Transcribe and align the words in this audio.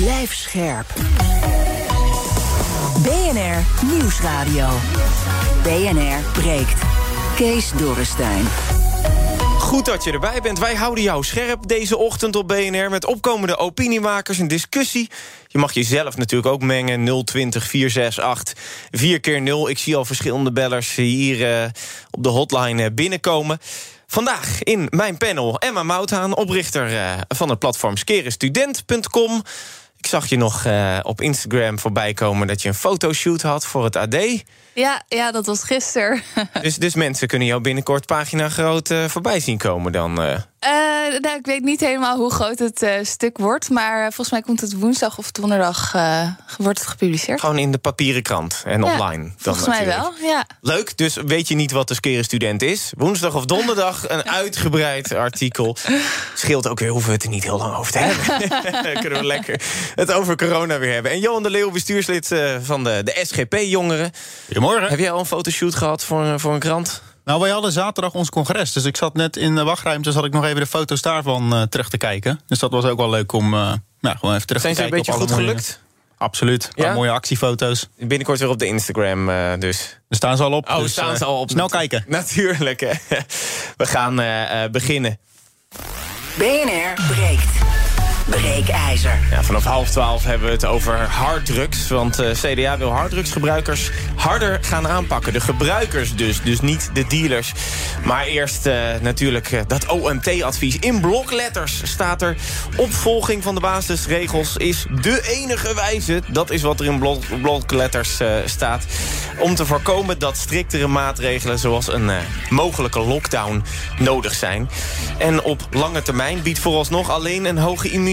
Blijf 0.00 0.34
scherp. 0.34 0.86
BNR 3.02 3.86
Nieuwsradio. 3.86 4.68
BNR 5.62 6.40
breekt. 6.40 6.82
Kees 7.36 7.72
Dorrestein. 7.72 8.44
Goed 9.58 9.84
dat 9.84 10.04
je 10.04 10.12
erbij 10.12 10.40
bent. 10.40 10.58
Wij 10.58 10.74
houden 10.74 11.04
jou 11.04 11.24
scherp 11.24 11.68
deze 11.68 11.96
ochtend 11.96 12.36
op 12.36 12.48
BNR... 12.48 12.90
met 12.90 13.04
opkomende 13.04 13.56
opiniemakers 13.56 14.38
en 14.38 14.48
discussie. 14.48 15.10
Je 15.48 15.58
mag 15.58 15.72
jezelf 15.72 16.16
natuurlijk 16.16 16.52
ook 16.52 16.62
mengen. 16.62 17.24
020 17.24 17.64
468 17.64 18.54
4 18.90 19.20
keer 19.20 19.42
0 19.42 19.68
Ik 19.68 19.78
zie 19.78 19.96
al 19.96 20.04
verschillende 20.04 20.52
bellers 20.52 20.94
hier 20.94 21.62
uh, 21.62 21.70
op 22.10 22.22
de 22.22 22.28
hotline 22.28 22.82
uh, 22.82 22.88
binnenkomen. 22.92 23.58
Vandaag 24.06 24.62
in 24.62 24.86
mijn 24.90 25.16
panel 25.16 25.58
Emma 25.58 25.82
Mouthaan, 25.82 26.36
oprichter 26.36 26.92
uh, 26.92 27.12
van 27.28 27.48
het 27.48 27.58
platform 27.58 27.96
skerenstudent.com... 27.96 29.42
Zag 30.10 30.26
je 30.26 30.36
nog 30.36 30.64
uh, 30.64 30.98
op 31.02 31.20
Instagram 31.20 31.78
voorbij 31.78 32.12
komen 32.12 32.46
dat 32.46 32.62
je 32.62 32.68
een 32.68 32.74
fotoshoot 32.74 33.42
had 33.42 33.66
voor 33.66 33.84
het 33.84 33.96
AD. 33.96 34.16
Ja, 34.74 35.02
ja 35.08 35.32
dat 35.32 35.46
was 35.46 35.62
gisteren. 35.64 36.22
dus, 36.62 36.76
dus 36.76 36.94
mensen 36.94 37.28
kunnen 37.28 37.48
jou 37.48 37.60
binnenkort 37.60 38.06
pagina 38.06 38.48
groot 38.48 38.90
uh, 38.90 39.04
voorbij 39.04 39.40
zien 39.40 39.58
komen 39.58 39.92
dan? 39.92 40.18
Uh. 40.64 41.20
nou, 41.20 41.38
ik 41.38 41.46
weet 41.46 41.62
niet 41.62 41.80
helemaal 41.80 42.16
hoe 42.16 42.30
groot 42.30 42.58
het 42.58 42.86
stuk 43.02 43.38
wordt. 43.38 43.70
Maar 43.70 44.00
volgens 44.02 44.30
mij 44.30 44.40
komt 44.40 44.60
het 44.60 44.78
woensdag 44.78 45.18
of 45.18 45.30
donderdag 45.30 45.92
wordt 46.58 46.78
het 46.78 46.88
gepubliceerd. 46.88 47.40
Gewoon 47.40 47.58
in 47.58 47.72
de 47.72 47.78
papieren 47.78 48.22
krant 48.22 48.62
en 48.64 48.82
ja, 48.82 48.92
online. 48.92 49.22
Dan 49.22 49.32
volgens 49.36 49.66
natuurlijk. 49.66 49.96
mij 49.96 50.10
wel, 50.20 50.28
ja. 50.30 50.46
Leuk, 50.60 50.96
dus 50.96 51.14
weet 51.14 51.48
je 51.48 51.54
niet 51.54 51.70
wat 51.70 51.88
de 51.88 51.94
skere 51.94 52.22
student 52.22 52.62
is? 52.62 52.92
Woensdag 52.96 53.34
of 53.34 53.44
donderdag 53.44 54.04
een 54.08 54.24
uitgebreid 54.24 55.14
artikel. 55.14 55.76
Scheelt 56.34 56.68
ook 56.68 56.78
weer, 56.78 56.90
hoeven 56.90 57.08
we 57.08 57.14
het 57.14 57.24
er 57.24 57.30
niet 57.30 57.44
heel 57.44 57.58
lang 57.58 57.76
over 57.76 57.92
te 57.92 57.98
hebben. 57.98 58.48
kunnen 59.02 59.20
we 59.20 59.26
lekker 59.26 59.60
het 59.94 60.12
over 60.12 60.36
corona 60.36 60.78
weer 60.78 60.92
hebben. 60.92 61.12
En 61.12 61.20
Johan 61.20 61.42
de 61.42 61.50
Leeuw, 61.50 61.70
bestuurslid 61.70 62.34
van 62.62 62.84
de, 62.84 63.00
de 63.04 63.20
SGP-jongeren. 63.22 64.12
Goedemorgen. 64.44 64.88
Heb 64.88 64.98
jij 64.98 65.10
al 65.10 65.18
een 65.18 65.26
fotoshoot 65.26 65.74
gehad 65.74 66.04
voor, 66.04 66.40
voor 66.40 66.52
een 66.52 66.58
krant? 66.58 67.02
Nou, 67.30 67.42
wij 67.42 67.50
hadden 67.50 67.72
zaterdag 67.72 68.14
ons 68.14 68.30
congres. 68.30 68.72
Dus 68.72 68.84
ik 68.84 68.96
zat 68.96 69.14
net 69.14 69.36
in 69.36 69.54
de 69.54 69.64
wachtruimte, 69.64 70.12
zat 70.12 70.24
ik 70.24 70.32
nog 70.32 70.44
even 70.44 70.60
de 70.60 70.66
foto's 70.66 71.02
daarvan 71.02 71.54
uh, 71.54 71.62
terug 71.62 71.88
te 71.88 71.96
kijken. 71.96 72.40
Dus 72.46 72.58
dat 72.58 72.70
was 72.70 72.84
ook 72.84 72.98
wel 72.98 73.10
leuk 73.10 73.32
om 73.32 73.54
uh, 73.54 73.72
nou, 74.00 74.16
gewoon 74.18 74.34
even 74.34 74.46
terug 74.46 74.62
Zijn 74.62 74.74
te 74.74 74.80
kijken. 74.80 75.04
Zijn 75.04 75.16
ze 75.16 75.22
een 75.22 75.26
beetje 75.26 75.44
goed 75.44 75.46
gelukt? 75.46 75.80
Absoluut. 76.16 76.70
Ja? 76.74 76.94
mooie 76.94 77.10
actiefoto's. 77.10 77.88
Binnenkort 77.98 78.38
weer 78.38 78.48
op 78.48 78.58
de 78.58 78.66
Instagram 78.66 79.28
uh, 79.28 79.52
dus. 79.58 79.98
Er 80.08 80.16
staan 80.16 80.36
ze 80.36 80.42
al 80.42 80.52
op. 80.52 80.68
Oh, 80.68 80.78
dus, 80.78 80.92
staan 80.92 81.16
ze 81.16 81.24
al 81.24 81.40
op. 81.40 81.50
Snel 81.50 81.68
kijken. 81.68 82.04
Natuurlijk. 82.08 82.80
We 83.76 83.86
gaan 83.86 84.16
beginnen. 84.70 85.18
BNR 86.36 87.04
breekt. 87.08 87.79
Breekijzer. 88.28 89.18
Ja, 89.30 89.42
vanaf 89.42 89.64
half 89.64 89.90
twaalf 89.90 90.24
hebben 90.24 90.46
we 90.46 90.52
het 90.52 90.64
over 90.64 90.98
harddrugs. 90.98 91.88
Want 91.88 92.20
uh, 92.20 92.30
CDA 92.30 92.78
wil 92.78 92.90
harddrugsgebruikers 92.90 93.90
harder 94.14 94.58
gaan 94.62 94.88
aanpakken. 94.88 95.32
De 95.32 95.40
gebruikers 95.40 96.14
dus, 96.14 96.42
dus 96.42 96.60
niet 96.60 96.90
de 96.92 97.06
dealers. 97.06 97.52
Maar 98.04 98.24
eerst 98.24 98.66
uh, 98.66 98.74
natuurlijk 99.00 99.52
uh, 99.52 99.60
dat 99.66 99.86
OMT-advies. 99.86 100.76
In 100.78 101.00
blokletters 101.00 101.80
staat 101.84 102.22
er... 102.22 102.36
opvolging 102.76 103.42
van 103.42 103.54
de 103.54 103.60
basisregels 103.60 104.56
is 104.56 104.86
de 105.00 105.22
enige 105.28 105.74
wijze. 105.74 106.22
Dat 106.26 106.50
is 106.50 106.62
wat 106.62 106.80
er 106.80 106.86
in 106.86 106.98
blok 106.98 107.22
blokletters 107.42 108.20
staat. 108.44 108.84
Om 109.38 109.54
te 109.54 109.66
voorkomen 109.66 110.18
dat 110.18 110.36
striktere 110.36 110.86
maatregelen... 110.86 111.58
zoals 111.58 111.92
een 111.92 112.10
mogelijke 112.48 113.00
lockdown 113.00 113.62
nodig 113.98 114.34
zijn. 114.34 114.68
En 115.18 115.42
op 115.42 115.68
lange 115.70 116.02
termijn 116.02 116.42
biedt 116.42 116.58
vooralsnog 116.58 117.10
alleen 117.10 117.44
een 117.44 117.58
hoge 117.58 117.90
immuniteit 117.90 118.09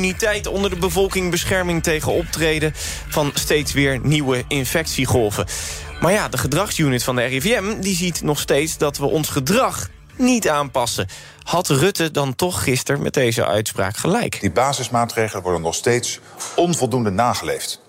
onder 0.50 0.70
de 0.70 0.76
bevolking 0.76 1.32
bescherming 1.32 1.84
tegen 1.84 2.12
optreden 2.12 2.72
van 3.08 3.32
steeds 3.34 3.74
weer 3.74 4.00
nieuwe 4.04 4.44
infectiegolven. 4.48 5.46
Maar 6.02 6.12
ja, 6.12 6.30
de 6.30 6.38
gedragsunit 6.38 7.04
van 7.04 7.16
de 7.16 7.24
RIVM 7.24 7.80
die 7.80 7.96
ziet 7.96 8.22
nog 8.22 8.40
steeds 8.40 8.78
dat 8.78 8.98
we 8.98 9.06
ons 9.06 9.30
gedrag 9.30 9.90
niet 10.16 10.50
aanpassen. 10.50 11.08
Had 11.44 11.68
Rutte 11.68 12.12
dan 12.12 12.36
toch 12.36 12.64
gisteren 12.64 13.02
met 13.02 13.14
deze 13.14 13.46
uitspraak 13.46 13.98
gelijk? 13.98 14.40
Die 14.42 14.52
basismaatregelen 14.52 15.44
worden 15.44 15.62
nog 15.62 15.76
steeds 15.76 16.20
onvoldoende 16.56 17.10
nageleefd. 17.10 17.82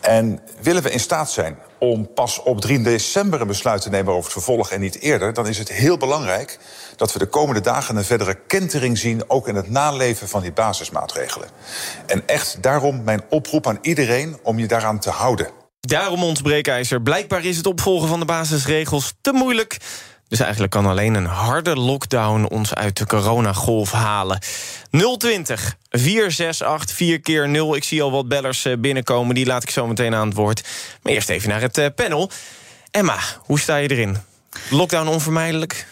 En 0.00 0.40
willen 0.60 0.82
we 0.82 0.90
in 0.90 1.00
staat 1.00 1.30
zijn 1.30 1.58
om 1.78 2.12
pas 2.12 2.42
op 2.42 2.60
3 2.60 2.82
december 2.82 3.40
een 3.40 3.46
besluit 3.46 3.82
te 3.82 3.90
nemen 3.90 4.12
over 4.12 4.22
het 4.22 4.32
vervolg 4.32 4.70
en 4.70 4.80
niet 4.80 5.00
eerder, 5.00 5.32
dan 5.32 5.46
is 5.46 5.58
het 5.58 5.72
heel 5.72 5.96
belangrijk 5.96 6.58
dat 6.96 7.12
we 7.12 7.18
de 7.18 7.26
komende 7.26 7.60
dagen 7.60 7.96
een 7.96 8.04
verdere 8.04 8.38
kentering 8.46 8.98
zien, 8.98 9.30
ook 9.30 9.48
in 9.48 9.54
het 9.54 9.70
naleven 9.70 10.28
van 10.28 10.42
die 10.42 10.52
basismaatregelen. 10.52 11.48
En 12.06 12.22
echt 12.26 12.62
daarom 12.62 13.02
mijn 13.04 13.22
oproep 13.28 13.66
aan 13.66 13.78
iedereen 13.80 14.38
om 14.42 14.58
je 14.58 14.66
daaraan 14.66 14.98
te 14.98 15.10
houden. 15.10 15.48
Daarom 15.80 16.22
ons 16.22 16.40
breekijzer. 16.40 17.02
Blijkbaar 17.02 17.44
is 17.44 17.56
het 17.56 17.66
opvolgen 17.66 18.08
van 18.08 18.20
de 18.20 18.26
basisregels 18.26 19.14
te 19.20 19.32
moeilijk. 19.32 19.76
Dus 20.28 20.40
eigenlijk 20.40 20.72
kan 20.72 20.86
alleen 20.86 21.14
een 21.14 21.26
harde 21.26 21.76
lockdown 21.76 22.44
ons 22.44 22.74
uit 22.74 22.96
de 22.96 23.06
coronagolf 23.06 23.92
halen. 23.92 24.38
020 25.18 25.76
468 25.90 26.96
4 26.96 27.20
keer 27.20 27.48
0. 27.48 27.76
Ik 27.76 27.84
zie 27.84 28.02
al 28.02 28.10
wat 28.10 28.28
bellers 28.28 28.66
binnenkomen, 28.78 29.34
die 29.34 29.46
laat 29.46 29.62
ik 29.62 29.70
zo 29.70 29.86
meteen 29.86 30.14
aan 30.14 30.26
het 30.28 30.36
woord. 30.36 30.62
Maar 31.02 31.12
eerst 31.12 31.28
even 31.28 31.48
naar 31.48 31.60
het 31.60 31.94
panel. 31.94 32.30
Emma, 32.90 33.18
hoe 33.38 33.60
sta 33.60 33.76
je 33.76 33.88
erin? 33.88 34.16
Lockdown 34.70 35.08
onvermijdelijk? 35.08 35.86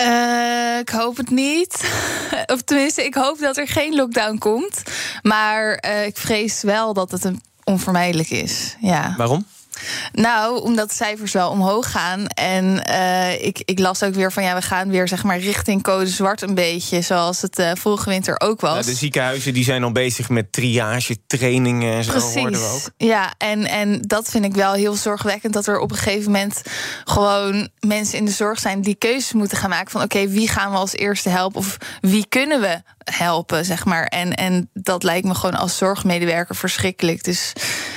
Uh, 0.00 0.78
ik 0.78 0.88
hoop 0.88 1.16
het 1.16 1.30
niet. 1.30 1.90
of 2.54 2.62
tenminste, 2.62 3.04
ik 3.04 3.14
hoop 3.14 3.38
dat 3.38 3.56
er 3.56 3.68
geen 3.68 3.94
lockdown 3.94 4.38
komt. 4.38 4.82
Maar 5.22 5.84
uh, 5.86 6.06
ik 6.06 6.16
vrees 6.16 6.62
wel 6.62 6.94
dat 6.94 7.10
het 7.10 7.24
een 7.24 7.42
onvermijdelijk 7.64 8.30
is. 8.30 8.76
Ja. 8.80 9.14
Waarom? 9.16 9.46
Nou, 10.12 10.60
omdat 10.60 10.88
de 10.88 10.94
cijfers 10.94 11.32
wel 11.32 11.50
omhoog 11.50 11.90
gaan. 11.90 12.26
En 12.26 12.82
uh, 12.88 13.44
ik, 13.44 13.62
ik 13.64 13.78
las 13.78 14.02
ook 14.02 14.14
weer 14.14 14.32
van 14.32 14.42
ja, 14.42 14.54
we 14.54 14.62
gaan 14.62 14.90
weer 14.90 15.08
zeg 15.08 15.22
maar 15.22 15.38
richting 15.38 15.82
code 15.82 16.06
zwart 16.06 16.42
een 16.42 16.54
beetje. 16.54 17.00
Zoals 17.00 17.42
het 17.42 17.58
uh, 17.58 17.70
vorige 17.74 18.08
winter 18.08 18.40
ook 18.40 18.60
was. 18.60 18.86
De 18.86 18.94
ziekenhuizen 18.94 19.54
die 19.54 19.64
zijn 19.64 19.84
al 19.84 19.92
bezig 19.92 20.28
met 20.28 20.52
triage, 20.52 21.16
trainingen 21.26 21.94
en 21.94 22.04
zo 22.04 22.10
Precies. 22.10 22.34
hoorden 22.34 22.60
we 22.60 22.66
ook. 22.66 22.90
Ja, 22.96 23.32
en, 23.38 23.66
en 23.66 24.00
dat 24.00 24.30
vind 24.30 24.44
ik 24.44 24.54
wel 24.54 24.72
heel 24.72 24.94
zorgwekkend. 24.94 25.52
Dat 25.52 25.66
er 25.66 25.78
op 25.78 25.90
een 25.90 25.96
gegeven 25.96 26.32
moment 26.32 26.62
gewoon 27.04 27.68
mensen 27.80 28.18
in 28.18 28.24
de 28.24 28.30
zorg 28.30 28.58
zijn 28.58 28.80
die 28.80 28.94
keuzes 28.94 29.32
moeten 29.32 29.58
gaan 29.58 29.70
maken 29.70 29.90
van 29.90 30.02
oké, 30.02 30.16
okay, 30.16 30.28
wie 30.28 30.48
gaan 30.48 30.70
we 30.70 30.76
als 30.76 30.92
eerste 30.92 31.28
helpen? 31.28 31.58
Of 31.58 31.76
wie 32.00 32.26
kunnen 32.28 32.60
we 32.60 32.82
helpen, 33.04 33.64
zeg 33.64 33.84
maar. 33.84 34.04
En, 34.04 34.34
en 34.34 34.70
dat 34.72 35.02
lijkt 35.02 35.26
me 35.26 35.34
gewoon 35.34 35.54
als 35.54 35.76
zorgmedewerker 35.76 36.56
verschrikkelijk. 36.56 37.24
Dus 37.24 37.52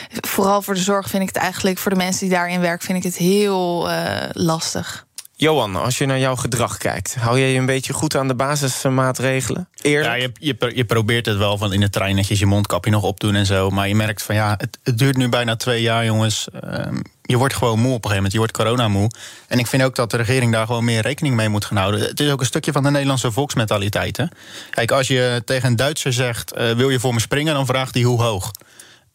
vooral 0.10 0.62
voor 0.62 0.74
de 0.74 0.80
zorg 0.80 1.10
vind 1.10 1.22
ik 1.22 1.28
het 1.28 1.38
eigenlijk, 1.38 1.78
voor 1.78 1.92
de 1.92 1.98
mensen 1.98 2.28
die 2.28 2.36
daarin 2.36 2.60
werken, 2.60 2.86
vind 2.86 2.98
ik 2.98 3.04
het 3.04 3.18
heel 3.18 3.90
uh, 3.90 4.24
lastig. 4.32 5.07
Johan, 5.40 5.76
als 5.76 5.98
je 5.98 6.06
naar 6.06 6.20
jouw 6.20 6.36
gedrag 6.36 6.78
kijkt, 6.78 7.16
hou 7.16 7.40
jij 7.40 7.52
je 7.52 7.60
een 7.60 7.66
beetje 7.66 7.94
goed 7.94 8.16
aan 8.16 8.28
de 8.28 8.36
basismaatregelen? 8.36 9.70
Eerlijk? 9.82 10.06
Ja, 10.06 10.14
je, 10.14 10.32
je, 10.40 10.72
je, 10.76 10.86
probeert 10.86 11.26
het 11.26 11.38
wel 11.38 11.58
van 11.58 11.74
in 11.74 11.80
de 11.80 11.90
trein 11.90 12.16
netjes 12.16 12.40
je 12.40 12.46
mondkapje 12.46 12.92
nog 12.92 13.04
opdoen 13.04 13.36
en 13.36 13.46
zo. 13.46 13.70
Maar 13.70 13.88
je 13.88 13.96
merkt 13.96 14.22
van 14.22 14.36
ja, 14.36 14.56
het, 14.58 14.78
het 14.84 14.98
duurt 14.98 15.18
nu 15.18 15.30
bijna 15.30 15.56
twee 15.56 15.82
jaar, 15.82 16.06
jongens. 16.06 16.48
Um, 16.64 17.02
je 17.22 17.38
wordt 17.38 17.54
gewoon 17.54 17.80
moe 17.80 17.94
op 17.94 18.06
een 18.06 18.10
gegeven 18.10 18.16
moment. 18.16 18.32
Je 18.32 18.38
wordt 18.38 18.54
coronamoe. 18.54 19.12
En 19.48 19.60
ik 19.60 19.68
vind 19.68 19.84
ook 19.84 19.96
dat 19.96 20.12
de 20.12 20.18
regering 20.18 20.52
daar 20.52 20.66
gewoon 20.66 20.86
meer 20.86 21.02
rekening 21.02 21.36
mee 21.36 21.50
moet 21.50 21.66
gaan 21.66 21.78
houden. 21.78 22.02
Het 22.02 22.20
is 22.20 22.32
ook 22.32 22.40
een 22.40 22.46
stukje 22.46 22.72
van 22.72 22.84
de 22.84 22.92
Nederlandse 22.92 23.32
volksmentaliteit. 23.32 24.18
Hè? 24.18 24.26
Kijk, 24.70 24.92
als 24.92 25.08
je 25.08 25.42
tegen 25.46 25.70
een 25.70 25.76
Duitser 25.76 26.14
zegt: 26.14 26.58
uh, 26.58 26.72
wil 26.72 26.90
je 26.90 27.00
voor 27.00 27.14
me 27.14 27.20
springen, 27.20 27.54
dan 27.54 27.66
vraagt 27.66 27.94
hij 27.94 28.04
hoe 28.04 28.22
hoog. 28.22 28.52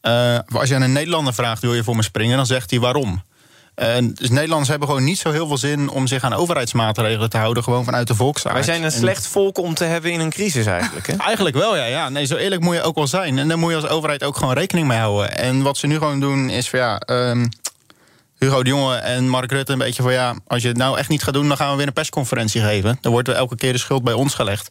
Uh, 0.03 0.39
als 0.53 0.69
je 0.69 0.75
aan 0.75 0.83
een 0.83 0.93
Nederlander 0.93 1.35
vraagt: 1.35 1.63
wil 1.63 1.75
je 1.75 1.85
voor 1.85 1.97
me 1.97 2.03
springen, 2.03 2.37
dan 2.37 2.47
zegt 2.47 2.71
hij 2.71 2.81
waarom. 2.81 3.23
Dus 3.75 4.31
Nederlanders 4.31 4.69
hebben 4.69 4.89
gewoon 4.89 5.05
niet 5.05 5.19
zo 5.19 5.31
heel 5.31 5.47
veel 5.47 5.59
zin 5.59 5.89
om 5.89 6.07
zich 6.07 6.23
aan 6.23 6.33
overheidsmaatregelen 6.33 7.31
te 7.31 7.37
houden, 7.37 7.63
gewoon 7.63 7.85
vanuit 7.85 8.07
de 8.07 8.15
volksaard. 8.15 8.55
Wij 8.55 8.65
zijn 8.65 8.83
een 8.83 8.93
slecht 8.93 9.27
volk 9.27 9.59
om 9.59 9.75
te 9.75 9.85
hebben 9.85 10.13
in 10.13 10.21
een 10.21 10.31
crisis 10.31 10.67
eigenlijk. 10.67 11.07
Hè? 11.07 11.17
eigenlijk 11.17 11.57
wel, 11.57 11.77
ja, 11.77 11.85
ja. 11.85 12.09
Nee, 12.09 12.25
zo 12.25 12.37
eerlijk 12.37 12.63
moet 12.63 12.75
je 12.75 12.83
ook 12.83 12.95
wel 12.95 13.07
zijn. 13.07 13.39
En 13.39 13.49
daar 13.49 13.59
moet 13.59 13.71
je 13.71 13.77
als 13.77 13.89
overheid 13.89 14.25
ook 14.25 14.37
gewoon 14.37 14.55
rekening 14.55 14.87
mee 14.87 14.99
houden. 14.99 15.37
En 15.37 15.63
wat 15.63 15.77
ze 15.77 15.87
nu 15.87 15.99
gewoon 15.99 16.21
doen 16.21 16.49
is 16.49 16.69
van 16.69 16.79
ja. 16.79 17.03
Um, 17.07 17.49
Hugo 18.43 18.63
de 18.63 18.69
Jonge 18.69 18.97
en 18.97 19.29
Mark 19.29 19.53
Rutte 19.53 19.73
een 19.73 19.79
beetje 19.79 20.03
van 20.03 20.13
ja, 20.13 20.35
als 20.47 20.63
je 20.63 20.69
het 20.69 20.77
nou 20.77 20.99
echt 20.99 21.09
niet 21.09 21.23
gaat 21.23 21.35
doen, 21.35 21.49
dan 21.49 21.57
gaan 21.57 21.71
we 21.71 21.77
weer 21.77 21.87
een 21.87 21.93
persconferentie 21.93 22.61
geven. 22.63 22.99
Dan 23.01 23.13
wordt 23.13 23.29
er 23.29 23.35
elke 23.35 23.57
keer 23.57 23.73
de 23.73 23.79
schuld 23.79 24.03
bij 24.03 24.13
ons 24.13 24.35
gelegd. 24.35 24.71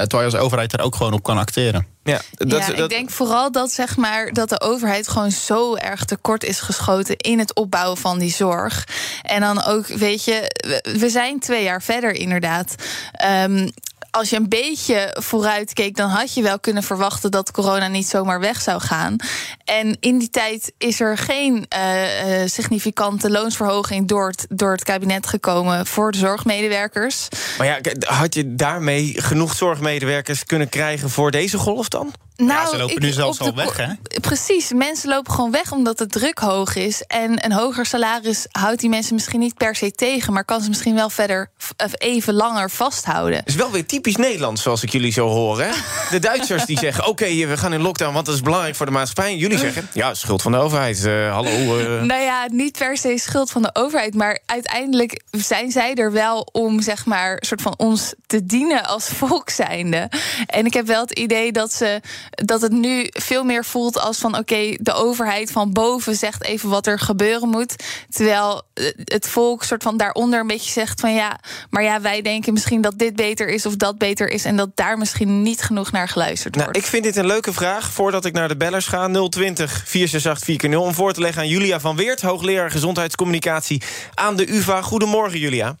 Terwijl 0.00 0.28
je 0.30 0.34
als 0.36 0.44
overheid 0.44 0.72
er 0.72 0.80
ook 0.80 0.94
gewoon 0.96 1.12
op 1.12 1.22
kan 1.22 1.38
acteren. 1.38 1.86
Ja, 2.02 2.20
dat, 2.32 2.50
ja, 2.66 2.66
dat, 2.66 2.78
ik 2.78 2.88
denk 2.88 3.10
vooral 3.10 3.52
dat, 3.52 3.70
zeg 3.72 3.96
maar, 3.96 4.32
dat 4.32 4.48
de 4.48 4.60
overheid 4.60 5.08
gewoon 5.08 5.30
zo 5.30 5.74
erg 5.76 6.04
tekort 6.04 6.44
is 6.44 6.60
geschoten 6.60 7.16
in 7.16 7.38
het 7.38 7.54
opbouwen 7.54 7.96
van 7.98 8.18
die 8.18 8.32
zorg. 8.32 8.84
En 9.22 9.40
dan 9.40 9.64
ook, 9.64 9.86
weet 9.86 10.24
je, 10.24 10.40
we- 10.82 10.96
we 10.98 11.08
zijn 11.08 11.38
twee 11.40 11.62
jaar 11.62 11.82
verder 11.82 12.14
inderdaad. 12.14 12.74
Ehm, 13.12 13.68
als 14.14 14.30
je 14.30 14.36
een 14.36 14.48
beetje 14.48 15.16
vooruit 15.20 15.72
keek, 15.72 15.96
dan 15.96 16.08
had 16.08 16.34
je 16.34 16.42
wel 16.42 16.60
kunnen 16.60 16.82
verwachten 16.82 17.30
dat 17.30 17.50
corona 17.50 17.88
niet 17.88 18.06
zomaar 18.06 18.40
weg 18.40 18.62
zou 18.62 18.80
gaan. 18.80 19.16
En 19.64 19.96
in 20.00 20.18
die 20.18 20.30
tijd 20.30 20.72
is 20.78 21.00
er 21.00 21.18
geen 21.18 21.66
eh, 21.68 22.42
eh, 22.42 22.48
significante 22.48 23.30
loonsverhoging 23.30 24.08
door 24.08 24.26
het, 24.28 24.46
door 24.48 24.72
het 24.72 24.84
kabinet 24.84 25.26
gekomen 25.26 25.86
voor 25.86 26.12
de 26.12 26.18
zorgmedewerkers. 26.18 27.28
maar 27.58 27.66
ja, 27.66 27.78
had 28.00 28.34
je 28.34 28.54
daarmee 28.54 29.20
genoeg 29.20 29.54
zorgmedewerkers 29.54 30.44
kunnen 30.44 30.68
krijgen 30.68 31.10
voor 31.10 31.30
deze 31.30 31.58
golf 31.58 31.88
dan? 31.88 32.12
Nou, 32.36 32.68
ze 32.68 32.76
lopen 32.76 32.94
ik- 32.96 33.02
nu 33.02 33.12
zelfs 33.12 33.40
al 33.40 33.46
de 33.46 33.62
weg, 33.62 33.76
hè? 33.76 33.86
Precies, 34.20 34.72
mensen 34.72 35.08
lopen 35.08 35.32
gewoon 35.32 35.50
weg 35.50 35.72
omdat 35.72 35.98
de 35.98 36.06
druk 36.06 36.38
hoog 36.38 36.74
is. 36.76 37.02
En 37.02 37.44
een 37.44 37.52
hoger 37.52 37.86
salaris 37.86 38.46
houdt 38.50 38.80
die 38.80 38.88
mensen 38.88 39.14
misschien 39.14 39.40
niet 39.40 39.54
per 39.56 39.74
se 39.76 39.90
tegen, 39.90 40.32
maar 40.32 40.44
kan 40.44 40.60
ze 40.60 40.68
misschien 40.68 40.94
wel 40.94 41.10
verder 41.10 41.50
of 41.84 41.92
even 41.98 42.34
langer 42.34 42.70
vasthouden. 42.70 43.42
is 43.44 43.54
wel 43.54 43.70
weer 43.70 43.86
typisch 43.86 44.16
Nederlands, 44.16 44.62
zoals 44.62 44.82
ik 44.82 44.90
jullie 44.92 45.12
zo 45.12 45.28
hoor. 45.28 45.60
Hè? 45.62 45.70
De 46.10 46.18
Duitsers 46.18 46.64
die 46.64 46.78
zeggen, 46.86 47.06
oké, 47.06 47.24
we 47.46 47.56
gaan 47.56 47.72
in 47.72 47.80
lockdown... 47.80 48.12
want 48.14 48.26
dat 48.26 48.34
is 48.34 48.40
belangrijk 48.40 48.74
voor 48.74 48.86
de 48.86 48.92
maatschappij. 48.92 49.32
En 49.32 49.38
jullie 49.38 49.58
zeggen, 49.58 49.88
ja, 49.92 50.14
schuld 50.14 50.42
van 50.42 50.52
de 50.52 50.58
overheid. 50.58 51.04
eh, 51.04 51.32
hallo. 51.32 51.78
eh. 51.78 52.02
Nou 52.14 52.22
ja, 52.22 52.46
niet 52.50 52.78
per 52.78 52.96
se 52.96 53.18
schuld 53.18 53.50
van 53.50 53.62
de 53.62 53.70
overheid, 53.72 54.14
maar 54.14 54.38
uiteindelijk 54.46 55.22
zijn 55.30 55.70
zij 55.70 55.94
er 55.94 56.12
wel 56.12 56.48
om, 56.52 56.82
zeg 56.82 57.06
maar, 57.06 57.36
soort 57.40 57.62
van 57.62 57.74
ons 57.76 58.14
te 58.26 58.46
dienen 58.46 58.84
als 58.86 59.08
volk 59.08 59.50
zijnde. 59.50 60.10
En 60.46 60.66
ik 60.66 60.72
heb 60.74 60.86
wel 60.86 61.00
het 61.00 61.18
idee 61.18 61.52
dat, 61.52 61.72
ze, 61.72 62.00
dat 62.30 62.60
het 62.60 62.72
nu 62.72 63.06
veel 63.10 63.44
meer 63.44 63.64
voelt 63.64 64.00
als 64.00 64.18
van, 64.18 64.38
oké, 64.38 64.76
de 64.80 64.92
overheid 64.92 65.50
van 65.50 65.72
boven 65.72 66.16
zegt 66.16 66.44
even 66.44 66.68
wat 66.68 66.86
er 66.86 66.98
gebeuren 66.98 67.48
moet. 67.48 67.74
Terwijl 68.10 68.62
eh, 68.74 68.84
het 69.04 69.28
volk 69.28 69.64
soort 69.64 69.82
van 69.82 69.96
daaronder 69.96 70.40
een 70.40 70.46
beetje 70.46 70.72
zegt 70.72 71.00
van, 71.00 71.14
ja, 71.14 71.38
maar 71.70 71.82
ja, 71.82 72.00
wij 72.00 72.22
denken 72.22 72.52
misschien 72.52 72.80
dat 72.80 72.98
dit 72.98 73.16
beter 73.16 73.48
is 73.48 73.66
of 73.66 73.76
dat 73.76 73.98
beter 73.98 74.28
is. 74.28 74.44
En 74.44 74.56
dat 74.56 74.70
daar 74.74 74.98
misschien 74.98 75.42
niet 75.42 75.62
genoeg 75.62 75.92
naar 75.92 76.08
geluisterd 76.08 76.54
Nou, 76.54 76.64
wordt. 76.64 76.80
ik 76.80 76.86
vind 76.90 77.04
dit 77.04 77.16
een 77.16 77.26
leuke 77.26 77.52
vraag 77.52 77.92
voordat 77.92 78.24
ik 78.24 78.32
naar 78.32 78.48
de 78.48 78.56
bellers 78.56 78.86
ga. 78.86 79.08
020 79.28 79.82
468 79.86 80.70
4x0 80.70 80.76
om 80.76 80.94
voor 80.94 81.12
te 81.12 81.20
leggen 81.20 81.42
aan 81.42 81.48
Julia 81.48 81.80
van 81.80 81.96
Weert... 81.96 82.22
hoogleraar 82.22 82.70
gezondheidscommunicatie 82.70 83.82
aan 84.14 84.36
de 84.36 84.52
UvA. 84.52 84.82
Goedemorgen, 84.82 85.38
Julia. 85.38 85.76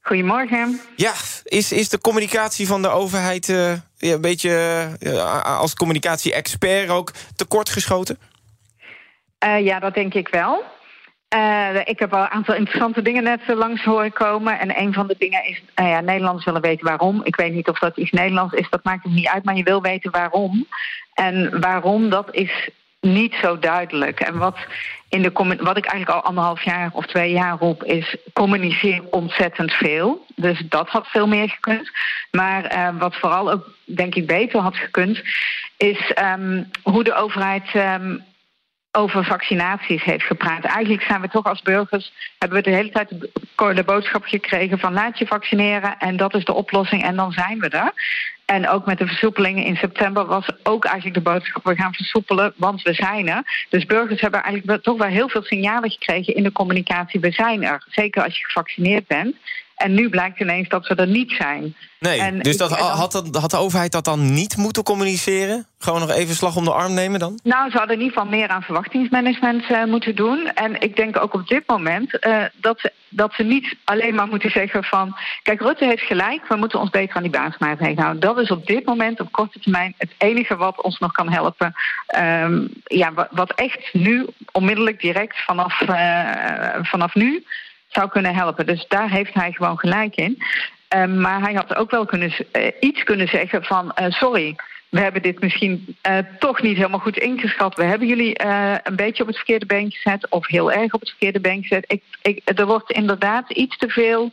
Goedemorgen. 0.00 0.80
Ja, 0.96 1.12
is, 1.44 1.72
is 1.72 1.88
de 1.88 2.00
communicatie 2.00 2.66
van 2.66 2.82
de 2.82 2.88
overheid... 2.88 3.48
eh, 3.48 3.72
een 3.98 4.20
beetje 4.20 4.50
eh, 5.00 5.58
als 5.58 5.74
communicatie-expert 5.74 6.88
ook 6.88 7.12
tekortgeschoten? 7.36 8.18
Eh, 9.38 9.64
ja, 9.64 9.78
dat 9.78 9.94
denk 9.94 10.14
ik 10.14 10.28
wel. 10.28 10.64
Ik 11.84 11.98
heb 11.98 12.14
al 12.14 12.20
een 12.20 12.28
aantal 12.28 12.54
interessante 12.54 13.02
dingen 13.02 13.22
net 13.22 13.40
langs 13.46 13.84
horen 13.84 14.12
komen. 14.12 14.58
En 14.58 14.78
een 14.80 14.92
van 14.92 15.06
de 15.06 15.14
dingen 15.18 15.44
is, 15.44 15.62
nou 15.74 15.88
ja, 15.88 16.00
Nederlanders 16.00 16.44
willen 16.44 16.60
weten 16.60 16.86
waarom. 16.86 17.20
Ik 17.24 17.36
weet 17.36 17.52
niet 17.52 17.68
of 17.68 17.78
dat 17.78 17.96
iets 17.96 18.10
Nederlands 18.10 18.54
is, 18.54 18.70
dat 18.70 18.84
maakt 18.84 19.02
het 19.02 19.12
niet 19.12 19.28
uit. 19.28 19.44
Maar 19.44 19.56
je 19.56 19.62
wil 19.62 19.82
weten 19.82 20.10
waarom. 20.10 20.66
En 21.14 21.60
waarom, 21.60 22.10
dat 22.10 22.34
is 22.34 22.68
niet 23.00 23.34
zo 23.42 23.58
duidelijk. 23.58 24.20
En 24.20 24.38
wat, 24.38 24.56
in 25.10 25.22
de, 25.22 25.30
wat 25.60 25.76
ik 25.76 25.84
eigenlijk 25.84 26.10
al 26.10 26.28
anderhalf 26.28 26.62
jaar 26.62 26.90
of 26.92 27.06
twee 27.06 27.32
jaar 27.32 27.58
roep, 27.58 27.84
is 27.84 28.16
communiceer 28.32 29.02
ontzettend 29.10 29.72
veel. 29.72 30.24
Dus 30.36 30.62
dat 30.68 30.88
had 30.88 31.06
veel 31.06 31.26
meer 31.26 31.48
gekund. 31.48 31.90
Maar 32.30 32.64
eh, 32.64 32.88
wat 32.98 33.16
vooral 33.16 33.50
ook, 33.50 33.74
denk 33.84 34.14
ik, 34.14 34.26
beter 34.26 34.60
had 34.60 34.76
gekund, 34.76 35.22
is 35.76 36.12
ehm, 36.12 36.64
hoe 36.82 37.04
de 37.04 37.14
overheid. 37.14 37.68
ehm, 37.72 38.16
over 38.92 39.24
vaccinaties 39.24 40.02
heeft 40.02 40.24
gepraat. 40.24 40.64
Eigenlijk 40.64 41.02
zijn 41.02 41.20
we 41.20 41.28
toch 41.28 41.44
als 41.44 41.62
burgers, 41.62 42.12
hebben 42.38 42.58
we 42.58 42.70
de 42.70 42.76
hele 42.76 42.90
tijd 42.90 43.08
de 43.74 43.84
boodschap 43.84 44.24
gekregen 44.24 44.78
van 44.78 44.92
laat 44.92 45.18
je 45.18 45.26
vaccineren 45.26 45.98
en 45.98 46.16
dat 46.16 46.34
is 46.34 46.44
de 46.44 46.52
oplossing 46.52 47.02
en 47.02 47.16
dan 47.16 47.32
zijn 47.32 47.58
we 47.58 47.68
er. 47.68 47.92
En 48.44 48.68
ook 48.68 48.86
met 48.86 48.98
de 48.98 49.06
versoepelingen 49.06 49.64
in 49.64 49.76
september 49.76 50.26
was 50.26 50.46
ook 50.62 50.84
eigenlijk 50.84 51.24
de 51.24 51.30
boodschap 51.30 51.64
we 51.64 51.74
gaan 51.74 51.94
versoepelen, 51.94 52.52
want 52.56 52.82
we 52.82 52.94
zijn 52.94 53.28
er. 53.28 53.66
Dus 53.68 53.86
burgers 53.86 54.20
hebben 54.20 54.42
eigenlijk 54.42 54.82
toch 54.82 54.98
wel 54.98 55.08
heel 55.08 55.28
veel 55.28 55.42
signalen 55.42 55.90
gekregen 55.90 56.34
in 56.34 56.42
de 56.42 56.52
communicatie, 56.52 57.20
we 57.20 57.30
zijn 57.30 57.64
er. 57.64 57.84
Zeker 57.90 58.24
als 58.24 58.38
je 58.38 58.44
gevaccineerd 58.44 59.06
bent. 59.06 59.36
En 59.80 59.94
nu 59.94 60.08
blijkt 60.08 60.40
ineens 60.40 60.68
dat 60.68 60.86
we 60.86 60.94
er 60.94 61.06
niet 61.06 61.30
zijn. 61.30 61.74
Nee, 62.00 62.20
En 62.20 62.38
dus 62.38 62.56
dat, 62.56 62.70
had, 62.78 63.12
dat, 63.12 63.36
had 63.36 63.50
de 63.50 63.56
overheid 63.56 63.92
dat 63.92 64.04
dan 64.04 64.32
niet 64.32 64.56
moeten 64.56 64.82
communiceren? 64.82 65.66
Gewoon 65.78 66.00
nog 66.00 66.10
even 66.10 66.34
slag 66.34 66.56
om 66.56 66.64
de 66.64 66.72
arm 66.72 66.94
nemen 66.94 67.20
dan? 67.20 67.40
Nou, 67.42 67.70
ze 67.70 67.76
hadden 67.76 67.96
in 67.96 68.02
ieder 68.02 68.18
geval 68.18 68.38
meer 68.38 68.48
aan 68.48 68.62
verwachtingsmanagement 68.62 69.70
eh, 69.70 69.84
moeten 69.84 70.16
doen. 70.16 70.50
En 70.54 70.80
ik 70.80 70.96
denk 70.96 71.22
ook 71.22 71.34
op 71.34 71.48
dit 71.48 71.62
moment 71.66 72.18
eh, 72.18 72.44
dat, 72.54 72.80
ze, 72.80 72.92
dat 73.08 73.32
ze 73.32 73.42
niet 73.42 73.76
alleen 73.84 74.14
maar 74.14 74.26
moeten 74.26 74.50
zeggen 74.50 74.84
van... 74.84 75.16
kijk, 75.42 75.60
Rutte 75.60 75.84
heeft 75.84 76.02
gelijk, 76.02 76.48
we 76.48 76.56
moeten 76.56 76.80
ons 76.80 76.90
beter 76.90 77.16
aan 77.16 77.22
die 77.22 77.30
basismaatregelen 77.30 78.02
houden. 78.02 78.22
Dat 78.22 78.38
is 78.38 78.50
op 78.50 78.66
dit 78.66 78.84
moment 78.84 79.20
op 79.20 79.32
korte 79.32 79.60
termijn 79.60 79.94
het 79.98 80.10
enige 80.18 80.56
wat 80.56 80.82
ons 80.82 80.98
nog 80.98 81.12
kan 81.12 81.32
helpen. 81.32 81.72
Ehm, 82.06 82.66
ja, 82.84 83.12
wat, 83.12 83.28
wat 83.30 83.52
echt 83.54 83.88
nu, 83.92 84.26
onmiddellijk, 84.52 85.00
direct 85.00 85.44
vanaf, 85.44 85.80
eh, 85.80 86.74
vanaf 86.82 87.14
nu 87.14 87.44
zou 87.90 88.08
kunnen 88.08 88.34
helpen. 88.34 88.66
Dus 88.66 88.84
daar 88.88 89.10
heeft 89.10 89.34
hij 89.34 89.52
gewoon 89.52 89.78
gelijk 89.78 90.16
in. 90.16 90.42
Ehm, 90.88 91.20
maar 91.20 91.40
hij 91.40 91.52
had 91.52 91.74
ook 91.74 91.90
wel 91.90 92.04
kunnen, 92.04 92.32
eh, 92.52 92.72
iets 92.80 93.02
kunnen 93.02 93.28
zeggen 93.28 93.64
van... 93.64 93.92
eh, 93.92 94.10
sorry, 94.10 94.56
we 94.88 95.00
hebben 95.00 95.22
dit 95.22 95.40
misschien 95.40 95.96
eh, 96.00 96.18
toch 96.38 96.62
niet 96.62 96.76
helemaal 96.76 96.98
goed 96.98 97.18
ingeschat. 97.18 97.76
We 97.76 97.84
hebben 97.84 98.08
jullie 98.08 98.44
een 98.82 98.96
beetje 98.96 99.22
op 99.22 99.28
het 99.28 99.36
verkeerde 99.36 99.66
been 99.66 99.90
gezet... 99.90 100.30
of 100.30 100.46
heel 100.46 100.72
erg 100.72 100.92
op 100.92 101.00
het 101.00 101.08
verkeerde 101.08 101.40
been 101.40 101.62
gezet. 101.62 101.84
Ik, 101.86 102.02
ik, 102.22 102.40
er 102.44 102.66
wordt 102.66 102.90
inderdaad 102.90 103.50
iets 103.50 103.76
te 103.76 103.88
veel 103.88 104.30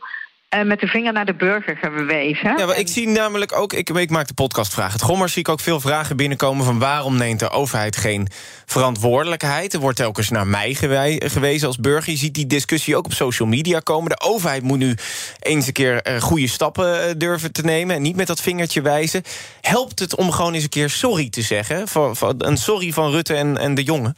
eh, 0.48 0.62
met 0.62 0.80
de 0.80 0.86
vinger 0.86 1.12
naar 1.12 1.26
de 1.26 1.34
burger 1.34 1.76
gewezen. 1.76 2.58
Ja, 2.58 2.66
maar 2.66 2.78
ik 2.78 2.88
zie 2.88 3.08
namelijk 3.08 3.52
ook, 3.52 3.72
ik, 3.72 4.10
maak 4.10 4.26
de 4.26 4.34
podcastvraag. 4.34 4.92
Het 4.92 5.02
Gommers 5.02 5.32
zie 5.32 5.40
ik 5.40 5.48
ook 5.48 5.60
veel 5.60 5.80
vragen 5.80 6.16
binnenkomen 6.16 6.64
van 6.64 6.78
waarom 6.78 7.16
neemt 7.16 7.40
de 7.40 7.50
overheid 7.50 7.96
geen 7.96 8.28
verantwoordelijkheid? 8.66 9.72
Er 9.72 9.80
wordt 9.80 9.96
telkens 9.96 10.28
naar 10.28 10.46
mij 10.46 10.74
gewezen 11.18 11.66
als 11.66 11.76
burger. 11.76 12.12
Je 12.12 12.18
ziet 12.18 12.34
die 12.34 12.46
discussie 12.46 12.96
ook 12.96 13.04
op 13.04 13.12
social 13.12 13.48
media 13.48 13.80
komen. 13.80 14.10
De 14.10 14.20
overheid 14.20 14.62
moet 14.62 14.78
nu 14.78 14.94
eens 15.38 15.66
een 15.66 15.72
keer 15.72 16.02
eh, 16.02 16.20
goede 16.20 16.48
stappen 16.48 17.08
eh, 17.08 17.14
durven 17.16 17.52
te 17.52 17.62
nemen 17.62 17.96
en 17.96 18.02
niet 18.02 18.16
met 18.16 18.26
dat 18.26 18.40
vingertje 18.40 18.82
wijzen. 18.82 19.22
Helpt 19.60 19.98
het 19.98 20.16
om 20.16 20.30
gewoon 20.30 20.54
eens 20.54 20.62
een 20.62 20.68
keer 20.68 20.90
sorry 20.90 21.28
te 21.28 21.42
zeggen? 21.42 21.88
Van, 21.88 22.34
een 22.38 22.56
sorry 22.56 22.92
van 22.92 23.10
Rutte 23.10 23.34
en, 23.34 23.58
en 23.58 23.74
de 23.74 23.82
jongen? 23.82 24.16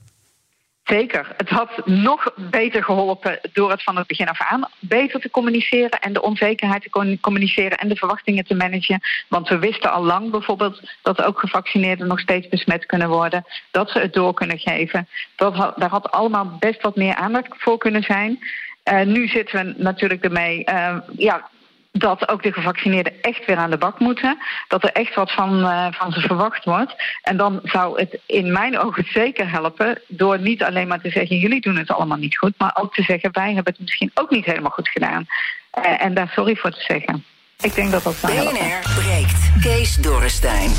Zeker. 0.91 1.35
Het 1.37 1.49
had 1.49 1.87
nog 1.87 2.33
beter 2.37 2.85
geholpen 2.85 3.39
door 3.53 3.71
het 3.71 3.83
van 3.83 3.97
het 3.97 4.07
begin 4.07 4.29
af 4.29 4.41
aan 4.41 4.69
beter 4.79 5.21
te 5.21 5.31
communiceren 5.31 6.01
en 6.01 6.13
de 6.13 6.23
onzekerheid 6.23 6.83
te 6.83 7.19
communiceren 7.21 7.79
en 7.79 7.89
de 7.89 7.97
verwachtingen 7.97 8.45
te 8.45 8.55
managen. 8.55 9.01
Want 9.29 9.49
we 9.49 9.59
wisten 9.59 9.93
al 9.93 10.05
lang 10.05 10.31
bijvoorbeeld 10.31 10.81
dat 11.03 11.23
ook 11.23 11.39
gevaccineerden 11.39 12.07
nog 12.07 12.21
steeds 12.21 12.49
besmet 12.49 12.87
kunnen 12.87 13.09
worden, 13.09 13.45
dat 13.71 13.91
ze 13.91 13.99
het 13.99 14.13
door 14.13 14.35
kunnen 14.35 14.59
geven. 14.59 15.09
Dat 15.37 15.55
daar 15.77 15.91
had 15.91 16.11
allemaal 16.11 16.57
best 16.59 16.83
wat 16.83 16.97
meer 16.97 17.15
aandacht 17.15 17.49
voor 17.51 17.79
kunnen 17.79 18.03
zijn. 18.03 18.39
Eh, 18.83 19.03
nu 19.03 19.29
zitten 19.29 19.67
we 19.67 19.83
natuurlijk 19.83 20.25
ermee. 20.25 20.65
eh, 20.65 20.97
ja, 21.17 21.49
dat 21.93 22.29
ook 22.29 22.43
de 22.43 22.53
gevaccineerden 22.53 23.13
echt 23.21 23.47
weer 23.47 23.57
aan 23.57 23.71
de 23.71 23.79
bak 23.79 23.99
moeten. 23.99 24.39
Dat 24.69 24.83
er 24.83 24.93
echt 24.93 25.15
wat 25.15 25.33
van, 25.33 25.65
eh, 25.65 25.87
van 25.91 26.13
ze 26.13 26.21
verwacht 26.21 26.65
wordt. 26.65 26.95
En 27.23 27.37
dan 27.37 27.61
zou 27.63 28.01
het 28.01 28.21
in 28.27 28.53
mijn 28.53 28.79
ogen 28.79 29.05
zeker 29.05 29.51
helpen... 29.51 30.01
door 30.07 30.41
niet 30.41 30.63
alleen 30.63 30.89
maar 30.89 31.01
te 31.01 31.11
zeggen... 31.11 31.37
jullie 31.37 31.61
doen 31.61 31.77
het 31.77 31.91
allemaal 31.91 32.19
niet 32.19 32.39
goed... 32.39 32.53
maar 32.59 32.77
ook 32.81 32.95
te 32.95 33.03
zeggen... 33.03 33.33
wij 33.33 33.55
hebben 33.55 33.73
het 33.73 33.81
misschien 33.81 34.11
ook 34.15 34.31
niet 34.31 34.45
helemaal 34.45 34.71
goed 34.71 34.89
gedaan. 34.89 35.27
Eh, 35.71 36.05
en 36.05 36.15
daar 36.15 36.29
sorry 36.29 36.57
voor 36.57 36.71
te 36.71 36.85
zeggen. 36.87 37.25
Ik 37.61 37.75
denk 37.75 37.91
dat 37.91 38.03
dat 38.03 38.15
zou 38.15 38.33
helpen. 38.33 38.59
BNR 38.59 39.03
breekt. 39.03 39.63
Kees 39.63 39.95
Dorrestein. 39.95 40.71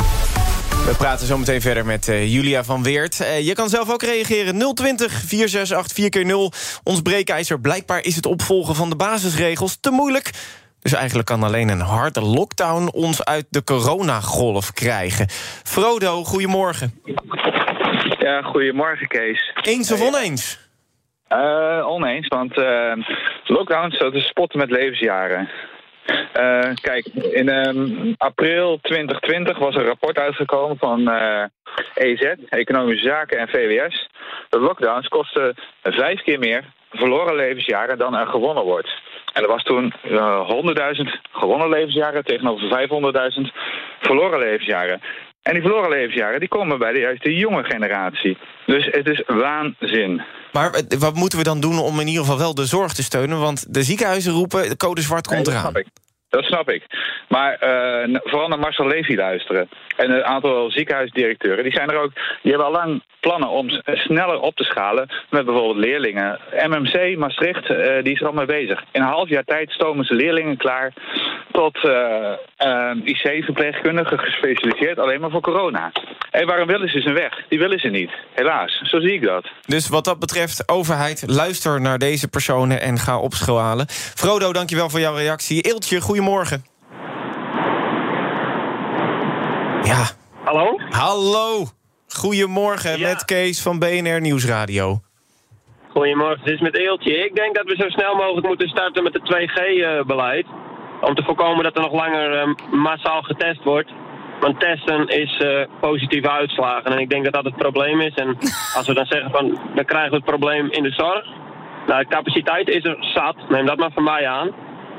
We 0.86 0.96
praten 0.98 1.28
zo 1.28 1.38
meteen 1.38 1.62
verder 1.62 1.86
met 1.86 2.08
eh, 2.08 2.34
Julia 2.34 2.64
van 2.64 2.84
Weert. 2.84 3.18
Je 3.42 3.54
kan 3.54 3.70
zelf 3.70 3.90
ook 3.90 4.04
reageren. 4.04 4.74
020 4.76 5.12
468 5.12 6.24
4x0. 6.24 6.58
Ons 6.84 7.02
breekijzer. 7.02 7.60
Blijkbaar 7.60 8.04
is 8.04 8.16
het 8.16 8.26
opvolgen 8.26 8.76
van 8.76 8.90
de 8.90 8.96
basisregels 8.96 9.78
te 9.82 9.92
moeilijk. 9.92 10.32
Dus 10.82 10.94
eigenlijk 10.94 11.28
kan 11.28 11.44
alleen 11.44 11.70
een 11.70 11.80
harde 11.80 12.22
lockdown 12.22 12.90
ons 12.94 13.26
uit 13.26 13.46
de 13.50 13.64
coronagolf 13.64 14.74
krijgen. 14.74 15.26
Frodo, 15.64 16.24
goedemorgen. 16.24 17.02
Ja, 18.20 18.42
goedemorgen 18.42 19.08
Kees. 19.08 19.54
Eens 19.62 19.92
of 19.92 20.02
oneens? 20.02 20.70
Eh, 21.28 21.88
oneens, 21.88 22.28
want 22.28 22.58
eh 22.58 22.94
lockdowns, 23.44 23.98
dat 23.98 24.14
is 24.14 24.28
spotten 24.28 24.60
met 24.60 24.70
levensjaren. 24.70 25.50
Eh, 26.34 26.74
kijk, 26.82 27.06
in 27.14 27.50
ehm, 27.50 28.14
april 28.18 28.80
2020 28.82 29.58
was 29.58 29.76
een 29.76 29.86
rapport 29.86 30.18
uitgekomen 30.18 30.78
van 30.78 31.10
eh, 31.10 31.44
EZ, 31.94 32.34
Economische 32.50 33.08
Zaken 33.08 33.38
en 33.38 33.48
VWS. 33.48 34.10
De 34.50 34.60
lockdowns 34.60 35.08
kosten 35.08 35.56
vijf 35.84 36.22
keer 36.22 36.40
meer 36.40 36.64
verloren 36.92 37.36
levensjaren 37.36 37.98
dan 37.98 38.16
er 38.16 38.28
gewonnen 38.28 38.64
wordt. 38.64 38.90
En 39.34 39.42
er 39.42 39.48
was 39.48 39.64
toen 39.64 39.94
eh 40.04 40.50
100.000 40.96 41.22
gewonnen 41.32 41.70
levensjaren 41.70 42.26
tegenover 42.26 42.88
500.000 43.38 43.42
verloren 44.00 44.40
levensjaren. 44.40 45.02
En 45.42 45.54
die 45.54 45.62
verloren 45.62 45.90
levensjaren 45.90 46.40
die 46.40 46.50
komen 46.50 46.80
bij 46.80 46.94
de 46.94 47.00
juiste 47.00 47.36
jonge 47.36 47.64
generatie. 47.64 48.38
Dus 48.66 48.86
het 48.92 49.08
is 49.08 49.24
waanzin. 49.28 50.22
Maar 50.52 50.82
wat 51.00 51.16
moeten 51.16 51.38
we 51.38 51.44
dan 51.44 51.60
doen 51.60 51.80
om 51.80 52.00
in 52.00 52.08
ieder 52.08 52.24
geval 52.24 52.38
wel 52.38 52.56
de 52.56 52.66
zorg 52.66 52.94
te 52.94 53.04
steunen? 53.04 53.40
Want 53.40 53.74
de 53.74 53.84
ziekenhuizen 53.84 54.34
roepen, 54.34 54.70
de 54.70 54.78
code 54.78 55.02
zwart 55.02 55.28
komt 55.28 55.48
eraan. 55.48 55.74
Dat 56.32 56.44
snap 56.44 56.70
ik. 56.70 56.84
Maar 57.28 57.54
eh, 57.54 58.20
vooral 58.24 58.48
naar 58.48 58.60
Marcel 58.60 58.88
Levy 58.88 59.16
luisteren. 59.16 59.70
En 59.98 60.12
een 60.12 60.26
aantal 60.26 60.72
ziekenhuisdirecteuren. 60.72 61.64
Die 61.64 61.74
zijn 61.74 61.90
er 61.90 62.02
ook. 62.02 62.14
Die 62.42 62.52
hebben 62.52 62.66
al 62.66 62.72
lang 62.72 63.04
plannen 63.20 63.50
om 63.50 63.70
sneller 63.86 64.40
op 64.40 64.56
te 64.56 64.64
schalen. 64.64 65.10
Met 65.30 65.46
bijvoorbeeld 65.46 65.86
leerlingen. 65.86 66.40
MMC 66.68 67.18
Maastricht, 67.18 67.70
eh, 67.70 68.04
die 68.04 68.14
is 68.14 68.22
er 68.22 68.28
al 68.28 68.34
mee 68.34 68.46
bezig. 68.46 68.84
In 68.92 69.02
een 69.02 69.08
half 69.08 69.30
jaar 69.30 69.44
tijd 69.44 69.72
stomen 69.72 70.06
ze 70.06 70.14
leerlingen 70.14 70.58
klaar. 70.58 70.94
Tot 71.52 71.78
eh, 71.84 72.92
IC-verpleegkundigen 73.04 74.20
gespecialiseerd 74.20 75.00
alleen 75.00 75.22
maar 75.22 75.30
voor 75.32 75.42
corona. 75.42 75.92
En 76.32 76.48
waarom 76.48 76.68
willen 76.68 76.90
ze 76.90 77.02
zijn 77.02 77.16
weg? 77.16 77.44
Die 77.50 77.60
willen 77.60 77.80
ze 77.80 77.88
niet. 77.88 78.12
Helaas. 78.34 78.82
Zo 78.84 79.00
zie 79.00 79.14
ik 79.14 79.24
dat. 79.24 79.48
Dus 79.66 79.90
wat 79.90 80.06
dat 80.06 80.20
betreft, 80.20 80.70
overheid, 80.70 81.24
luister 81.28 81.82
naar 81.82 81.98
deze 81.98 82.28
personen 82.28 82.82
en 82.82 82.98
ga 82.98 83.20
opschalen. 83.20 83.86
Frodo, 83.90 84.54
dankjewel 84.54 84.90
voor 84.90 85.00
jouw 85.00 85.16
reactie. 85.16 85.62
Eeltje, 85.62 86.02
goedemorgen. 86.02 86.21
Ja. 89.84 90.04
Hallo? 90.44 90.80
Hallo. 90.90 91.66
Goedemorgen 92.08 93.02
met 93.02 93.26
Kees 93.26 93.62
van 93.62 93.80
BNR 93.80 94.22
Nieuwsradio. 94.22 95.00
Goedemorgen, 95.94 96.40
het 96.40 96.54
is 96.54 96.60
met 96.60 96.78
Eeltje. 96.78 97.26
Ik 97.26 97.36
denk 97.36 97.56
dat 97.56 97.66
we 97.66 97.76
zo 97.76 97.90
snel 97.90 98.16
mogelijk 98.16 98.48
moeten 98.48 98.70
starten 98.70 99.04
met 99.04 99.14
het 99.14 99.24
2G-beleid. 99.24 100.46
om 101.02 101.16
te 101.16 101.24
voorkomen 101.24 101.64
dat 101.64 101.76
er 101.76 101.82
nog 101.82 101.94
langer 101.94 102.40
eh, 102.40 102.54
massaal 102.72 103.22
getest 103.22 103.64
wordt. 103.64 103.92
Want 104.40 104.60
testen 104.60 105.08
is 105.08 105.38
eh, 105.38 105.68
positieve 105.80 106.30
uitslagen. 106.30 106.92
En 106.92 107.00
ik 107.00 107.10
denk 107.10 107.24
dat 107.24 107.34
dat 107.34 107.44
het 107.44 107.58
probleem 107.58 108.02
is. 108.02 108.14
En 108.14 108.38
als 108.78 108.88
we 108.88 108.94
dan 108.94 109.06
zeggen 109.06 109.32
van, 109.32 109.60
dan 109.76 109.86
krijgen 109.86 110.10
we 110.10 110.16
het 110.16 110.26
probleem 110.26 110.72
in 110.72 110.84
de 110.84 110.92
zorg. 110.92 111.26
Nou, 111.88 112.02
de 112.02 112.10
capaciteit 112.10 112.70
is 112.70 112.84
er 112.84 112.98
zat. 113.00 113.36
Neem 113.50 113.66
dat 113.66 113.78
maar 113.78 113.92
van 113.92 114.04
mij 114.04 114.28
aan. 114.28 114.52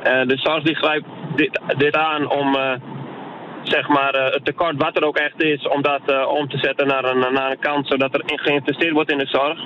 Eh, 0.03 0.27
de 0.27 0.37
zorg 0.37 0.63
die 0.63 0.75
grijpt 0.75 1.07
dit, 1.37 1.61
dit 1.77 1.97
aan 1.97 2.31
om... 2.31 2.55
eh, 2.55 2.73
zeg 3.63 3.89
maar, 3.89 4.15
eh, 4.15 4.33
het 4.33 4.45
tekort 4.45 4.83
wat 4.83 4.97
er 4.97 5.05
ook 5.05 5.17
echt 5.17 5.43
is, 5.43 5.69
om 5.69 5.83
dat 5.83 6.27
om 6.27 6.49
te 6.49 6.59
zetten 6.59 6.87
naar 6.87 7.05
een, 7.05 7.19
naar 7.19 7.51
een 7.51 7.59
kant, 7.59 7.87
zodat 7.87 8.15
er 8.15 8.23
in 8.27 8.39
geïnvesteerd 8.39 8.93
wordt 8.93 9.11
in 9.11 9.19
de 9.19 9.27
zorg. 9.27 9.59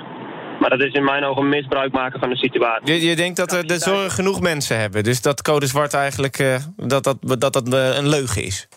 Maar 0.59 0.69
dat 0.69 0.83
is 0.83 0.93
in 0.93 1.03
mijn 1.03 1.23
ogen 1.23 1.49
misbruik 1.49 1.91
maken 1.91 2.19
van 2.19 2.29
de 2.29 2.37
situatie. 2.37 2.93
Je, 2.93 3.09
je 3.09 3.15
denkt 3.15 3.37
dat 3.37 3.51
er 3.51 3.67
de 3.67 3.77
zorg 3.77 4.15
genoeg 4.15 4.41
mensen 4.41 4.79
hebben. 4.79 5.03
Dus 5.03 5.21
dat 5.21 5.41
code 5.41 5.65
zwart 5.65 5.93
eigenlijk 5.93 6.61
dat 6.75 7.03
dat, 7.03 7.17
dat, 7.21 7.53
dat 7.53 7.73
een 7.97 8.09
leugen 8.09 8.43
is. 8.43 8.67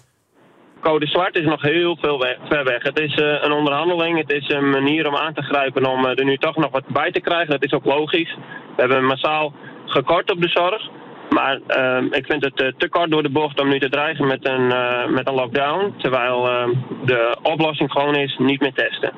Code 0.81 1.07
zwart 1.07 1.37
is 1.37 1.45
nog 1.45 1.63
heel 1.63 1.97
veel 2.01 2.19
weg, 2.19 2.37
ver 2.49 2.65
weg. 2.65 2.83
Het 2.83 2.99
is 2.99 3.17
een 3.17 3.53
onderhandeling, 3.53 4.19
het 4.19 4.33
is 4.33 4.49
een 4.49 4.71
manier 4.71 5.09
om 5.09 5.17
aan 5.17 5.35
te 5.35 5.43
grijpen 5.43 5.87
om 5.87 6.05
er 6.05 6.25
nu 6.25 6.37
toch 6.37 6.57
nog 6.57 6.71
wat 6.71 6.87
bij 6.87 7.11
te 7.11 7.21
krijgen. 7.21 7.51
Dat 7.51 7.65
is 7.65 7.73
ook 7.73 7.85
logisch. 7.85 8.37
We 8.77 8.83
hebben 8.83 9.05
massaal 9.05 9.53
gekort 9.87 10.31
op 10.31 10.41
de 10.41 10.49
zorg. 10.49 10.89
Maar 11.31 11.61
eh, 11.67 12.03
ik 12.11 12.27
vind 12.27 12.45
het 12.45 12.61
eh, 12.61 12.69
te 12.79 12.89
kort 12.89 13.11
door 13.11 13.23
de 13.23 13.31
bocht 13.31 13.61
om 13.61 13.69
nu 13.69 13.79
te 13.79 13.89
dreigen 13.89 14.27
met 14.27 14.47
een, 14.49 14.73
eh, 14.73 15.07
met 15.09 15.29
een 15.29 15.35
lockdown. 15.35 15.95
Terwijl 15.99 16.49
eh, 16.49 16.69
de 17.05 17.39
oplossing 17.43 17.91
gewoon 17.91 18.15
is 18.15 18.37
niet 18.39 18.61
meer 18.61 18.73
testen. 18.73 19.13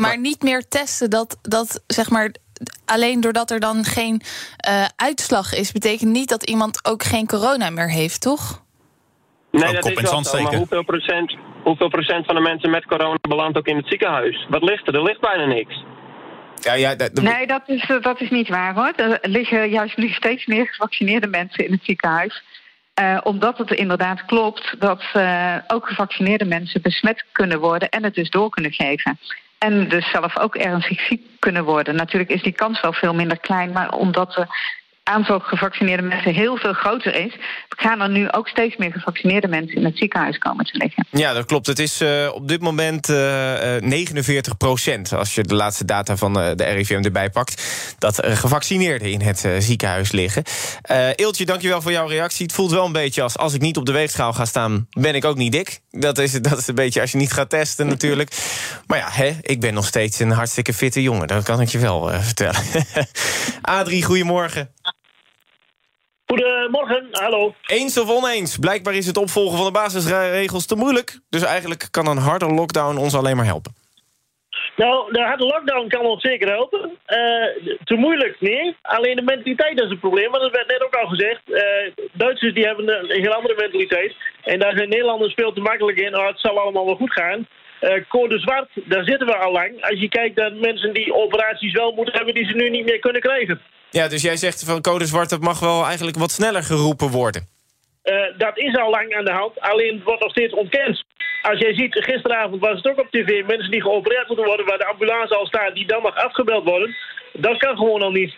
maar, 0.00 0.18
niet 0.18 0.42
meer 0.42 0.68
testen, 0.68 1.10
dat, 1.10 1.38
dat 1.42 1.82
zeg 1.86 2.10
maar. 2.10 2.34
Alleen 2.84 3.20
doordat 3.20 3.50
er 3.50 3.60
dan 3.60 3.84
geen 3.84 4.22
eh, 4.56 4.84
uitslag 4.96 5.54
is, 5.54 5.72
betekent 5.72 6.10
niet 6.10 6.28
dat 6.28 6.48
iemand 6.48 6.86
ook 6.88 7.02
geen 7.02 7.26
corona 7.26 7.70
meer 7.70 7.90
heeft, 7.90 8.20
toch? 8.20 8.62
Nee, 9.50 9.72
dat 9.72 9.90
is 9.90 10.00
wel 10.00 10.24
zo. 10.24 10.42
Maar 10.42 10.54
hoeveel 10.54 10.84
procent, 10.84 11.36
hoeveel 11.62 11.88
procent 11.88 12.26
van 12.26 12.34
de 12.34 12.40
mensen 12.40 12.70
met 12.70 12.84
corona 12.86 13.18
belandt 13.28 13.58
ook 13.58 13.66
in 13.66 13.76
het 13.76 13.88
ziekenhuis? 13.88 14.46
Wat 14.48 14.62
ligt 14.62 14.88
er? 14.88 14.94
Er 14.94 15.02
ligt 15.02 15.20
bijna 15.20 15.44
niks. 15.44 15.84
Ja, 16.60 16.74
ja, 16.74 16.94
Nee, 17.12 17.46
dat 17.46 17.62
is, 17.66 17.90
eh, 17.90 18.02
dat 18.02 18.20
is 18.20 18.30
niet 18.30 18.48
waar 18.48 18.74
hoor. 18.74 18.92
Er 18.96 19.18
liggen 19.22 19.70
juist 19.70 19.96
nu 19.96 20.08
steeds 20.08 20.46
meer 20.46 20.66
gevaccineerde 20.66 21.26
mensen 21.26 21.64
in 21.64 21.72
het 21.72 21.84
ziekenhuis. 21.84 22.42
Eh, 22.94 23.18
omdat 23.22 23.58
het 23.58 23.70
inderdaad 23.70 24.24
klopt 24.24 24.74
dat 24.78 25.02
eh, 25.12 25.56
ook 25.66 25.86
gevaccineerde 25.86 26.44
mensen 26.44 26.82
besmet 26.82 27.24
kunnen 27.32 27.60
worden 27.60 27.88
en 27.88 28.04
het 28.04 28.14
dus 28.14 28.30
door 28.30 28.50
kunnen 28.50 28.72
geven. 28.72 29.18
En 29.58 29.88
dus 29.88 30.10
zelf 30.10 30.38
ook 30.38 30.56
ernstig 30.56 31.00
ziek 31.00 31.22
kunnen 31.38 31.64
worden. 31.64 31.94
Natuurlijk 31.94 32.30
is 32.30 32.42
die 32.42 32.52
kans 32.52 32.80
wel 32.80 32.92
veel 32.92 33.14
minder 33.14 33.38
klein, 33.38 33.72
maar 33.72 33.92
omdat 33.92 34.34
het 34.34 34.48
aantal 35.08 35.38
gevaccineerde 35.38 36.02
mensen 36.02 36.34
heel 36.34 36.56
veel 36.56 36.72
groter 36.72 37.14
is, 37.14 37.36
gaan 37.68 38.00
er 38.00 38.10
nu 38.10 38.30
ook 38.30 38.48
steeds 38.48 38.76
meer 38.76 38.92
gevaccineerde 38.92 39.48
mensen 39.48 39.76
in 39.76 39.84
het 39.84 39.98
ziekenhuis 39.98 40.38
komen 40.38 40.64
te 40.64 40.76
liggen. 40.76 41.06
Ja, 41.10 41.32
dat 41.32 41.44
klopt. 41.44 41.66
Het 41.66 41.78
is 41.78 42.00
eh, 42.00 42.30
op 42.32 42.48
dit 42.48 42.60
moment 42.60 43.08
eh, 43.08 43.76
eh, 43.76 43.82
49 43.82 44.56
procent... 44.56 45.12
als 45.12 45.34
je 45.34 45.42
de 45.42 45.54
laatste 45.54 45.84
data 45.84 46.16
van 46.16 46.40
eh, 46.40 46.50
de 46.54 46.64
RIVM 46.64 47.02
erbij 47.02 47.30
pakt... 47.30 47.62
dat 47.98 48.20
eh, 48.20 48.36
gevaccineerden 48.36 49.10
in 49.10 49.20
het 49.20 49.44
eh, 49.44 49.52
ziekenhuis 49.58 50.12
liggen. 50.12 50.42
Eh 50.82 51.08
Eeltje, 51.14 51.46
dankjewel 51.46 51.82
voor 51.82 51.92
jouw 51.92 52.06
reactie. 52.06 52.46
Het 52.46 52.54
voelt 52.54 52.70
wel 52.70 52.84
een 52.84 52.92
beetje 52.92 53.22
als... 53.22 53.36
als 53.36 53.54
ik 53.54 53.60
niet 53.60 53.76
op 53.76 53.86
de 53.86 53.92
weegschaal 53.92 54.32
ga 54.32 54.44
staan, 54.44 54.86
ben 54.90 55.14
ik 55.14 55.24
ook 55.24 55.36
niet 55.36 55.52
dik. 55.52 55.80
Dat 55.90 56.18
is, 56.18 56.32
dat 56.50 56.58
is 56.58 56.66
een 56.66 56.74
beetje 56.74 57.00
als 57.00 57.12
je 57.12 57.18
niet 57.18 57.32
gaat 57.32 57.50
testen 57.50 57.86
natuurlijk. 57.86 58.30
Maar 58.86 58.98
ja, 58.98 59.08
hè, 59.10 59.36
ik 59.40 59.60
ben 59.60 59.74
nog 59.74 59.86
steeds 59.86 60.18
een 60.18 60.30
hartstikke 60.30 60.72
fitte 60.72 61.02
jongen. 61.02 61.26
Dat 61.26 61.44
kan 61.44 61.60
ik 61.60 61.68
je 61.68 61.78
wel 61.78 62.12
eh, 62.12 62.20
vertellen. 62.20 62.60
Adrie, 63.62 64.04
goedemorgen. 64.04 64.70
Goedemorgen, 66.28 67.08
hallo. 67.10 67.54
Eens 67.66 67.98
of 67.98 68.10
oneens? 68.10 68.58
Blijkbaar 68.58 68.94
is 68.94 69.06
het 69.06 69.16
opvolgen 69.16 69.56
van 69.56 69.66
de 69.66 69.72
basisregels 69.72 70.66
te 70.66 70.76
moeilijk. 70.76 71.18
Dus 71.30 71.42
eigenlijk 71.42 71.88
kan 71.90 72.06
een 72.06 72.16
harde 72.16 72.46
lockdown 72.46 72.96
ons 72.96 73.14
alleen 73.14 73.36
maar 73.36 73.44
helpen. 73.44 73.72
Nou, 74.76 75.12
de 75.12 75.22
harde 75.22 75.44
lockdown 75.44 75.88
kan 75.88 76.06
ons 76.06 76.22
zeker 76.22 76.48
helpen. 76.48 76.90
Eh, 77.04 77.76
te 77.84 77.94
moeilijk, 77.94 78.36
nee. 78.40 78.76
Alleen 78.82 79.16
de 79.16 79.22
mentaliteit 79.22 79.80
is 79.80 79.90
een 79.90 79.98
probleem, 79.98 80.30
want 80.30 80.42
dat 80.42 80.52
werd 80.52 80.68
net 80.68 80.84
ook 80.84 80.94
al 80.94 81.06
gezegd. 81.06 81.40
Eh, 81.52 82.04
Duitsers 82.12 82.54
die 82.54 82.66
hebben 82.66 82.88
een, 82.88 83.22
heel 83.22 83.32
andere 83.32 83.54
mentaliteit. 83.54 84.14
En 84.42 84.58
daar 84.58 84.76
zijn 84.76 84.88
Nederlanders 84.88 85.34
veel 85.34 85.52
te 85.52 85.60
makkelijk 85.60 85.98
in. 85.98 86.16
Oh, 86.16 86.26
het 86.26 86.40
zal 86.40 86.60
allemaal 86.60 86.86
wel 86.86 86.96
goed 86.96 87.12
gaan. 87.12 87.46
Eh, 87.80 88.02
code 88.08 88.38
zwart, 88.38 88.68
daar 88.74 89.04
zitten 89.04 89.26
we 89.26 89.36
al 89.36 89.52
lang. 89.52 89.80
Als 89.80 90.00
je 90.00 90.08
kijkt 90.08 90.36
naar 90.36 90.52
mensen 90.52 90.94
die 90.94 91.14
operaties 91.14 91.72
wel 91.72 91.92
moeten 91.92 92.14
hebben... 92.14 92.34
die 92.34 92.48
ze 92.48 92.54
nu 92.54 92.70
niet 92.70 92.84
meer 92.84 92.98
kunnen 92.98 93.20
krijgen. 93.20 93.60
Ja, 93.90 94.08
dus 94.08 94.22
jij 94.22 94.36
zegt 94.36 94.64
van 94.64 94.80
code 94.80 95.06
zwart, 95.06 95.30
dat 95.30 95.40
mag 95.40 95.60
wel 95.60 95.84
eigenlijk 95.84 96.16
wat 96.16 96.30
sneller 96.30 96.62
geroepen 96.62 97.08
worden. 97.08 97.48
Eh, 98.02 98.14
dat 98.38 98.58
is 98.58 98.76
al 98.76 98.90
lang 98.90 99.14
aan 99.14 99.24
de 99.24 99.32
hand, 99.32 99.60
alleen 99.60 99.94
het 99.94 100.04
wordt 100.04 100.22
nog 100.22 100.30
steeds 100.30 100.54
ontkend. 100.54 101.04
Als 101.42 101.58
jij 101.58 101.74
ziet, 101.74 101.94
gisteravond 102.04 102.60
was 102.60 102.76
het 102.76 102.88
ook 102.88 103.00
op 103.00 103.10
tv... 103.10 103.46
mensen 103.46 103.70
die 103.70 103.82
geopereerd 103.82 104.26
moeten 104.26 104.46
worden 104.46 104.66
waar 104.66 104.78
de 104.78 104.86
ambulance 104.86 105.34
al 105.34 105.46
staat... 105.46 105.74
die 105.74 105.86
dan 105.86 106.02
nog 106.02 106.16
afgebeld 106.16 106.64
worden. 106.64 106.96
Dat 107.32 107.56
kan 107.56 107.76
gewoon 107.76 108.02
al 108.02 108.10
niet. 108.10 108.34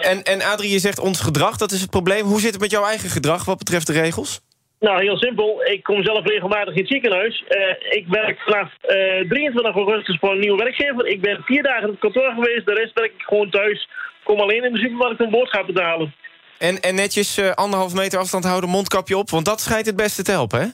En, 0.00 0.22
en 0.22 0.42
Adrie, 0.42 0.70
je 0.70 0.78
zegt 0.78 0.98
ons 0.98 1.20
gedrag, 1.20 1.56
dat 1.56 1.70
is 1.70 1.80
het 1.80 1.90
probleem. 1.90 2.24
Hoe 2.24 2.40
zit 2.40 2.52
het 2.52 2.60
met 2.60 2.70
jouw 2.70 2.84
eigen 2.84 3.10
gedrag 3.10 3.44
wat 3.44 3.58
betreft 3.58 3.86
de 3.86 3.92
regels? 3.92 4.40
Nou, 4.80 5.02
heel 5.02 5.16
simpel. 5.16 5.64
Ik 5.64 5.82
kom 5.82 6.04
zelf 6.04 6.26
regelmatig 6.26 6.74
in 6.74 6.80
het 6.80 6.90
ziekenhuis. 6.90 7.44
Eh, 7.48 7.98
ik 7.98 8.06
werk 8.08 8.38
vanaf 8.40 8.70
eh 8.80 9.28
23 9.28 9.74
augustus 9.74 10.16
voor 10.20 10.32
een 10.32 10.40
nieuwe 10.40 10.62
werkgever. 10.62 11.06
Ik 11.06 11.20
ben 11.20 11.42
vier 11.42 11.62
dagen 11.62 11.84
op 11.84 11.90
het 11.90 12.00
kantoor 12.00 12.32
geweest. 12.32 12.66
De 12.66 12.74
rest 12.74 12.94
werk 12.94 13.12
ik 13.12 13.22
gewoon 13.22 13.50
thuis. 13.50 13.88
Kom 14.24 14.40
alleen 14.40 14.64
in 14.64 14.72
de 14.72 14.78
supermarkt 14.78 15.20
om 15.20 15.30
boodschappen 15.30 15.74
te 15.74 15.82
halen. 15.82 16.14
En, 16.58 16.80
en 16.80 16.94
netjes 16.94 17.38
eh, 17.38 17.50
anderhalf 17.50 17.94
meter 17.94 18.18
afstand 18.18 18.44
houden, 18.44 18.70
mondkapje 18.70 19.16
op... 19.16 19.30
want 19.30 19.44
dat 19.44 19.60
schijnt 19.60 19.86
het 19.86 19.96
beste 19.96 20.22
te 20.22 20.30
helpen, 20.30 20.60
hè? 20.60 20.66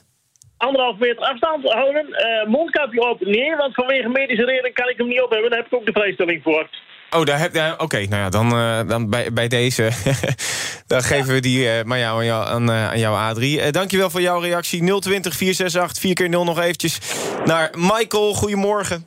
Anderhalf 0.57 0.97
meter 0.97 1.23
afstand 1.23 1.63
houden. 1.63 2.13
eh, 2.13 2.47
mondkapje 2.47 3.09
op. 3.09 3.21
Nee, 3.21 3.55
want 3.55 3.73
vanwege 3.73 4.09
medische 4.09 4.45
redenen 4.45 4.73
kan 4.73 4.89
ik 4.89 4.97
hem 4.97 5.07
niet 5.07 5.21
op 5.21 5.29
hebben. 5.29 5.49
Daar 5.49 5.59
heb 5.59 5.67
ik 5.67 5.77
ook 5.77 5.85
de 5.85 5.91
vrijstelling 5.91 6.43
voor. 6.43 6.69
Oh, 7.09 7.25
daar 7.25 7.39
heb 7.39 7.53
ja, 7.53 7.75
Oké, 7.77 7.97
nou 7.97 8.21
ja, 8.21 8.29
dan, 8.29 8.51
eh, 8.51 8.87
dan 8.87 9.09
bij, 9.09 9.33
bij 9.33 9.47
deze... 9.47 9.89
dan 10.87 11.01
geven 11.03 11.33
we 11.33 11.39
die 11.39 11.69
eh, 11.69 11.83
maar 11.83 11.99
jou, 11.99 12.19
aan, 12.19 12.25
jou, 12.25 12.47
aan, 12.47 12.71
aan 12.71 12.99
jou, 12.99 13.17
Adrie. 13.17 13.61
Eh, 13.61 13.71
dankjewel 13.71 14.09
voor 14.09 14.21
jouw 14.21 14.39
reactie. 14.39 14.99
020 14.99 15.35
468 15.35 16.01
4 16.01 16.13
keer 16.13 16.29
0 16.29 16.43
nog 16.43 16.59
eventjes 16.59 16.99
naar 17.45 17.69
Michael. 17.77 18.33
Goedemorgen. 18.33 19.05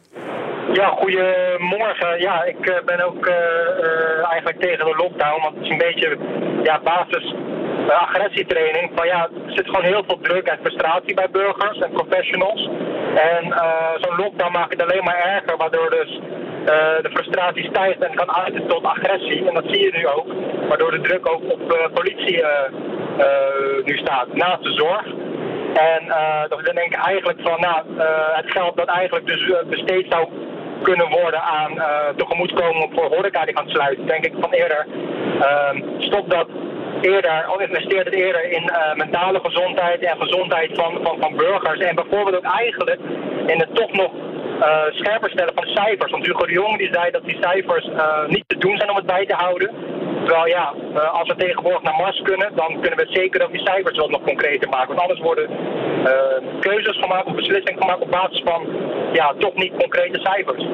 Ja, 0.73 0.89
goedemorgen. 0.89 2.21
Ja, 2.21 2.45
ik 2.45 2.67
eh, 2.67 2.85
ben 2.85 3.01
ook 3.01 3.27
eh, 3.27 3.35
eh, 3.35 4.31
eigenlijk 4.31 4.61
tegen 4.61 4.85
de 4.85 4.95
lockdown, 4.97 5.43
want 5.43 5.55
het 5.55 5.65
is 5.65 5.71
een 5.71 5.79
beetje 5.79 6.19
ja, 6.63 6.81
basis 6.81 7.35
agressietraining. 7.89 8.91
Van 8.95 9.07
ja, 9.07 9.29
er 9.47 9.53
zit 9.53 9.67
gewoon 9.67 9.85
heel 9.85 10.05
veel 10.07 10.19
druk 10.21 10.47
en 10.47 10.59
frustratie 10.61 11.15
bij 11.15 11.29
burgers 11.31 11.79
en 11.79 11.91
professionals. 11.91 12.69
En 13.15 13.53
eh, 13.53 13.93
zo'n 14.01 14.17
lockdown 14.17 14.53
maakt 14.53 14.73
het 14.73 14.83
alleen 14.83 15.05
maar 15.05 15.25
erger, 15.35 15.57
waardoor 15.57 15.91
dus 15.91 16.21
eh, 16.65 17.03
de 17.03 17.11
frustratie 17.13 17.65
stijgt 17.65 18.05
en 18.05 18.15
kan 18.15 18.33
uiten 18.33 18.67
tot 18.67 18.85
agressie. 18.85 19.49
En 19.49 19.55
dat 19.55 19.65
zie 19.67 19.81
je 19.81 19.93
nu 19.93 20.07
ook, 20.07 20.27
waardoor 20.69 20.91
de 20.91 21.01
druk 21.01 21.29
ook 21.29 21.53
op 21.53 21.73
eh, 21.73 21.93
politie 21.95 22.45
nu 23.85 23.97
staat, 23.97 24.35
naast 24.35 24.63
de 24.63 24.73
zorg. 24.73 25.07
En 25.73 26.07
dan 26.49 26.75
denk 26.75 26.95
ik 26.95 27.05
eigenlijk 27.05 27.39
van, 27.43 27.61
nou, 27.61 27.83
het 28.33 28.51
geld 28.51 28.77
dat 28.77 28.87
eigenlijk 28.89 29.27
dus 29.27 29.53
besteed 29.69 30.07
zou 30.09 30.29
kunnen 30.83 31.09
worden 31.11 31.43
aan 31.43 31.81
eh 31.81 32.09
tegemoetkomen 32.17 32.89
voor 32.95 33.05
horeca 33.15 33.45
die 33.45 33.57
gaan 33.57 33.69
sluiten, 33.69 34.07
denk 34.07 34.25
ik 34.25 34.35
van 34.41 34.51
eerder, 34.51 34.87
ehm, 35.41 35.83
stop 35.99 36.31
dat 36.31 36.49
eerder, 37.01 37.45
al 37.45 37.61
investeert 37.61 38.05
het 38.05 38.15
eerder 38.15 38.51
in 38.51 38.63
uh, 38.63 38.95
mentale 38.95 39.41
gezondheid 39.45 40.05
en 40.05 40.17
gezondheid 40.21 40.71
van, 40.75 40.99
van, 41.03 41.17
van 41.21 41.37
burgers. 41.37 41.81
En 41.81 41.95
bijvoorbeeld 41.95 42.37
ook 42.37 42.53
eigenlijk 42.53 43.01
in 43.47 43.59
het 43.61 43.75
toch 43.75 43.93
nog 43.93 44.13
uh, 44.15 44.85
scherper 44.91 45.31
stellen 45.31 45.55
van 45.55 45.67
cijfers. 45.67 46.11
Want 46.11 46.27
Hugo 46.27 46.47
de 46.47 46.53
Jong 46.53 46.79
die 46.79 46.93
zei 46.93 47.11
dat 47.11 47.25
die 47.25 47.39
cijfers 47.41 47.89
niet 48.27 48.45
te 48.47 48.59
doen 48.59 48.77
zijn 48.77 48.91
om 48.91 48.97
het 48.97 49.07
bij 49.07 49.27
te 49.27 49.35
houden. 49.35 49.71
Terwijl 50.25 50.47
ja, 50.47 50.75
als 51.13 51.29
we 51.29 51.37
tegenwoordig 51.37 51.83
naar 51.83 52.01
Mars 52.01 52.21
kunnen, 52.23 52.51
dan 52.55 52.81
kunnen 52.81 52.99
we 52.99 53.07
zeker 53.11 53.43
ook 53.43 53.53
die 53.53 53.67
cijfers 53.67 53.97
wel 53.97 54.09
nog 54.09 54.23
concreter 54.23 54.69
maken. 54.69 54.89
Want 54.89 55.01
anders 55.01 55.21
worden 55.21 55.51
keuzes 56.61 56.99
gemaakt 56.99 57.27
of 57.27 57.35
beslissingen 57.35 57.81
gemaakt 57.81 58.03
op 58.03 58.11
basis 58.11 58.43
van 58.45 58.67
ja, 59.13 59.35
toch 59.39 59.55
niet 59.55 59.73
concrete 59.79 60.19
cijfers. 60.21 60.65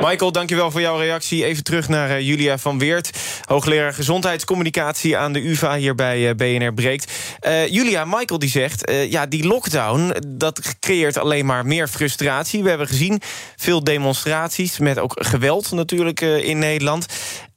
Michael, 0.00 0.32
dankjewel 0.32 0.70
voor 0.70 0.80
jouw 0.80 0.98
reactie. 0.98 1.44
Even 1.44 1.64
terug 1.64 1.88
naar 1.88 2.20
Julia 2.20 2.58
van 2.58 2.78
Weert, 2.78 3.10
hoogleraar 3.44 3.92
gezondheidscommunicatie 3.92 5.16
aan 5.16 5.32
de 5.32 5.48
UvA 5.48 5.76
hier 5.76 5.94
bij 5.94 6.34
BNR 6.34 6.74
Breekt. 6.74 7.38
Julia, 7.70 8.04
Michael 8.04 8.38
die 8.38 8.48
zegt, 8.48 8.92
ja, 9.08 9.26
die 9.26 9.46
lockdown, 9.46 10.16
dat 10.28 10.76
creëert 10.80 11.18
alleen 11.18 11.46
maar 11.46 11.66
meer 11.66 11.88
frustratie. 11.88 12.62
We 12.62 12.68
hebben 12.68 12.86
gezien 12.86 13.20
veel 13.56 13.84
demonstraties 13.84 14.78
met 14.78 14.98
ook 14.98 15.14
geweld 15.18 15.72
natuurlijk 15.72 16.20
in 16.20 16.58
Nederland. 16.58 17.06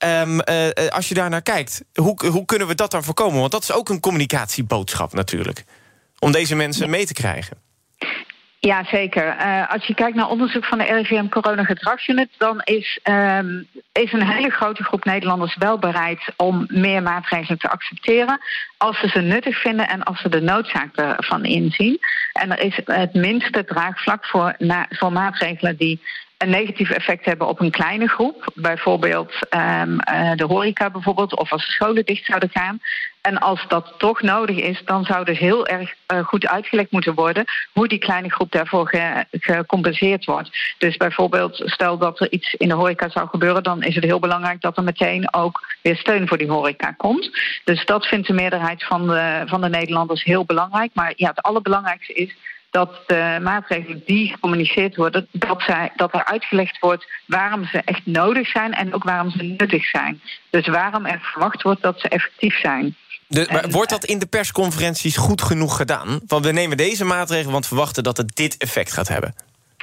Uh, 0.06 0.40
als 0.90 1.08
je 1.08 1.14
daar 1.14 1.30
naar 1.30 1.42
kijkt, 1.42 1.84
hoe, 1.94 2.28
hoe 2.28 2.46
kunnen 2.46 2.68
we 2.68 2.76
dat 2.76 2.92
dan 2.92 3.04
voorkomen? 3.04 3.40
Want 3.40 3.52
dat 3.52 3.64
is 3.64 3.72
ook 3.72 3.90
een 3.90 4.00
communicatieboodschap 4.00 5.14
natuurlijk. 5.14 5.64
Om 6.20 6.32
deze 6.32 6.56
mensen 6.56 6.90
mee 6.90 7.06
te 7.06 7.14
krijgen. 7.14 7.69
Ja, 8.62 8.84
zeker. 8.84 9.36
Uh, 9.38 9.70
als 9.70 9.86
je 9.86 9.94
kijkt 9.94 10.16
naar 10.16 10.30
onderzoek 10.30 10.66
van 10.66 10.78
de 10.78 10.84
RIVM 10.84 11.28
Corona 11.28 11.64
Gedragsunit... 11.64 12.30
dan 12.38 12.62
is, 12.64 13.00
um, 13.04 13.68
is 13.92 14.12
een 14.12 14.28
hele 14.28 14.50
grote 14.50 14.84
groep 14.84 15.04
Nederlanders 15.04 15.56
wel 15.56 15.78
bereid 15.78 16.34
om 16.36 16.66
meer 16.70 17.02
maatregelen 17.02 17.60
te 17.60 17.70
accepteren... 17.70 18.40
als 18.78 19.00
ze 19.00 19.08
ze 19.08 19.22
nuttig 19.22 19.62
vinden 19.62 19.88
en 19.88 20.04
als 20.04 20.22
ze 20.22 20.30
de 20.30 20.42
noodzaak 20.42 20.96
ervan 20.96 21.46
inzien. 21.46 22.00
En 22.34 22.52
er 22.52 22.60
is 22.60 22.80
het 22.86 23.14
minste 23.14 23.66
draagvlak 23.66 24.26
voor, 24.26 24.56
na, 24.58 24.86
voor 24.90 25.12
maatregelen 25.12 25.78
die 25.78 26.02
een 26.40 26.50
negatief 26.50 26.90
effect 26.90 27.26
hebben 27.26 27.48
op 27.48 27.60
een 27.60 27.72
kleine 27.72 28.08
groep. 28.08 28.52
Bijvoorbeeld 28.54 29.34
um, 29.50 29.98
uh, 30.12 30.32
de 30.36 30.46
horeca 30.46 30.90
bijvoorbeeld, 30.90 31.38
of 31.38 31.52
als 31.52 31.64
scholen 31.64 32.06
dicht 32.06 32.26
zouden 32.26 32.50
gaan. 32.50 32.80
En 33.22 33.38
als 33.40 33.66
dat 33.68 33.94
toch 33.98 34.22
nodig 34.22 34.58
is, 34.58 34.82
dan 34.86 35.06
zou 35.06 35.26
dus 35.26 35.38
heel 35.38 35.68
erg 35.68 35.94
uh, 36.14 36.20
goed 36.26 36.48
uitgelegd 36.48 36.92
moeten 36.92 37.14
worden 37.14 37.46
hoe 37.74 37.88
die 37.88 37.98
kleine 37.98 38.32
groep 38.32 38.52
daarvoor 38.52 38.88
ge 38.88 39.26
gecompenseerd 39.32 40.26
wordt. 40.26 40.76
Dus 40.78 40.98
bijvoorbeeld, 40.98 41.62
stel 41.66 41.98
dat 41.98 42.20
er 42.20 42.32
iets 42.32 42.54
in 42.54 42.68
de 42.68 42.76
horeca 42.76 43.10
zou 43.10 43.28
gebeuren, 43.28 43.64
dan 43.64 43.84
is 43.84 43.96
het 43.96 44.04
heel 44.04 44.20
belangrijk 44.20 44.62
dat 44.62 44.78
er 44.78 44.84
meteen 44.84 45.34
ook 45.34 45.60
weer 45.82 45.96
steun 45.96 46.28
voor 46.28 46.38
die 46.38 46.52
horeca 46.52 46.92
komt. 46.92 47.30
Dus 47.64 47.86
dat 47.86 48.06
vindt 48.06 48.28
de 48.28 48.34
meerderheid 48.34 48.84
van 48.84 49.08
de, 49.08 49.44
van 49.46 49.62
de 49.62 49.70
Nederlanders 49.70 50.24
heel 50.24 50.46
belangrijk. 50.46 50.92
Maar 50.94 51.14
ja, 51.16 51.30
het 51.30 51.42
allerbelangrijkste 51.42 52.14
is 52.14 52.36
dat 52.72 52.90
de 53.08 53.40
maatregelen 53.42 54.02
die 54.06 54.30
gecommuniceerd 54.30 54.96
worden, 54.96 55.28
dat, 55.32 55.62
zij, 55.62 55.92
dat 55.96 56.14
er 56.14 56.26
uitgelegd 56.26 56.80
wordt 56.80 57.06
waarom 57.26 57.66
ze 57.66 57.82
echt 57.86 58.06
nodig 58.06 58.48
zijn 58.48 58.74
en 58.74 58.94
ook 58.94 59.04
waarom 59.04 59.30
ze 59.30 59.44
nuttig 59.44 59.86
zijn. 59.86 60.22
Dus 60.50 60.68
waarom 60.68 61.06
er 61.06 61.20
verwacht 61.22 61.62
wordt 61.62 61.82
dat 61.82 62.00
ze 62.00 62.08
effectief 62.08 62.60
zijn. 62.60 62.96
De, 63.28 63.48
maar 63.52 63.70
wordt 63.70 63.90
dat 63.90 64.06
in 64.06 64.20
de 64.20 64.26
persconferenties 64.26 65.18
goed 65.18 65.42
genoeg 65.42 65.76
gedaan? 65.76 66.20
Want 66.28 66.46
we 66.46 66.52
nemen 66.52 66.78
deze 66.78 67.06
maatregelen, 67.06 67.52
want 67.52 67.64
we 67.64 67.70
verwachten 67.70 68.04
dat 68.04 68.18
het 68.18 68.36
dit 68.36 68.58
effect 68.58 68.92
gaat 68.92 69.08
hebben. 69.08 69.34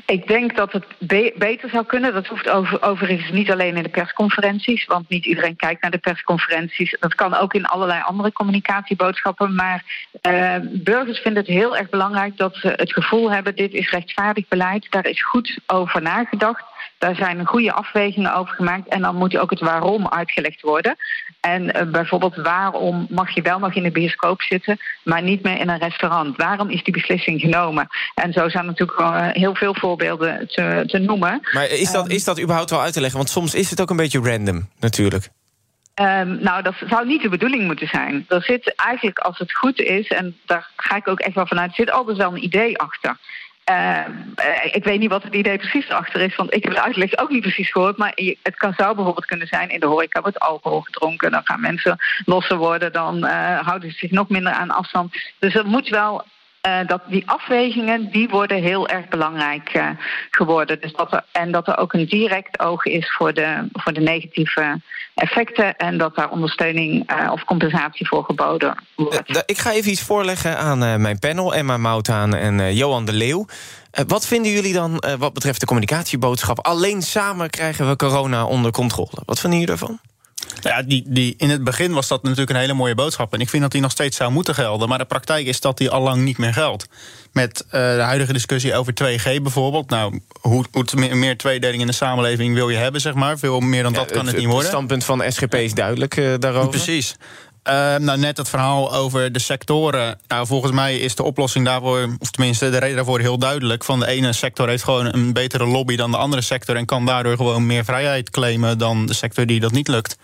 Ik 0.04 0.26
denk 0.26 0.56
dat 0.56 0.72
het 0.72 0.84
be 0.98 1.34
beter 1.36 1.68
zou 1.68 1.84
kunnen. 1.84 2.14
Dat 2.14 2.26
hoeft 2.26 2.48
over, 2.48 2.82
overigens 2.82 3.30
niet 3.30 3.50
alleen 3.50 3.76
in 3.76 3.82
de 3.82 3.88
persconferenties, 3.88 4.84
want 4.84 5.08
niet 5.08 5.24
iedereen 5.24 5.56
kijkt 5.56 5.82
naar 5.82 5.90
de 5.90 5.98
persconferenties. 5.98 6.96
Dat 7.00 7.14
kan 7.14 7.34
ook 7.34 7.54
in 7.54 7.66
allerlei 7.66 8.02
andere 8.02 8.32
communicatieboodschappen. 8.32 9.54
Maar 9.54 10.08
uh, 10.22 10.54
burgers 10.72 11.18
vinden 11.18 11.42
het 11.42 11.52
heel 11.52 11.76
erg 11.76 11.88
belangrijk 11.88 12.36
dat 12.36 12.54
ze 12.56 12.68
het 12.68 12.92
gevoel 12.92 13.32
hebben: 13.32 13.56
dit 13.56 13.72
is 13.72 13.90
rechtvaardig 13.90 14.48
beleid, 14.48 14.86
daar 14.90 15.06
is 15.06 15.24
goed 15.24 15.58
over 15.66 16.02
nagedacht. 16.02 16.64
Daar 16.98 17.14
zijn 17.14 17.46
goede 17.46 17.72
afwegingen 17.72 18.34
over 18.34 18.54
gemaakt. 18.54 18.88
En 18.88 19.00
dan 19.00 19.16
moet 19.16 19.36
ook 19.36 19.50
het 19.50 19.60
waarom 19.60 20.08
uitgelegd 20.08 20.60
worden. 20.60 20.96
En 21.40 21.62
uh, 21.62 21.82
bijvoorbeeld 21.90 22.36
waarom 22.36 23.06
mag 23.10 23.34
je 23.34 23.42
wel 23.42 23.58
nog 23.58 23.74
in 23.74 23.82
de 23.82 23.90
bioscoop 23.90 24.42
zitten, 24.42 24.78
maar 25.04 25.22
niet 25.22 25.42
meer 25.42 25.60
in 25.60 25.68
een 25.68 25.78
restaurant? 25.78 26.36
Waarom 26.36 26.70
is 26.70 26.84
die 26.84 26.92
beslissing 26.92 27.40
genomen? 27.40 27.86
En 28.14 28.32
zo 28.32 28.48
zijn 28.48 28.66
natuurlijk 28.66 29.00
uh, 29.00 29.28
heel 29.30 29.54
veel 29.54 29.74
voorbeelden 29.74 30.48
te, 30.48 30.84
te 30.86 30.98
noemen. 30.98 31.48
Maar 31.52 31.68
is 31.68 31.92
dat, 31.92 32.04
um, 32.04 32.10
is 32.10 32.24
dat 32.24 32.40
überhaupt 32.40 32.70
wel 32.70 32.80
uit 32.80 32.92
te 32.92 33.00
leggen? 33.00 33.18
Want 33.18 33.30
soms 33.30 33.54
is 33.54 33.70
het 33.70 33.80
ook 33.80 33.90
een 33.90 33.96
beetje 33.96 34.20
random, 34.20 34.68
natuurlijk. 34.80 35.28
Um, 36.00 36.38
nou, 36.42 36.62
dat 36.62 36.74
zou 36.88 37.06
niet 37.06 37.22
de 37.22 37.28
bedoeling 37.28 37.64
moeten 37.64 37.88
zijn. 37.88 38.24
Er 38.28 38.42
zit 38.42 38.74
eigenlijk, 38.74 39.18
als 39.18 39.38
het 39.38 39.54
goed 39.54 39.80
is, 39.80 40.08
en 40.08 40.36
daar 40.46 40.70
ga 40.76 40.96
ik 40.96 41.08
ook 41.08 41.20
echt 41.20 41.34
wel 41.34 41.46
vanuit, 41.46 41.74
zit 41.74 41.90
altijd 41.90 42.16
wel 42.16 42.32
een 42.32 42.44
idee 42.44 42.78
achter. 42.78 43.16
Uh, 43.70 44.04
ik 44.72 44.84
weet 44.84 44.98
niet 44.98 45.10
wat 45.10 45.22
het 45.22 45.34
idee 45.34 45.58
precies 45.58 45.88
erachter 45.88 46.20
is, 46.20 46.36
want 46.36 46.54
ik 46.54 46.62
heb 46.62 46.72
het 46.72 46.82
uitleg 46.82 47.18
ook 47.18 47.30
niet 47.30 47.42
precies 47.42 47.70
gehoord. 47.70 47.96
Maar 47.96 48.12
het 48.42 48.56
kan, 48.56 48.74
zou 48.76 48.94
bijvoorbeeld 48.94 49.26
kunnen 49.26 49.46
zijn: 49.46 49.68
in 49.68 49.80
de 49.80 49.86
horeca 49.86 50.20
wordt 50.20 50.38
alcohol 50.38 50.80
gedronken, 50.80 51.30
dan 51.30 51.40
gaan 51.44 51.60
mensen 51.60 51.96
losser 52.24 52.56
worden, 52.56 52.92
dan 52.92 53.24
uh, 53.24 53.58
houden 53.60 53.90
ze 53.90 53.98
zich 53.98 54.10
nog 54.10 54.28
minder 54.28 54.52
aan 54.52 54.70
afstand. 54.70 55.16
Dus 55.38 55.54
er 55.54 55.66
moet 55.66 55.88
wel. 55.88 56.24
Uh, 56.66 56.86
dat 56.86 57.02
die 57.08 57.28
afwegingen 57.28 58.10
die 58.10 58.28
worden 58.28 58.62
heel 58.62 58.88
erg 58.88 59.08
belangrijk 59.08 59.74
uh, 59.74 59.88
geworden. 60.30 60.80
Dus 60.80 60.92
dat 60.92 61.22
en 61.32 61.52
dat 61.52 61.68
er 61.68 61.78
ook 61.78 61.92
een 61.92 62.06
direct 62.06 62.60
oog 62.60 62.84
is 62.84 63.14
voor 63.16 63.32
de, 63.34 63.68
voor 63.72 63.92
de 63.92 64.00
negatieve 64.00 64.80
effecten. 65.14 65.76
En 65.76 65.98
dat 65.98 66.16
daar 66.16 66.30
ondersteuning 66.30 67.12
uh, 67.12 67.32
of 67.32 67.44
compensatie 67.44 68.08
voor 68.08 68.24
geboden 68.24 68.74
wordt. 68.94 69.42
Ik 69.46 69.58
ga 69.58 69.72
even 69.72 69.90
iets 69.90 70.02
voorleggen 70.02 70.58
aan 70.58 71.00
mijn 71.00 71.18
panel, 71.18 71.54
Emma 71.54 71.76
Moutaan 71.76 72.34
en 72.34 72.74
Johan 72.74 73.04
de 73.04 73.12
Leeuw. 73.12 73.46
wat 74.06 74.26
vinden 74.26 74.52
jullie 74.52 74.72
dan 74.72 75.02
wat 75.18 75.32
betreft 75.32 75.60
de 75.60 75.66
communicatieboodschap? 75.66 76.66
Alleen 76.66 77.02
samen 77.02 77.50
krijgen 77.50 77.88
we 77.88 77.96
corona 77.96 78.44
onder 78.44 78.70
controle. 78.70 79.22
Wat 79.24 79.40
vinden 79.40 79.58
jullie 79.58 79.76
daarvan? 79.76 80.00
Ja, 80.60 80.82
die, 80.82 81.04
die, 81.06 81.34
in 81.36 81.50
het 81.50 81.64
begin 81.64 81.92
was 81.92 82.08
dat 82.08 82.22
natuurlijk 82.22 82.50
een 82.50 82.56
hele 82.56 82.74
mooie 82.74 82.94
boodschap. 82.94 83.32
En 83.32 83.40
ik 83.40 83.48
vind 83.48 83.62
dat 83.62 83.72
die 83.72 83.80
nog 83.80 83.90
steeds 83.90 84.16
zou 84.16 84.32
moeten 84.32 84.54
gelden. 84.54 84.88
Maar 84.88 84.98
de 84.98 85.04
praktijk 85.04 85.46
is 85.46 85.60
dat 85.60 85.78
die 85.78 85.90
al 85.90 86.02
lang 86.02 86.22
niet 86.22 86.38
meer 86.38 86.52
geldt. 86.52 86.88
Met 87.32 87.64
uh, 87.66 87.70
de 87.70 88.00
huidige 88.00 88.32
discussie 88.32 88.74
over 88.74 88.92
2G 88.92 89.42
bijvoorbeeld. 89.42 89.90
Nou, 89.90 90.20
hoe, 90.40 90.64
hoe 90.72 91.14
meer 91.14 91.36
tweedeling 91.36 91.80
in 91.80 91.86
de 91.86 91.92
samenleving 91.92 92.54
wil 92.54 92.68
je 92.68 92.76
hebben, 92.76 93.00
zeg 93.00 93.14
maar. 93.14 93.38
Veel 93.38 93.60
meer 93.60 93.82
dan 93.82 93.92
dat 93.92 94.10
kan 94.10 94.18
het, 94.18 94.26
het 94.26 94.36
niet 94.36 94.44
worden. 94.44 94.64
Het 94.64 94.72
standpunt 94.72 95.04
van 95.04 95.32
SGP 95.32 95.54
is 95.54 95.74
duidelijk 95.74 96.16
uh, 96.16 96.34
daarover. 96.38 96.70
Precies. 96.70 97.16
Uh, 97.68 97.96
nou, 97.96 98.18
net 98.18 98.36
het 98.36 98.48
verhaal 98.48 98.94
over 98.94 99.32
de 99.32 99.38
sectoren. 99.38 100.18
Nou, 100.28 100.46
volgens 100.46 100.72
mij 100.72 100.98
is 100.98 101.14
de 101.14 101.22
oplossing 101.22 101.64
daarvoor, 101.64 102.16
of 102.18 102.30
tenminste 102.30 102.70
de 102.70 102.78
reden 102.78 102.96
daarvoor 102.96 103.20
heel 103.20 103.38
duidelijk. 103.38 103.84
Van 103.84 104.00
de 104.00 104.06
ene 104.06 104.32
sector 104.32 104.68
heeft 104.68 104.84
gewoon 104.84 105.14
een 105.14 105.32
betere 105.32 105.66
lobby 105.66 105.96
dan 105.96 106.10
de 106.10 106.16
andere 106.16 106.42
sector. 106.42 106.76
En 106.76 106.84
kan 106.84 107.06
daardoor 107.06 107.36
gewoon 107.36 107.66
meer 107.66 107.84
vrijheid 107.84 108.30
claimen 108.30 108.78
dan 108.78 109.06
de 109.06 109.14
sector 109.14 109.46
die 109.46 109.60
dat 109.60 109.72
niet 109.72 109.88
lukt. 109.88 110.16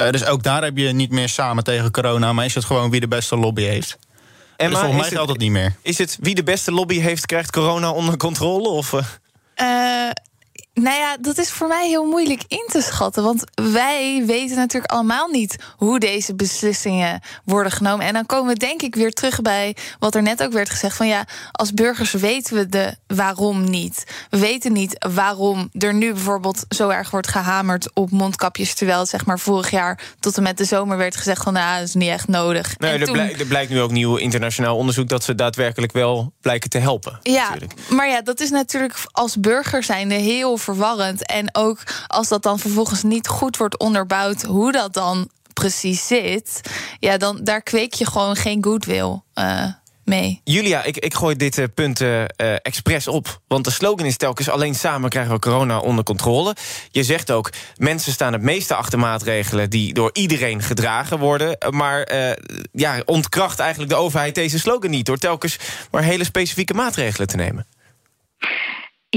Uh, 0.00 0.10
dus 0.10 0.24
ook 0.24 0.42
daar 0.42 0.62
heb 0.62 0.76
je 0.76 0.92
niet 0.92 1.10
meer 1.10 1.28
samen 1.28 1.64
tegen 1.64 1.90
corona, 1.90 2.32
maar 2.32 2.44
is 2.44 2.54
het 2.54 2.64
gewoon 2.64 2.90
wie 2.90 3.00
de 3.00 3.08
beste 3.08 3.36
lobby 3.36 3.62
heeft. 3.62 3.98
En 4.56 4.70
dus 4.70 4.78
volgens 4.78 5.00
mij 5.00 5.10
geldt 5.10 5.28
dat 5.28 5.38
niet 5.38 5.50
meer. 5.50 5.74
Is 5.82 5.98
het 5.98 6.18
wie 6.20 6.34
de 6.34 6.42
beste 6.42 6.72
lobby 6.72 6.98
heeft, 7.00 7.26
krijgt 7.26 7.50
corona 7.50 7.90
onder 7.90 8.16
controle? 8.16 8.68
Of, 8.68 8.92
uh... 8.92 10.10
Nou 10.74 10.96
ja, 10.96 11.16
dat 11.20 11.38
is 11.38 11.50
voor 11.50 11.68
mij 11.68 11.88
heel 11.88 12.04
moeilijk 12.04 12.42
in 12.48 12.64
te 12.66 12.82
schatten. 12.82 13.22
Want 13.22 13.44
wij 13.54 14.22
weten 14.26 14.56
natuurlijk 14.56 14.92
allemaal 14.92 15.28
niet 15.28 15.56
hoe 15.76 15.98
deze 15.98 16.34
beslissingen 16.34 17.20
worden 17.44 17.72
genomen. 17.72 18.06
En 18.06 18.12
dan 18.12 18.26
komen 18.26 18.52
we 18.52 18.58
denk 18.58 18.82
ik 18.82 18.94
weer 18.94 19.12
terug 19.12 19.42
bij 19.42 19.76
wat 19.98 20.14
er 20.14 20.22
net 20.22 20.42
ook 20.42 20.52
werd 20.52 20.70
gezegd: 20.70 20.96
van 20.96 21.06
ja, 21.06 21.26
als 21.52 21.74
burgers 21.74 22.12
weten 22.12 22.56
we 22.56 22.68
de 22.68 22.96
waarom 23.06 23.70
niet. 23.70 24.04
We 24.30 24.38
weten 24.38 24.72
niet 24.72 25.06
waarom 25.14 25.68
er 25.72 25.94
nu 25.94 26.12
bijvoorbeeld 26.12 26.64
zo 26.68 26.88
erg 26.88 27.10
wordt 27.10 27.28
gehamerd 27.28 27.90
op 27.94 28.10
mondkapjes. 28.10 28.74
Terwijl 28.74 28.98
het 29.00 29.08
zeg 29.08 29.26
maar 29.26 29.38
vorig 29.38 29.70
jaar 29.70 30.00
tot 30.20 30.36
en 30.36 30.42
met 30.42 30.58
de 30.58 30.64
zomer 30.64 30.96
werd 30.96 31.16
gezegd: 31.16 31.42
van 31.42 31.52
nou, 31.52 31.78
dat 31.78 31.88
is 31.88 31.94
niet 31.94 32.08
echt 32.08 32.28
nodig. 32.28 32.78
Nee, 32.78 32.98
er, 32.98 33.04
toen... 33.04 33.12
blijkt, 33.12 33.40
er, 33.40 33.46
blijkt 33.46 33.70
nu 33.70 33.80
ook 33.80 33.90
nieuw 33.90 34.16
internationaal 34.16 34.76
onderzoek 34.76 35.08
dat 35.08 35.24
ze 35.24 35.34
daadwerkelijk 35.34 35.92
wel 35.92 36.32
blijken 36.40 36.70
te 36.70 36.78
helpen. 36.78 37.18
Ja, 37.22 37.42
natuurlijk. 37.42 37.74
maar 37.90 38.08
ja, 38.08 38.22
dat 38.22 38.40
is 38.40 38.50
natuurlijk 38.50 38.94
als 39.10 39.40
burger 39.40 39.82
zijnde 39.82 40.14
heel 40.14 40.60
verwarrend. 40.62 41.26
En 41.26 41.48
ook 41.52 41.78
als 42.06 42.28
dat 42.28 42.42
dan 42.42 42.58
vervolgens 42.58 43.02
niet 43.02 43.28
goed 43.28 43.56
wordt 43.56 43.78
onderbouwd, 43.78 44.42
hoe 44.42 44.72
dat 44.72 44.94
dan 44.94 45.28
precies 45.52 46.06
zit, 46.06 46.60
ja, 46.98 47.16
dan 47.16 47.44
daar 47.44 47.62
kweek 47.62 47.94
je 47.94 48.06
gewoon 48.06 48.36
geen 48.36 48.64
goodwill. 48.64 49.20
Uh, 49.34 49.64
mee. 50.04 50.40
Julia, 50.44 50.84
ik, 50.84 50.96
ik 50.96 51.14
gooi 51.14 51.36
dit 51.36 51.58
uh, 51.58 51.64
punt 51.74 52.00
uh, 52.00 52.24
expres 52.36 53.08
op. 53.08 53.40
Want 53.48 53.64
de 53.64 53.70
slogan 53.70 54.06
is 54.06 54.16
telkens... 54.16 54.48
alleen 54.48 54.74
samen 54.74 55.10
krijgen 55.10 55.32
we 55.32 55.38
corona 55.38 55.78
onder 55.78 56.04
controle. 56.04 56.56
Je 56.90 57.02
zegt 57.02 57.30
ook, 57.30 57.50
mensen 57.76 58.12
staan 58.12 58.32
het 58.32 58.42
meeste 58.42 58.74
achter 58.74 58.98
maatregelen... 58.98 59.70
die 59.70 59.94
door 59.94 60.10
iedereen 60.12 60.62
gedragen 60.62 61.18
worden. 61.18 61.58
Maar 61.70 62.12
ja, 62.72 63.02
ontkracht 63.04 63.58
eigenlijk 63.58 63.90
de 63.90 63.96
overheid 63.96 64.34
deze 64.34 64.58
slogan 64.58 64.90
niet... 64.90 65.06
door 65.06 65.18
telkens 65.18 65.56
maar 65.90 66.02
hele 66.02 66.24
specifieke 66.24 66.74
maatregelen 66.74 67.26
te 67.26 67.36
nemen. 67.36 67.66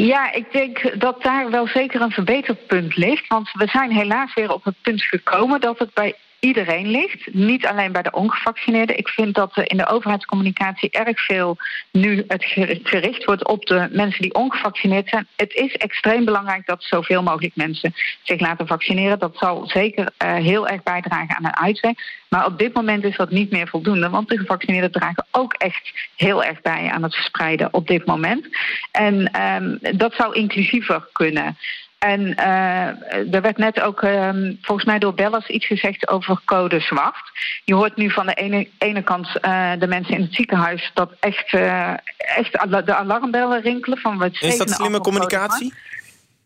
Ja, 0.01 0.31
ik 0.31 0.51
denk 0.51 0.99
dat 0.99 1.23
daar 1.23 1.49
wel 1.49 1.67
zeker 1.67 2.01
een 2.01 2.11
verbeterpunt 2.11 2.95
ligt. 2.95 3.27
Want 3.27 3.51
we 3.51 3.67
zijn 3.67 3.91
helaas 3.91 4.33
weer 4.33 4.53
op 4.53 4.63
het 4.63 4.75
punt 4.81 5.03
gekomen 5.03 5.61
dat 5.61 5.79
het 5.79 5.93
bij 5.93 6.15
iedereen 6.39 6.87
ligt, 6.87 7.33
niet 7.33 7.65
alleen 7.65 7.91
bij 7.91 8.01
de 8.01 8.11
ongevaccineerden. 8.11 8.97
Ik 8.97 9.07
vind 9.07 9.35
dat 9.35 9.51
in 9.63 9.77
de 9.77 9.87
overheidscommunicatie 9.87 10.89
erg 10.89 11.25
veel 11.25 11.57
nu 11.91 12.23
het 12.27 12.43
gericht 12.83 13.25
wordt 13.25 13.47
op 13.47 13.65
de 13.65 13.87
mensen 13.91 14.21
die 14.21 14.33
ongevaccineerd 14.33 15.09
zijn. 15.09 15.27
Het 15.35 15.53
is 15.53 15.73
extreem 15.73 16.25
belangrijk 16.25 16.65
dat 16.65 16.83
zoveel 16.83 17.23
mogelijk 17.23 17.55
mensen 17.55 17.93
zich 18.23 18.39
laten 18.39 18.67
vaccineren. 18.67 19.19
Dat 19.19 19.37
zal 19.37 19.67
zeker 19.67 20.11
uh, 20.23 20.33
heel 20.33 20.67
erg 20.67 20.83
bijdragen 20.83 21.35
aan 21.35 21.45
een 21.45 21.57
uitweg. 21.57 21.93
Maar 22.29 22.45
op 22.45 22.57
dit 22.57 22.73
moment 22.73 23.03
is 23.03 23.17
dat 23.17 23.29
niet 23.29 23.51
meer 23.51 23.67
voldoende, 23.67 24.09
want 24.09 24.29
de 24.29 24.37
gevaccineerden 24.37 24.91
dragen 24.91 25.25
ook 25.31 25.53
echt 25.53 26.09
heel 26.15 26.43
erg 26.43 26.61
bij 26.61 26.89
aan 26.89 27.03
het 27.03 27.15
verspreiden 27.15 27.73
op 27.73 27.87
dit 27.87 28.05
moment. 28.05 28.47
En 28.91 29.41
um, 29.41 29.97
dat 29.97 30.13
zou 30.13 30.33
inclusiever 30.33 31.07
kunnen. 31.11 31.57
En 31.99 32.21
uh, 32.21 33.33
er 33.33 33.41
werd 33.41 33.57
net 33.57 33.81
ook 33.81 34.01
uh, 34.01 34.29
volgens 34.61 34.87
mij 34.87 34.99
door 34.99 35.13
Bellas 35.13 35.47
iets 35.47 35.65
gezegd 35.65 36.09
over 36.09 36.41
code 36.45 36.79
zwart. 36.79 37.31
Je 37.63 37.73
hoort 37.73 37.95
nu 37.95 38.11
van 38.11 38.25
de 38.25 38.33
ene, 38.33 38.67
ene 38.77 39.03
kant 39.03 39.27
uh, 39.41 39.71
de 39.79 39.87
mensen 39.87 40.15
in 40.15 40.21
het 40.21 40.33
ziekenhuis 40.33 40.91
dat 40.93 41.11
echt, 41.19 41.53
echt 42.17 42.51
de 42.85 42.95
alarmbellen 42.95 43.61
rinkelen. 43.61 43.97
Van 43.97 44.17
wat 44.17 44.41
Is 44.41 44.57
dat 44.57 44.69
slimme 44.69 44.99
communicatie? 44.99 45.73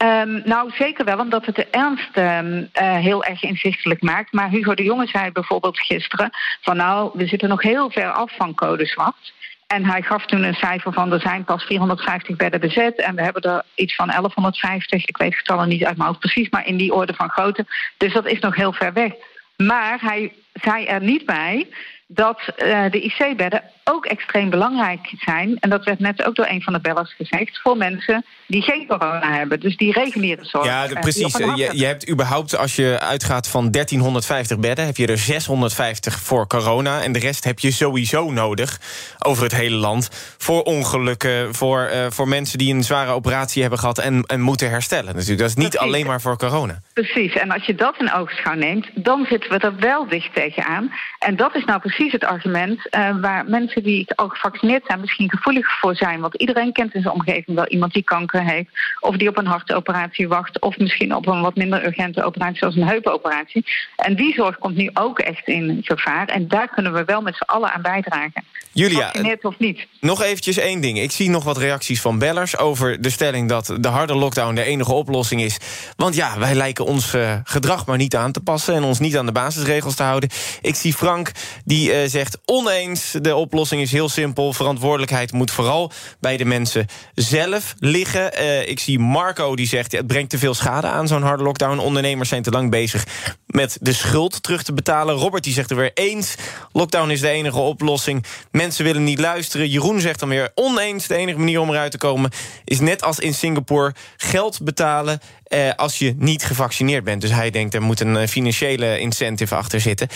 Um, 0.03 0.41
nou, 0.45 0.71
zeker 0.77 1.05
wel, 1.05 1.19
omdat 1.19 1.45
het 1.45 1.55
de 1.55 1.65
ernst 1.65 2.17
um, 2.17 2.69
uh, 2.81 2.95
heel 2.97 3.23
erg 3.23 3.43
inzichtelijk 3.43 4.01
maakt. 4.01 4.33
Maar 4.33 4.49
Hugo 4.49 4.73
de 4.73 4.83
Jonge 4.83 5.07
zei 5.07 5.31
bijvoorbeeld 5.31 5.79
gisteren... 5.79 6.29
van 6.62 6.77
nou, 6.77 7.12
we 7.13 7.27
zitten 7.27 7.49
nog 7.49 7.62
heel 7.62 7.91
ver 7.91 8.12
af 8.12 8.35
van 8.35 8.55
code 8.55 8.85
zwart. 8.85 9.33
En 9.75 9.86
hij 9.86 10.01
gaf 10.01 10.25
toen 10.25 10.43
een 10.43 10.53
cijfer 10.53 10.93
van 10.93 11.13
er 11.13 11.19
zijn 11.19 11.43
pas 11.43 11.63
450 11.63 12.36
bedden 12.36 12.60
bezet. 12.60 12.99
En 13.01 13.15
we 13.15 13.21
hebben 13.21 13.41
er 13.41 13.63
iets 13.75 13.95
van 13.95 14.08
1150. 14.08 15.05
Ik 15.05 15.17
weet 15.17 15.29
het 15.29 15.38
getallen 15.38 15.67
niet 15.67 15.86
uit 15.86 15.97
mijn 15.97 16.08
hoofd 16.08 16.19
precies, 16.19 16.49
maar 16.49 16.67
in 16.67 16.77
die 16.77 16.93
orde 16.93 17.13
van 17.13 17.29
grootte. 17.29 17.65
Dus 17.97 18.13
dat 18.13 18.27
is 18.27 18.39
nog 18.39 18.55
heel 18.55 18.73
ver 18.73 18.93
weg. 18.93 19.12
Maar 19.58 19.99
hij 20.01 20.34
zei 20.53 20.86
er 20.86 21.01
niet 21.01 21.25
bij 21.25 21.67
dat 22.08 22.41
uh, 22.58 22.91
de 22.91 23.01
IC-bedden 23.01 23.63
ook 23.91 24.06
extreem 24.06 24.49
belangrijk 24.49 25.13
zijn. 25.17 25.58
En 25.60 25.69
dat 25.69 25.86
werd 25.86 25.99
net 25.99 26.25
ook 26.25 26.36
door 26.36 26.47
een 26.49 26.62
van 26.62 26.73
de 26.73 26.80
bellers 26.80 27.13
gezegd. 27.13 27.60
Voor 27.62 27.78
mensen 27.78 28.25
die 28.47 28.62
geen 28.62 28.88
corona 28.88 29.34
hebben. 29.34 29.60
Dus 29.60 29.78
die 29.78 29.91
reguliere 29.91 30.45
zorg. 30.45 30.65
Ja, 30.65 30.88
de, 30.88 30.99
precies. 30.99 31.38
Je, 31.38 31.69
je, 31.73 31.86
hebt 31.86 32.10
überhaupt, 32.10 32.58
als 32.58 32.75
je 32.75 32.99
uitgaat 32.99 33.47
van 33.47 33.71
1350 33.71 34.60
bedden... 34.60 34.86
heb 34.86 34.97
je 34.97 35.08
er 35.08 35.17
650 35.17 36.19
voor 36.19 36.47
corona. 36.47 37.02
En 37.02 37.12
de 37.12 37.19
rest 37.19 37.43
heb 37.43 37.60
je 37.60 37.71
sowieso 37.71 38.32
nodig 38.32 38.80
over 39.19 39.43
het 39.43 39.56
hele 39.56 39.75
land. 39.75 40.36
Voor 40.38 40.62
ongelukken, 40.63 41.56
voor, 41.56 41.89
uh, 41.93 42.06
voor 42.10 42.28
mensen 42.28 42.58
die 42.58 42.73
een 42.73 42.84
zware 42.84 43.12
operatie 43.12 43.62
hebben 43.62 43.80
gehad... 43.80 43.97
en, 43.97 44.23
en 44.23 44.41
moeten 44.41 44.69
herstellen. 44.69 45.15
Natuurlijk. 45.15 45.39
Dat 45.39 45.49
is 45.49 45.56
niet 45.56 45.69
precies. 45.69 45.88
alleen 45.88 46.06
maar 46.06 46.21
voor 46.21 46.38
corona. 46.38 46.82
Precies. 46.93 47.34
En 47.34 47.52
als 47.52 47.65
je 47.65 47.75
dat 47.75 47.95
in 47.99 48.13
oogschouw 48.13 48.56
neemt... 48.56 48.89
dan 48.93 49.25
zitten 49.30 49.49
we 49.49 49.58
er 49.58 49.75
wel 49.75 50.08
dicht 50.08 50.34
tegenaan. 50.34 50.91
En 51.19 51.36
dat 51.36 51.56
is 51.56 51.65
nou 51.65 51.80
precies 51.80 52.12
het 52.12 52.25
argument... 52.25 52.88
Uh, 52.95 53.21
waar 53.21 53.45
mensen 53.45 53.78
die 53.83 54.13
al 54.15 54.29
gevaccineerd 54.29 54.83
zijn 54.87 54.99
misschien 54.99 55.29
gevoelig 55.29 55.79
voor 55.79 55.95
zijn. 55.95 56.19
Want 56.19 56.35
iedereen 56.35 56.71
kent 56.71 56.93
in 56.93 57.01
zijn 57.01 57.13
omgeving 57.13 57.57
wel 57.57 57.67
iemand 57.67 57.93
die 57.93 58.03
kanker 58.03 58.43
heeft. 58.43 58.69
Of 58.99 59.17
die 59.17 59.29
op 59.29 59.37
een 59.37 59.45
hartoperatie 59.45 60.27
wacht. 60.27 60.61
Of 60.61 60.77
misschien 60.77 61.15
op 61.15 61.27
een 61.27 61.41
wat 61.41 61.55
minder 61.55 61.85
urgente 61.85 62.23
operatie 62.23 62.57
zoals 62.57 62.75
een 62.75 62.87
heupoperatie. 62.87 63.65
En 63.95 64.15
die 64.15 64.33
zorg 64.33 64.57
komt 64.57 64.75
nu 64.75 64.89
ook 64.93 65.19
echt 65.19 65.47
in 65.47 65.79
gevaar. 65.83 66.27
En 66.27 66.47
daar 66.47 66.67
kunnen 66.67 66.93
we 66.93 67.03
wel 67.05 67.21
met 67.21 67.35
z'n 67.35 67.43
allen 67.43 67.71
aan 67.71 67.81
bijdragen. 67.81 68.43
Julia, 68.71 69.11
of 69.41 69.59
niet. 69.59 69.87
nog 69.99 70.21
eventjes 70.21 70.57
één 70.57 70.81
ding. 70.81 70.99
Ik 70.99 71.11
zie 71.11 71.29
nog 71.29 71.43
wat 71.43 71.57
reacties 71.57 72.01
van 72.01 72.19
bellers 72.19 72.57
over 72.57 73.01
de 73.01 73.09
stelling... 73.09 73.49
dat 73.49 73.75
de 73.79 73.87
harde 73.87 74.15
lockdown 74.15 74.55
de 74.55 74.63
enige 74.63 74.93
oplossing 74.93 75.41
is. 75.41 75.57
Want 75.95 76.15
ja, 76.15 76.39
wij 76.39 76.55
lijken 76.55 76.85
ons 76.85 77.13
uh, 77.13 77.33
gedrag 77.43 77.85
maar 77.85 77.97
niet 77.97 78.15
aan 78.15 78.31
te 78.31 78.39
passen... 78.39 78.75
en 78.75 78.83
ons 78.83 78.99
niet 78.99 79.17
aan 79.17 79.25
de 79.25 79.31
basisregels 79.31 79.95
te 79.95 80.03
houden. 80.03 80.29
Ik 80.61 80.75
zie 80.75 80.93
Frank, 80.93 81.31
die 81.65 81.91
uh, 81.91 81.97
zegt 82.09 82.37
oneens 82.45 83.11
de 83.21 83.35
oplossing 83.35 83.68
is 83.77 83.91
heel 83.91 84.10
simpel. 84.10 84.53
Verantwoordelijkheid 84.53 85.32
moet 85.32 85.51
vooral 85.51 85.91
bij 86.19 86.38
de 86.38 86.45
mensen 86.45 86.86
zelf 87.13 87.75
liggen. 87.79 88.41
Uh, 88.41 88.67
ik 88.67 88.79
zie 88.79 88.99
Marco 88.99 89.55
die 89.55 89.67
zegt... 89.67 89.91
Het 89.91 90.08
brengt 90.08 90.29
te 90.29 90.38
veel 90.38 90.53
schade 90.53 90.88
aan, 90.88 91.08
zo'n 91.08 91.21
harde 91.21 91.43
lockdown. 91.43 91.79
Ondernemers 91.79 92.29
zijn 92.29 92.43
te 92.43 92.51
lang 92.51 92.69
bezig 92.69 93.05
met 93.45 93.77
de 93.82 93.93
schuld 93.93 94.43
terug 94.43 94.63
te 94.63 94.73
betalen. 94.73 95.15
Robert 95.15 95.43
die 95.43 95.53
zegt 95.53 95.69
er 95.69 95.75
weer 95.75 95.91
eens... 95.93 96.36
lockdown 96.71 97.10
is 97.10 97.21
de 97.21 97.29
enige 97.29 97.60
oplossing. 97.60 98.25
Mensen 98.51 98.84
willen 98.84 99.03
niet 99.03 99.19
luisteren. 99.19 99.69
Jeroen 99.69 100.01
zegt 100.01 100.19
dan 100.19 100.29
weer 100.29 100.51
oneens. 100.55 101.08
De 101.08 101.15
enige 101.15 101.38
manier 101.38 101.60
om 101.60 101.69
eruit 101.69 101.91
te 101.91 101.97
komen 101.97 102.32
is 102.65 102.79
net 102.79 103.03
als 103.03 103.19
in 103.19 103.34
Singapore... 103.34 103.93
geld 104.17 104.62
betalen 104.63 105.19
uh, 105.49 105.71
als 105.75 105.97
je 105.97 106.13
niet 106.17 106.43
gevaccineerd 106.43 107.03
bent. 107.03 107.21
Dus 107.21 107.31
hij 107.31 107.49
denkt 107.49 107.73
er 107.73 107.81
moet 107.81 107.99
een 107.99 108.27
financiële 108.27 108.99
incentive 108.99 109.55
achter 109.55 109.79
zitten. 109.79 110.07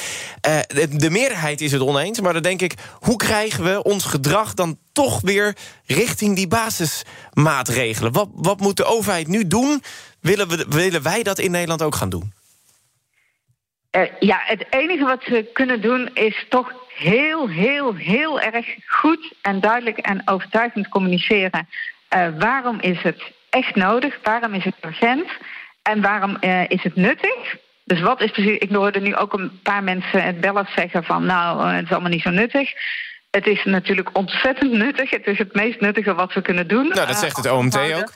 Uh, 0.47 0.59
de, 0.67 0.95
de, 0.95 1.09
meerderheid 1.09 1.61
is 1.61 1.71
het 1.71 1.81
oneens, 1.81 2.21
maar 2.21 2.33
dan 2.33 2.41
denk 2.41 2.61
ik... 2.61 2.73
hoe 2.99 3.17
krijgen 3.17 3.63
we 3.63 3.83
ons 3.83 4.05
gedrag 4.05 4.53
dan 4.53 4.77
toch 4.91 5.21
weer 5.21 5.55
richting 5.85 6.35
die 6.35 6.47
basismaatregelen? 6.47 8.11
Wat, 8.11 8.29
wat 8.33 8.59
moet 8.59 8.77
de 8.77 8.85
overheid 8.85 9.27
nu 9.27 9.47
doen? 9.47 9.83
Willen, 10.21 10.49
we, 10.49 10.65
willen 10.69 11.03
wij 11.03 11.23
dat 11.23 11.39
in 11.39 11.51
Nederland 11.51 11.81
ook 11.81 11.95
gaan 11.95 12.09
doen? 12.09 12.33
Ja, 14.19 14.41
het 14.43 14.65
enige 14.69 15.03
wat 15.03 15.25
we 15.25 15.49
kunnen 15.53 15.81
doen 15.81 16.09
is 16.13 16.45
toch 16.49 16.73
heel, 16.95 17.49
heel, 17.49 17.95
heel 17.95 18.39
erg 18.39 18.65
goed 18.85 19.33
en 19.41 19.59
duidelijk 19.59 19.97
en 19.97 20.21
overtuigend 20.25 20.89
communiceren. 20.89 21.67
Waarom 22.39 22.79
is 22.79 23.01
het 23.01 23.33
echt 23.53 23.75
nodig? 23.75 24.19
Waarom 24.23 24.53
is 24.53 24.63
het 24.63 24.75
urgent? 24.81 25.29
En 25.81 26.01
waarom 26.01 26.37
uh, 26.41 26.69
is 26.69 26.83
het 26.83 26.95
nuttig? 26.95 27.57
Dus 27.85 28.01
wat 28.01 28.21
is 28.21 28.31
precies. 28.31 28.57
Ik 28.57 28.71
hoorde 28.71 28.99
nu 28.99 29.15
ook 29.15 29.33
een 29.33 29.59
paar 29.63 29.83
mensen 29.83 30.23
het 30.23 30.39
bellen 30.39 30.67
zeggen 30.75 31.03
van 31.03 31.25
nou, 31.25 31.71
het 31.73 31.83
is 31.83 31.91
allemaal 31.91 32.09
niet 32.09 32.21
zo 32.21 32.29
nuttig. 32.29 32.71
Het 33.31 33.47
is 33.47 33.63
natuurlijk 33.63 34.17
ontzettend 34.17 34.71
nuttig. 34.71 35.09
Het 35.09 35.27
is 35.27 35.37
het 35.37 35.53
meest 35.53 35.79
nuttige 35.79 36.13
wat 36.13 36.33
we 36.33 36.41
kunnen 36.41 36.67
doen. 36.67 36.87
Nou, 36.87 37.07
dat 37.07 37.17
zegt 37.17 37.37
het 37.37 37.51
OMT 37.51 37.77
ook. 37.77 38.11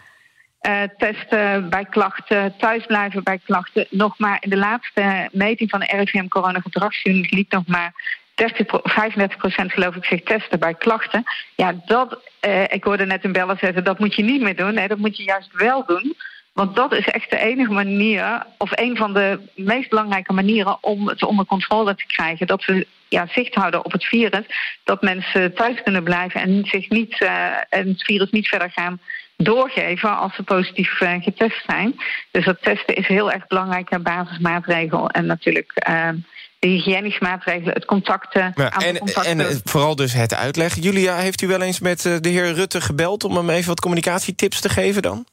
Uh, 0.62 0.82
testen 0.98 1.70
bij 1.70 1.86
klachten, 1.86 2.54
thuisblijven 2.58 3.24
bij 3.24 3.40
klachten. 3.46 3.88
Nog 3.90 4.20
maar 4.20 4.38
in 4.40 4.50
de 4.50 4.58
laatste 4.58 5.30
meting 5.32 5.70
van 5.70 5.80
de 5.80 5.86
RIVM 5.86 6.28
coronagedragsunit 6.28 7.32
liet 7.32 7.52
nog 7.52 7.68
maar 7.68 8.17
30, 8.38 8.80
35 8.84 9.38
procent 9.38 9.72
geloof 9.72 9.96
ik 9.96 10.06
zich 10.06 10.24
testen 10.24 10.60
bij 10.60 10.74
klachten. 10.74 11.24
Ja, 11.56 11.82
dat, 11.86 12.22
uh, 12.48 12.64
ik 12.64 12.84
hoorde 12.84 13.06
net 13.06 13.24
een 13.24 13.32
beller 13.32 13.58
zeggen, 13.58 13.84
dat 13.84 14.00
moet 14.00 14.16
je 14.16 14.24
niet 14.24 14.42
meer 14.42 14.56
doen. 14.56 14.74
Nee, 14.74 14.88
dat 14.88 14.98
moet 14.98 15.18
je 15.18 15.24
juist 15.24 15.50
wel 15.54 15.86
doen. 15.86 16.16
Want 16.54 16.76
dat 16.76 16.94
is 16.94 17.08
echt 17.08 17.30
de 17.30 17.40
enige 17.40 17.72
manier, 17.72 18.46
of 18.58 18.72
een 18.74 18.98
van 18.98 19.14
de 19.14 19.40
meest 19.56 19.90
belangrijke 19.90 20.34
manieren 20.34 20.84
om 20.84 21.08
het 21.08 21.24
onder 21.24 21.46
controle 21.46 21.96
te 21.96 22.06
krijgen. 22.06 22.48
Dat 22.48 22.66
we 22.66 22.88
ja, 23.08 23.28
zicht 23.28 23.56
houden 23.56 23.86
op 23.86 23.92
het 23.92 24.06
virus. 24.06 24.46
Dat 24.84 25.02
mensen 25.02 25.54
thuis 25.54 25.84
kunnen 25.84 26.04
blijven 26.04 26.42
en, 26.42 26.66
zich 26.66 26.90
niet, 26.90 27.22
uh, 27.22 27.30
en 27.70 27.88
het 27.88 28.04
virus 28.04 28.30
niet 28.30 28.48
verder 28.48 28.72
gaan 28.72 29.00
doorgeven 29.38 30.18
als 30.18 30.36
ze 30.36 30.44
positief 30.44 31.02
uh, 31.02 31.14
getest 31.22 31.64
zijn. 31.68 31.96
Dus 32.32 32.46
dat 32.46 32.62
testen 32.62 32.96
is 32.96 33.08
heel 33.08 33.32
erg 33.32 33.48
belangrijk, 33.48 33.92
een 33.92 34.04
basismaatregel. 34.04 35.10
En 35.10 35.26
natuurlijk 35.26 35.72
uh, 35.90 36.10
de 36.60 36.68
hygiënische 36.68 37.24
maatregelen, 37.24 37.74
het 37.74 37.86
contacten. 37.86 38.52
Ja, 38.56 38.72
en, 38.72 38.98
contacten. 38.98 39.40
en 39.40 39.62
vooral 39.64 39.96
dus 39.96 40.14
het 40.14 40.36
uitleggen. 40.36 40.82
Julia, 40.82 41.16
heeft 41.16 41.42
u 41.42 41.48
wel 41.48 41.62
eens 41.62 41.80
met 41.80 42.02
de 42.02 42.30
heer 42.30 42.54
Rutte 42.54 42.82
gebeld 42.82 43.24
om 43.24 43.36
hem 43.36 43.50
even 43.50 43.68
wat 43.68 43.80
communicatietips 43.80 44.62
te 44.62 44.70
geven 44.70 45.02
dan? 45.02 45.26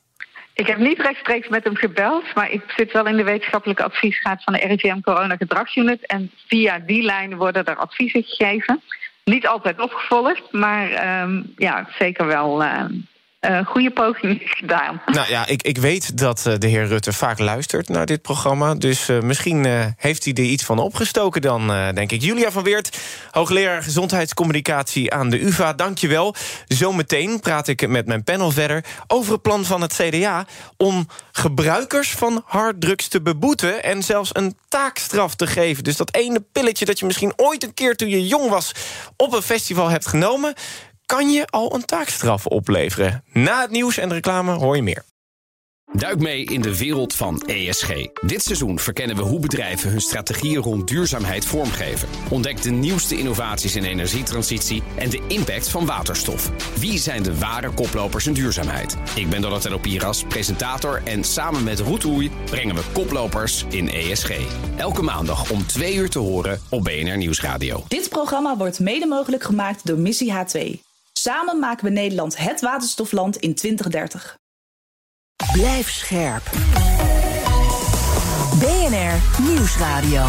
Ik 0.54 0.66
heb 0.66 0.78
niet 0.78 1.00
rechtstreeks 1.00 1.48
met 1.48 1.64
hem 1.64 1.76
gebeld, 1.76 2.34
maar 2.34 2.50
ik 2.50 2.62
zit 2.76 2.92
wel 2.92 3.06
in 3.06 3.16
de 3.16 3.24
wetenschappelijke 3.24 3.82
adviesraad 3.82 4.42
van 4.42 4.52
de 4.52 4.58
RIVM 4.58 5.00
Corona 5.00 5.36
Gedragsunit. 5.36 6.06
En 6.06 6.30
via 6.48 6.78
die 6.78 7.02
lijn 7.02 7.36
worden 7.36 7.64
er 7.64 7.76
adviezen 7.76 8.22
gegeven. 8.22 8.82
Niet 9.24 9.46
altijd 9.46 9.80
opgevolgd, 9.80 10.52
maar 10.52 11.20
um, 11.22 11.52
ja, 11.56 11.88
zeker 11.98 12.26
wel 12.26 12.62
um, 12.62 13.06
uh, 13.50 13.66
goede 13.66 13.90
poging 13.90 14.40
gedaan. 14.44 15.02
Nou 15.06 15.28
ja, 15.28 15.46
ik, 15.46 15.62
ik 15.62 15.78
weet 15.78 16.18
dat 16.18 16.44
uh, 16.48 16.54
de 16.58 16.66
heer 16.66 16.86
Rutte 16.86 17.12
vaak 17.12 17.38
luistert 17.38 17.88
naar 17.88 18.06
dit 18.06 18.22
programma. 18.22 18.74
Dus 18.74 19.08
uh, 19.08 19.20
misschien 19.20 19.92
heeft 19.96 20.24
hij 20.24 20.34
er 20.34 20.42
iets 20.42 20.64
van 20.64 20.78
opgestoken 20.78 21.40
dan, 21.40 21.66
denk 21.94 22.12
ik. 22.12 22.22
Julia 22.22 22.50
van 22.50 22.62
Weert, 22.62 22.98
hoogleraar 23.30 23.82
gezondheidscommunicatie 23.82 25.12
aan 25.12 25.30
de 25.30 25.44
UvA. 25.44 25.72
Dank 25.72 25.98
je 25.98 26.08
wel. 26.08 26.34
Zometeen 26.66 27.40
praat 27.40 27.68
ik 27.68 27.88
met 27.88 28.06
mijn 28.06 28.24
panel 28.24 28.50
verder 28.50 28.84
over 29.06 29.32
het 29.32 29.42
plan 29.42 29.64
van 29.64 29.80
het 29.80 29.94
CDA... 29.94 30.46
om 30.76 31.08
gebruikers 31.32 32.10
van 32.10 32.42
harddrugs 32.46 33.08
te 33.08 33.22
beboeten... 33.22 33.82
en 33.82 34.02
zelfs 34.02 34.30
een 34.32 34.56
taakstraf 34.68 35.34
te 35.34 35.46
geven. 35.46 35.84
Dus 35.84 35.96
dat 35.96 36.14
ene 36.14 36.44
pilletje 36.52 36.84
dat 36.84 36.98
je 36.98 37.06
misschien 37.06 37.32
ooit 37.36 37.64
een 37.64 37.74
keer 37.74 37.96
toen 37.96 38.08
je 38.08 38.26
jong 38.26 38.50
was... 38.50 38.72
op 39.16 39.32
een 39.32 39.42
festival 39.42 39.88
hebt 39.88 40.06
genomen 40.06 40.54
kan 41.06 41.30
je 41.30 41.46
al 41.46 41.74
een 41.74 41.84
taakstraf 41.84 42.46
opleveren. 42.46 43.24
Na 43.32 43.60
het 43.60 43.70
nieuws 43.70 43.98
en 43.98 44.08
de 44.08 44.14
reclame 44.14 44.52
hoor 44.52 44.76
je 44.76 44.82
meer. 44.82 45.04
Duik 45.96 46.20
mee 46.20 46.44
in 46.44 46.62
de 46.62 46.78
wereld 46.78 47.14
van 47.14 47.42
ESG. 47.46 47.88
Dit 48.26 48.42
seizoen 48.42 48.78
verkennen 48.78 49.16
we 49.16 49.22
hoe 49.22 49.40
bedrijven 49.40 49.90
hun 49.90 50.00
strategieën 50.00 50.62
rond 50.62 50.88
duurzaamheid 50.88 51.44
vormgeven. 51.44 52.08
Ontdek 52.30 52.62
de 52.62 52.70
nieuwste 52.70 53.18
innovaties 53.18 53.76
in 53.76 53.84
energietransitie 53.84 54.82
en 54.96 55.10
de 55.10 55.22
impact 55.28 55.68
van 55.68 55.86
waterstof. 55.86 56.50
Wie 56.78 56.98
zijn 56.98 57.22
de 57.22 57.38
ware 57.38 57.70
koplopers 57.70 58.26
in 58.26 58.32
duurzaamheid? 58.32 58.96
Ik 59.14 59.30
ben 59.30 59.40
Donatello 59.40 59.78
Piras, 59.78 60.24
presentator 60.24 61.02
en 61.04 61.24
samen 61.24 61.64
met 61.64 61.80
Roet 61.80 62.04
Oei 62.04 62.30
brengen 62.44 62.74
we 62.74 62.82
koplopers 62.92 63.64
in 63.68 63.88
ESG. 63.88 64.30
Elke 64.76 65.02
maandag 65.02 65.50
om 65.50 65.66
2 65.66 65.94
uur 65.94 66.10
te 66.10 66.18
horen 66.18 66.60
op 66.70 66.84
BNR 66.84 67.16
Nieuwsradio. 67.16 67.84
Dit 67.88 68.08
programma 68.08 68.56
wordt 68.56 68.80
mede 68.80 69.06
mogelijk 69.06 69.42
gemaakt 69.42 69.86
door 69.86 69.98
Missie 69.98 70.32
H2. 70.32 70.83
Samen 71.24 71.58
maken 71.58 71.84
we 71.84 71.90
Nederland 71.90 72.36
het 72.36 72.60
waterstofland 72.60 73.36
in 73.36 73.54
2030. 73.54 74.36
Blijf 75.52 75.90
scherp. 75.90 76.50
BNR 78.58 79.42
Nieuwsradio. 79.42 80.24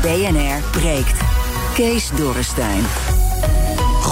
BNR 0.00 0.70
breekt. 0.70 1.20
Kees 1.74 2.10
Dorrestein. 2.10 3.15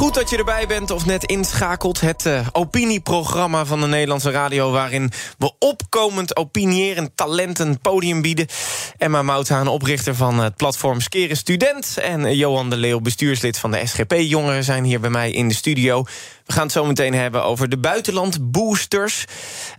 Goed 0.04 0.14
dat 0.14 0.30
je 0.30 0.36
erbij 0.36 0.66
bent 0.66 0.90
of 0.90 1.06
net 1.06 1.24
inschakelt. 1.24 2.00
Het 2.00 2.26
uh, 2.26 2.46
opinieprogramma 2.52 3.64
van 3.64 3.80
de 3.80 3.86
Nederlandse 3.86 4.30
radio... 4.30 4.70
waarin 4.70 5.10
we 5.38 5.52
opkomend 5.58 6.36
opinierend 6.36 7.10
talenten 7.14 7.78
podium 7.80 8.22
bieden. 8.22 8.46
Emma 8.96 9.22
Mouthaan, 9.22 9.68
oprichter 9.68 10.14
van 10.14 10.38
het 10.38 10.56
platform 10.56 11.00
Skeren 11.00 11.36
Student... 11.36 11.98
en 11.98 12.36
Johan 12.36 12.70
de 12.70 12.76
Leeuw, 12.76 13.00
bestuurslid 13.00 13.58
van 13.58 13.70
de 13.70 13.86
SGP 13.86 14.14
Jongeren... 14.16 14.64
zijn 14.64 14.84
hier 14.84 15.00
bij 15.00 15.10
mij 15.10 15.30
in 15.30 15.48
de 15.48 15.54
studio. 15.54 16.04
We 16.44 16.52
gaan 16.52 16.62
het 16.62 16.72
zo 16.72 16.84
meteen 16.84 17.14
hebben 17.14 17.44
over 17.44 17.68
de 17.68 17.78
buitenlandboosters. 17.78 19.24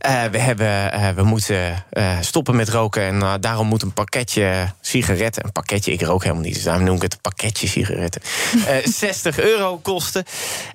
Uh, 0.06 0.24
we, 0.24 0.38
hebben, 0.38 0.94
uh, 0.94 1.10
we 1.10 1.24
moeten 1.24 1.86
uh, 1.94 2.18
stoppen 2.22 2.56
met 2.56 2.70
roken 2.70 3.04
en 3.04 3.42
daarom 3.42 3.68
moet 3.68 3.82
een 3.82 3.94
pakketje 3.94 4.74
sigaretten... 4.82 5.46
een 5.46 5.52
pakketje, 5.52 5.92
ik 5.92 6.02
rook 6.02 6.24
helemaal 6.24 6.44
niet, 6.44 6.54
dus 6.54 6.64
daarom 6.64 6.84
noem 6.84 6.96
ik 6.96 7.02
het 7.02 7.14
een 7.14 7.22
pakketje 7.22 7.68
sigaretten... 7.68 8.22
60 8.84 9.40
euro 9.40 9.78
kosten. 9.78 10.24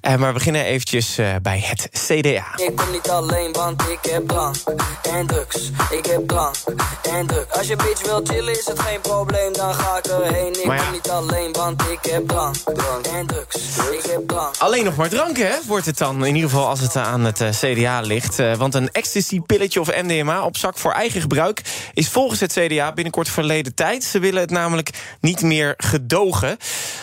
maar 0.02 0.26
we 0.26 0.32
beginnen 0.32 0.64
eventjes 0.64 1.18
bij 1.42 1.60
het 1.64 1.88
CDA. 1.92 2.46
Ik 2.56 2.76
kom 2.76 2.90
niet 2.90 3.08
alleen, 3.08 3.52
want 3.52 3.82
ik 3.82 4.10
heb 4.10 4.28
drank 4.28 4.56
en 5.02 5.26
drugs. 5.26 5.70
Ik 5.90 6.06
heb 6.06 6.28
drank 6.28 6.56
en 7.02 7.26
drugs. 7.26 7.56
Als 7.58 7.66
je 7.66 7.76
bitch 7.76 8.02
wil 8.02 8.20
chillen 8.24 8.58
is 8.58 8.66
het 8.66 8.80
geen 8.80 9.00
probleem, 9.00 9.52
dan 9.52 9.74
ga 9.74 9.96
ik 9.96 10.06
erheen. 10.06 10.52
Ik 10.52 10.64
ja. 10.64 10.76
kom 10.76 10.92
niet 10.92 11.10
alleen, 11.10 11.52
want 11.52 11.82
ik 11.82 12.10
heb 12.10 12.28
drank, 12.28 12.56
drank 12.56 13.06
en 13.06 13.26
drugs. 13.26 13.56
Ik 13.76 14.04
heb 14.10 14.28
drank. 14.28 14.54
Alleen 14.58 14.84
nog 14.84 14.96
maar 14.96 15.08
dranken, 15.08 15.46
hè? 15.46 15.56
Het 15.84 15.98
dan, 15.98 16.24
in 16.24 16.34
ieder 16.34 16.50
geval 16.50 16.68
als 16.68 16.80
het 16.80 16.96
aan 16.96 17.24
het 17.24 17.40
uh, 17.40 17.48
CDA 17.48 18.00
ligt. 18.00 18.38
Uh, 18.38 18.54
want 18.54 18.74
een 18.74 18.90
ecstasy-pilletje 18.90 19.80
of 19.80 20.02
MDMA 20.02 20.44
op 20.44 20.56
zak 20.56 20.78
voor 20.78 20.92
eigen 20.92 21.20
gebruik... 21.20 21.62
is 21.94 22.08
volgens 22.08 22.40
het 22.40 22.52
CDA 22.52 22.92
binnenkort 22.92 23.28
verleden 23.28 23.74
tijd. 23.74 24.04
Ze 24.04 24.18
willen 24.18 24.40
het 24.40 24.50
namelijk 24.50 24.90
niet 25.20 25.42
meer 25.42 25.74
gedogen. 25.76 26.56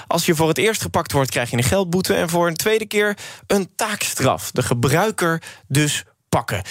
Als 0.08 0.26
je 0.26 0.36
voor 0.36 0.48
het 0.48 0.58
eerst 0.58 0.82
gepakt 0.82 1.12
wordt, 1.12 1.30
krijg 1.30 1.50
je 1.50 1.58
een 1.58 1.64
geldboete... 1.64 2.14
en 2.14 2.30
voor 2.30 2.48
een 2.48 2.56
tweede 2.56 2.86
keer 2.86 3.18
een 3.48 3.70
taakstraf. 3.76 4.52
De 4.52 4.64
gebruiker 4.64 5.42
dus 5.68 6.04
pakken. 6.30 6.62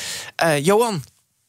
Uh, 0.45 0.65
Johan, 0.65 1.03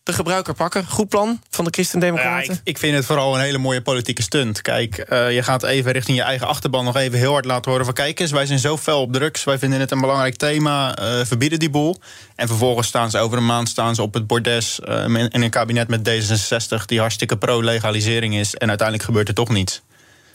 de 0.08 0.14
gebruiker 0.14 0.54
pakken. 0.54 0.86
Goed 0.88 1.10
plan 1.10 1.42
van 1.50 1.66
de 1.66 1.72
Christen-Democraten? 1.72 2.54
Ja, 2.54 2.54
ik, 2.54 2.60
ik, 2.64 2.78
vind 2.78 2.96
het 2.96 3.06
vooral 3.06 3.36
een 3.36 3.42
hele 3.42 3.58
mooie 3.58 3.82
politieke 3.82 4.22
stunt. 4.22 4.62
Kijk, 4.62 5.06
uh, 5.10 5.32
je 5.32 5.44
gaat 5.44 5.64
even 5.64 5.92
richting 5.92 6.18
je 6.18 6.24
eigen 6.24 6.48
achterban 6.48 6.86
nog 6.86 6.96
even 6.96 7.20
heel 7.20 7.32
hard 7.32 7.46
laten 7.46 7.72
horen 7.72 7.86
van... 7.86 7.94
kijk 7.94 8.20
eens, 8.20 8.32
wij 8.32 8.46
zijn 8.46 8.60
zo 8.60 8.78
fel 8.78 9.02
op 9.02 9.14
drugs, 9.14 9.44
wij 9.44 9.58
vinden 9.58 9.80
het 9.80 9.92
een 9.92 10.02
belangrijk 10.02 10.36
thema... 10.36 11.00
Uh, 11.00 11.26
verbieden 11.26 11.60
die 11.60 11.70
boel. 11.70 12.00
En 12.36 12.48
vervolgens 12.48 12.88
staan 12.88 13.10
ze 13.10 13.18
over 13.18 13.38
een 13.38 13.46
maand 13.46 13.70
staan 13.70 13.96
ze 13.96 14.02
op 14.02 14.14
het 14.14 14.28
bordes... 14.28 14.80
Uh, 14.88 15.04
in 15.06 15.42
een 15.42 15.50
kabinet 15.50 15.88
met 15.88 16.10
D66 16.10 16.86
die 16.86 17.00
hartstikke 17.00 17.38
pro-legalisering 17.38 18.36
is... 18.36 18.56
en 18.56 18.68
uiteindelijk 18.68 19.08
gebeurt 19.08 19.28
er 19.28 19.34
toch 19.34 19.50
niets. 19.50 19.82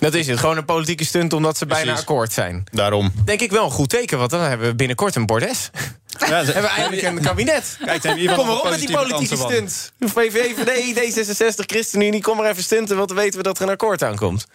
Dat 0.02 0.14
is 0.14 0.26
het, 0.26 0.38
gewoon 0.38 0.56
een 0.56 0.64
politieke 0.64 1.04
stunt 1.04 1.32
omdat 1.32 1.58
ze 1.58 1.66
Precies. 1.66 1.84
bijna 1.84 2.00
akkoord 2.00 2.32
zijn. 2.32 2.64
Daarom. 2.70 3.12
Denk 3.24 3.40
ik 3.40 3.50
wel 3.50 3.64
een 3.64 3.70
goed 3.70 3.88
teken, 3.88 4.18
want 4.18 4.30
dan 4.30 4.40
hebben 4.40 4.66
we 4.66 4.74
binnenkort 4.74 5.14
een 5.14 5.26
bordes. 5.26 5.70
Ja, 6.18 6.26
hebben 6.44 6.62
we 6.62 6.68
eindelijk 6.68 7.02
een 7.02 7.20
kabinet. 7.20 7.78
Kijk, 7.84 8.02
kom 8.36 8.46
maar 8.46 8.58
op 8.58 8.70
met 8.70 8.78
die 8.78 8.90
politieke 8.90 9.36
stunt. 9.36 9.92
VVD, 10.00 10.94
D66, 10.98 11.66
ChristenUnie, 11.66 12.20
kom 12.20 12.36
maar 12.36 12.50
even 12.50 12.62
stunten... 12.62 12.96
want 12.96 13.08
dan 13.08 13.16
weten 13.16 13.36
we 13.36 13.42
dat 13.42 13.56
er 13.56 13.62
een 13.62 13.70
akkoord 13.70 14.02
aankomt. 14.02 14.46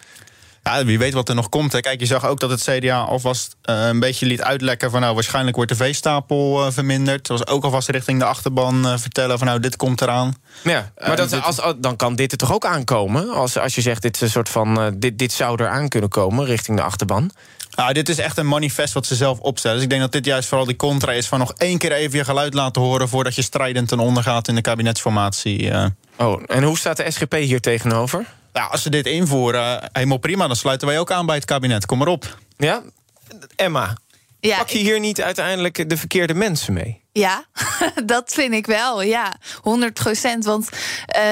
Ja, 0.68 0.84
wie 0.84 0.98
weet 0.98 1.12
wat 1.12 1.28
er 1.28 1.34
nog 1.34 1.48
komt. 1.48 1.72
Hè. 1.72 1.80
Kijk, 1.80 2.00
je 2.00 2.06
zag 2.06 2.26
ook 2.26 2.40
dat 2.40 2.50
het 2.50 2.62
CDA 2.62 3.00
alvast 3.00 3.56
uh, 3.70 3.86
een 3.86 4.00
beetje 4.00 4.26
liet 4.26 4.42
uitlekken... 4.42 4.90
van 4.90 5.00
nou, 5.00 5.14
waarschijnlijk 5.14 5.56
wordt 5.56 5.70
de 5.70 5.76
veestapel 5.76 6.66
uh, 6.66 6.72
verminderd. 6.72 7.26
Dat 7.26 7.38
was 7.38 7.48
ook 7.48 7.64
alvast 7.64 7.88
richting 7.88 8.18
de 8.18 8.24
achterban 8.24 8.86
uh, 8.86 8.98
vertellen 8.98 9.38
van 9.38 9.46
nou, 9.46 9.60
dit 9.60 9.76
komt 9.76 10.00
eraan. 10.00 10.34
Ja, 10.64 10.92
maar 10.98 11.16
dat, 11.16 11.30
dit... 11.30 11.42
als, 11.42 11.60
dan 11.76 11.96
kan 11.96 12.16
dit 12.16 12.32
er 12.32 12.38
toch 12.38 12.52
ook 12.52 12.64
aankomen? 12.64 13.30
Als, 13.30 13.58
als 13.58 13.74
je 13.74 13.80
zegt, 13.80 14.02
dit, 14.02 14.14
is 14.14 14.20
een 14.20 14.30
soort 14.30 14.48
van, 14.48 14.94
dit, 14.98 15.18
dit 15.18 15.32
zou 15.32 15.62
er 15.62 15.68
aan 15.68 15.88
kunnen 15.88 16.10
komen 16.10 16.44
richting 16.44 16.76
de 16.76 16.82
achterban. 16.82 17.30
Nou, 17.76 17.92
dit 17.92 18.08
is 18.08 18.18
echt 18.18 18.38
een 18.38 18.48
manifest 18.48 18.94
wat 18.94 19.06
ze 19.06 19.14
zelf 19.14 19.38
opstellen. 19.38 19.76
Dus 19.76 19.84
ik 19.84 19.90
denk 19.90 20.02
dat 20.02 20.12
dit 20.12 20.24
juist 20.24 20.48
vooral 20.48 20.66
die 20.66 20.76
contra 20.76 21.12
is 21.12 21.26
van 21.26 21.38
nog 21.38 21.52
één 21.56 21.78
keer 21.78 21.92
even 21.92 22.18
je 22.18 22.24
geluid 22.24 22.54
laten 22.54 22.82
horen... 22.82 23.08
voordat 23.08 23.34
je 23.34 23.42
strijdend 23.42 23.88
ten 23.88 23.98
onder 23.98 24.22
gaat 24.22 24.48
in 24.48 24.54
de 24.54 24.60
kabinetsformatie. 24.60 25.72
Oh, 26.16 26.42
en 26.46 26.62
hoe 26.62 26.78
staat 26.78 26.96
de 26.96 27.10
SGP 27.10 27.32
hier 27.32 27.60
tegenover? 27.60 28.26
Ja, 28.58 28.64
als 28.64 28.82
ze 28.82 28.90
dit 28.90 29.06
invoeren, 29.06 29.88
helemaal 29.92 30.18
prima. 30.18 30.46
Dan 30.46 30.56
sluiten 30.56 30.86
wij 30.88 30.98
ook 30.98 31.12
aan 31.12 31.26
bij 31.26 31.34
het 31.34 31.44
kabinet. 31.44 31.86
Kom 31.86 31.98
maar 31.98 32.08
op. 32.08 32.38
Ja, 32.56 32.82
Emma, 33.56 33.96
ja, 34.40 34.58
pak 34.58 34.68
je 34.68 34.78
hier 34.78 35.00
niet 35.00 35.22
uiteindelijk 35.22 35.88
de 35.88 35.96
verkeerde 35.96 36.34
mensen 36.34 36.72
mee? 36.72 37.02
Ja, 37.12 37.44
dat 38.04 38.32
vind 38.32 38.54
ik 38.54 38.66
wel, 38.66 39.02
ja. 39.02 39.36
100 39.60 39.94
procent. 39.94 40.44
Want 40.44 40.68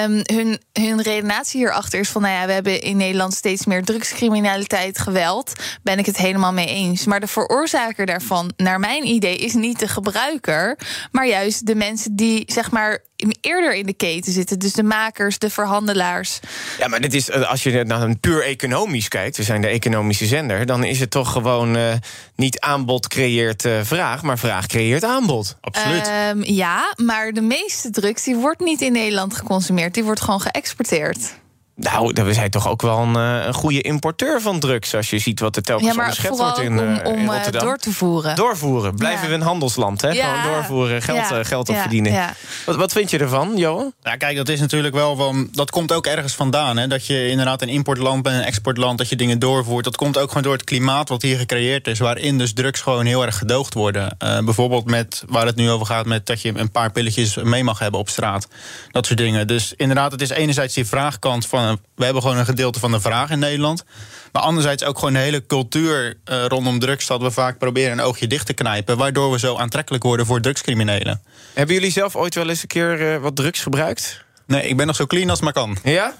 um, 0.04 0.20
hun, 0.22 0.60
hun 0.72 1.02
redenatie 1.02 1.60
hierachter 1.60 2.00
is 2.00 2.08
van... 2.08 2.22
nou 2.22 2.34
ja, 2.34 2.46
we 2.46 2.52
hebben 2.52 2.80
in 2.80 2.96
Nederland 2.96 3.34
steeds 3.34 3.66
meer 3.66 3.84
drugscriminaliteit, 3.84 4.98
geweld. 4.98 5.52
Ben 5.82 5.98
ik 5.98 6.06
het 6.06 6.16
helemaal 6.16 6.52
mee 6.52 6.66
eens. 6.66 7.04
Maar 7.04 7.20
de 7.20 7.26
veroorzaker 7.26 8.06
daarvan, 8.06 8.52
naar 8.56 8.80
mijn 8.80 9.06
idee... 9.06 9.36
is 9.36 9.54
niet 9.54 9.78
de 9.78 9.88
gebruiker, 9.88 10.78
maar 11.12 11.26
juist 11.26 11.66
de 11.66 11.74
mensen 11.74 12.16
die, 12.16 12.42
zeg 12.46 12.70
maar... 12.70 13.02
eerder 13.40 13.74
in 13.74 13.86
de 13.86 13.94
keten 13.94 14.32
zitten. 14.32 14.58
Dus 14.58 14.72
de 14.72 14.82
makers, 14.82 15.38
de 15.38 15.50
verhandelaars. 15.50 16.40
Ja, 16.78 16.88
maar 16.88 17.00
dit 17.00 17.14
is, 17.14 17.32
als 17.32 17.62
je 17.62 17.84
naar 17.84 18.02
een 18.02 18.20
puur 18.20 18.44
economisch 18.44 19.08
kijkt... 19.08 19.36
we 19.36 19.42
zijn 19.42 19.60
de 19.60 19.68
economische 19.68 20.26
zender... 20.26 20.66
dan 20.66 20.84
is 20.84 21.00
het 21.00 21.10
toch 21.10 21.32
gewoon 21.32 21.76
uh, 21.76 21.92
niet 22.36 22.60
aanbod 22.60 23.08
creëert 23.08 23.64
uh, 23.64 23.80
vraag... 23.82 24.22
maar 24.22 24.38
vraag 24.38 24.66
creëert 24.66 25.04
aanbod. 25.04 25.56
Absoluut. 25.66 26.10
Um, 26.36 26.44
ja, 26.44 26.94
maar 26.96 27.32
de 27.32 27.40
meeste 27.40 27.90
drugs 27.90 28.24
die 28.24 28.36
wordt 28.36 28.60
niet 28.60 28.80
in 28.80 28.92
Nederland 28.92 29.34
geconsumeerd. 29.34 29.94
Die 29.94 30.04
wordt 30.04 30.20
gewoon 30.20 30.40
geëxporteerd. 30.40 31.34
Nou, 31.76 32.12
we 32.24 32.32
zijn 32.34 32.50
toch 32.50 32.68
ook 32.68 32.82
wel 32.82 32.98
een, 32.98 33.14
een 33.14 33.54
goede 33.54 33.80
importeur 33.80 34.40
van 34.40 34.60
drugs... 34.60 34.94
als 34.94 35.10
je 35.10 35.18
ziet 35.18 35.40
wat 35.40 35.56
er 35.56 35.62
telkens 35.62 35.88
ja, 35.88 35.94
maar 35.94 36.04
onderschept 36.04 36.38
wordt 36.38 36.58
in, 36.58 36.78
om, 36.78 36.88
uh, 36.94 36.98
om 37.04 37.18
in 37.18 37.26
Rotterdam. 37.30 37.64
door 37.64 37.76
te 37.76 37.90
voeren. 37.92 38.36
Doorvoeren. 38.36 38.94
Blijven 38.94 39.22
Ja. 39.22 39.28
we 39.28 39.34
een 39.34 39.40
handelsland, 39.42 40.00
hè? 40.00 40.08
Ja. 40.10 40.34
Gewoon 40.40 40.54
doorvoeren, 40.54 41.02
geld, 41.02 41.28
Ja. 41.28 41.44
geld 41.44 41.68
Ja. 41.68 41.74
opverdienen. 41.74 42.12
Ja. 42.12 42.34
Wat, 42.66 42.76
wat 42.76 42.92
vind 42.92 43.10
je 43.10 43.18
ervan, 43.18 43.52
Johan? 43.56 43.92
Ja, 44.02 44.16
kijk, 44.16 44.36
dat 44.36 44.48
is 44.48 44.60
natuurlijk 44.60 44.94
wel 44.94 45.16
van. 45.16 45.48
Dat 45.52 45.70
komt 45.70 45.92
ook 45.92 46.06
ergens 46.06 46.34
vandaan. 46.34 46.76
Hè? 46.76 46.86
Dat 46.86 47.06
je 47.06 47.28
inderdaad 47.28 47.62
een 47.62 47.68
importland 47.68 48.22
bent, 48.22 48.36
een 48.36 48.44
exportland, 48.44 48.98
dat 48.98 49.08
je 49.08 49.16
dingen 49.16 49.38
doorvoert. 49.38 49.84
Dat 49.84 49.96
komt 49.96 50.18
ook 50.18 50.28
gewoon 50.28 50.42
door 50.42 50.52
het 50.52 50.64
klimaat 50.64 51.08
wat 51.08 51.22
hier 51.22 51.38
gecreëerd 51.38 51.86
is. 51.86 51.98
Waarin 51.98 52.38
dus 52.38 52.52
drugs 52.52 52.80
gewoon 52.80 53.06
heel 53.06 53.24
erg 53.24 53.38
gedoogd 53.38 53.74
worden. 53.74 54.14
Eh, 54.18 54.38
bijvoorbeeld 54.44 54.84
met 54.84 55.24
waar 55.28 55.46
het 55.46 55.56
nu 55.56 55.70
over 55.70 55.86
gaat, 55.86 56.06
met 56.06 56.26
dat 56.26 56.42
je 56.42 56.52
een 56.58 56.70
paar 56.70 56.92
pilletjes 56.92 57.36
mee 57.36 57.64
mag 57.64 57.78
hebben 57.78 58.00
op 58.00 58.08
straat. 58.08 58.48
Dat 58.90 59.06
soort 59.06 59.18
dingen. 59.18 59.46
Dus 59.46 59.72
inderdaad, 59.76 60.12
het 60.12 60.20
is 60.20 60.30
enerzijds 60.30 60.74
die 60.74 60.86
vraagkant 60.86 61.46
van. 61.46 61.64
Eh, 61.66 61.76
We 61.94 62.04
hebben 62.04 62.22
gewoon 62.22 62.36
een 62.36 62.44
gedeelte 62.44 62.80
van 62.80 62.90
de 62.90 63.00
vraag 63.00 63.30
in 63.30 63.38
Nederland. 63.38 63.84
Maar 64.32 64.42
anderzijds 64.42 64.84
ook 64.84 64.98
gewoon 64.98 65.14
de 65.14 65.20
hele 65.20 65.46
cultuur 65.46 66.18
eh, 66.24 66.44
rondom 66.44 66.78
drugs. 66.78 67.06
Dat 67.06 67.20
we 67.20 67.30
vaak 67.30 67.58
proberen 67.58 67.92
een 67.92 68.04
oogje 68.04 68.26
dicht 68.26 68.46
te 68.46 68.52
knijpen. 68.52 68.96
Waardoor 68.96 69.30
we 69.30 69.38
zo 69.38 69.56
aantrekkelijk 69.56 70.04
worden 70.04 70.26
voor 70.26 70.40
drugscriminelen. 70.40 71.22
Hebben 71.54 71.74
jullie 71.74 71.90
zelf 71.90 72.16
ooit 72.16 72.34
wel 72.34 72.48
eens 72.48 72.62
een 72.62 72.68
keer 72.68 73.14
uh, 73.14 73.20
wat 73.20 73.36
drugs 73.36 73.60
gebruikt? 73.60 74.24
Nee, 74.46 74.68
ik 74.68 74.76
ben 74.76 74.86
nog 74.86 74.96
zo 74.96 75.06
clean 75.06 75.30
als 75.30 75.40
maar 75.40 75.52
kan. 75.52 75.76
Ja? 75.82 76.14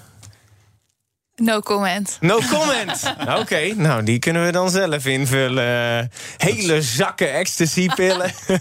No 1.41 1.59
comment. 1.59 2.17
No 2.21 2.39
comment. 2.49 3.03
Oké, 3.21 3.39
okay, 3.39 3.69
nou 3.69 4.03
die 4.03 4.19
kunnen 4.19 4.45
we 4.45 4.51
dan 4.51 4.69
zelf 4.69 5.05
invullen. 5.05 6.11
Hele 6.37 6.81
zakken 6.81 7.33
ecstasy-pillen. 7.33 8.31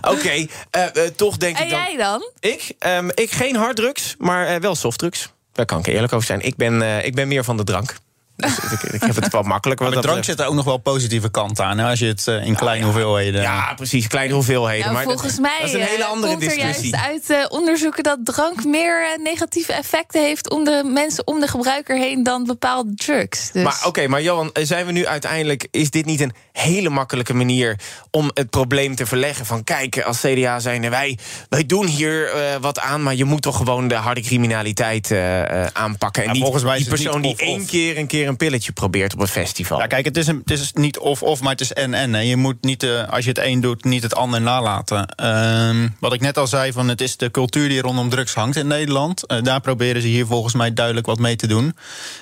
Oké, 0.00 0.10
okay, 0.10 0.50
uh, 0.76 0.84
uh, 0.94 1.02
toch 1.16 1.36
denk 1.36 1.56
en 1.56 1.64
ik 1.64 1.70
dan... 1.70 1.78
jij 1.78 1.96
dan? 1.96 2.30
Ik? 2.40 2.74
Um, 2.86 3.10
ik 3.14 3.30
geen 3.30 3.56
harddrugs, 3.56 4.14
maar 4.18 4.54
uh, 4.54 4.60
wel 4.60 4.74
softdrugs. 4.74 5.32
Daar 5.52 5.66
kan 5.66 5.78
ik 5.78 5.86
eerlijk 5.86 6.12
over 6.12 6.26
zijn. 6.26 6.40
Ik 6.40 6.56
ben, 6.56 7.04
ik 7.04 7.14
ben 7.14 7.28
meer 7.28 7.44
van 7.44 7.56
de 7.56 7.64
drank. 7.64 7.94
Dus 8.36 8.58
ik, 8.72 8.82
ik 8.82 9.02
heb 9.02 9.14
het 9.14 9.32
wel 9.32 9.42
makkelijk. 9.42 9.80
Maar 9.80 9.90
drank 9.90 10.24
zit 10.24 10.40
er 10.40 10.46
ook 10.46 10.54
nog 10.54 10.64
wel 10.64 10.76
positieve 10.76 11.30
kant 11.30 11.60
aan. 11.60 11.78
Hè? 11.78 11.88
Als 11.88 11.98
je 11.98 12.06
het 12.06 12.26
eh, 12.26 12.46
in 12.46 12.54
kleine 12.54 12.84
hoeveelheden... 12.84 13.42
Ja, 13.42 13.74
precies, 13.74 14.06
kleine 14.06 14.34
hoeveelheden. 14.34 14.80
Nou, 14.80 14.94
maar 14.94 15.04
volgens 15.04 15.32
dat, 15.32 15.40
mij 15.40 15.58
dat 15.60 15.68
is 15.68 15.74
een 15.74 15.80
hele 15.80 16.02
eh, 16.02 16.10
andere 16.10 16.32
komt 16.32 16.42
er 16.42 16.48
discussie. 16.48 16.90
juist 16.90 17.28
uit 17.28 17.30
eh, 17.30 17.46
onderzoeken 17.48 18.02
dat 18.02 18.18
drank 18.24 18.64
meer 18.64 19.18
negatieve 19.22 19.72
effecten 19.72 20.22
heeft 20.22 20.50
om 20.50 20.64
de 20.64 20.82
mensen 20.84 21.26
om 21.26 21.40
de 21.40 21.46
gebruiker 21.46 21.98
heen 21.98 22.22
dan 22.22 22.44
bepaalde 22.44 22.94
drugs. 22.94 23.50
Dus 23.52 23.62
Maar 23.62 23.82
oké, 23.86 24.06
maar 24.06 24.22
Johan, 24.22 24.50
zijn 24.52 24.86
we 24.86 24.92
nu 24.92 25.06
uiteindelijk... 25.06 25.68
is 25.70 25.90
dit 25.90 26.04
niet 26.04 26.20
een 26.20 26.32
hele 26.52 26.88
makkelijke 26.88 27.34
manier 27.34 27.78
om 28.10 28.30
het 28.34 28.50
probleem 28.50 28.94
te 28.94 29.06
verleggen? 29.06 29.46
Van 29.46 29.64
kijk, 29.64 30.02
als 30.02 30.20
CDA 30.20 30.58
zijn 30.58 30.90
wij, 30.90 31.18
wij 31.48 31.66
doen 31.66 31.86
hier 31.86 32.28
eh, 32.28 32.56
wat 32.60 32.80
aan... 32.80 33.02
maar 33.02 33.14
je 33.14 33.24
moet 33.24 33.42
toch 33.42 33.56
gewoon 33.56 33.88
de 33.88 33.94
harde 33.94 34.20
criminaliteit 34.20 35.10
eh, 35.10 35.64
eh, 35.64 35.70
aanpakken. 35.72 36.22
En 36.22 36.28
Ja, 36.28 36.34
niet 36.34 36.42
volgens 36.42 36.64
mij 36.64 36.76
is 36.76 36.82
die 36.82 36.92
het 36.92 37.02
persoon 37.02 37.22
die 37.22 37.36
één 37.36 37.66
keer 37.66 37.98
een 37.98 38.06
keer 38.06 38.21
een 38.28 38.36
pilletje 38.36 38.72
probeert 38.72 39.14
op 39.14 39.20
een 39.20 39.28
festival. 39.28 39.78
Ja, 39.78 39.86
kijk, 39.86 40.04
het 40.04 40.16
is, 40.16 40.26
een, 40.26 40.42
het 40.44 40.60
is 40.60 40.72
niet 40.72 40.98
of-of, 40.98 41.40
maar 41.40 41.50
het 41.50 41.60
is 41.60 41.72
en-en. 41.72 42.26
Je 42.26 42.36
moet 42.36 42.56
niet, 42.60 42.82
eh, 42.82 43.08
als 43.08 43.24
je 43.24 43.30
het 43.30 43.38
een 43.38 43.60
doet, 43.60 43.84
niet 43.84 44.02
het 44.02 44.14
ander 44.14 44.40
nalaten. 44.40 45.06
Ehm, 45.06 45.88
wat 46.00 46.12
ik 46.12 46.20
net 46.20 46.38
al 46.38 46.46
zei, 46.46 46.72
van 46.72 46.88
het 46.88 47.00
is 47.00 47.16
de 47.16 47.30
cultuur 47.30 47.68
die 47.68 47.80
rondom 47.80 48.08
drugs 48.08 48.34
hangt 48.34 48.56
in 48.56 48.66
Nederland. 48.66 49.26
Eh, 49.26 49.42
daar 49.42 49.60
proberen 49.60 50.02
ze 50.02 50.08
hier 50.08 50.26
volgens 50.26 50.54
mij 50.54 50.72
duidelijk 50.72 51.06
wat 51.06 51.18
mee 51.18 51.36
te 51.36 51.46
doen. 51.46 51.76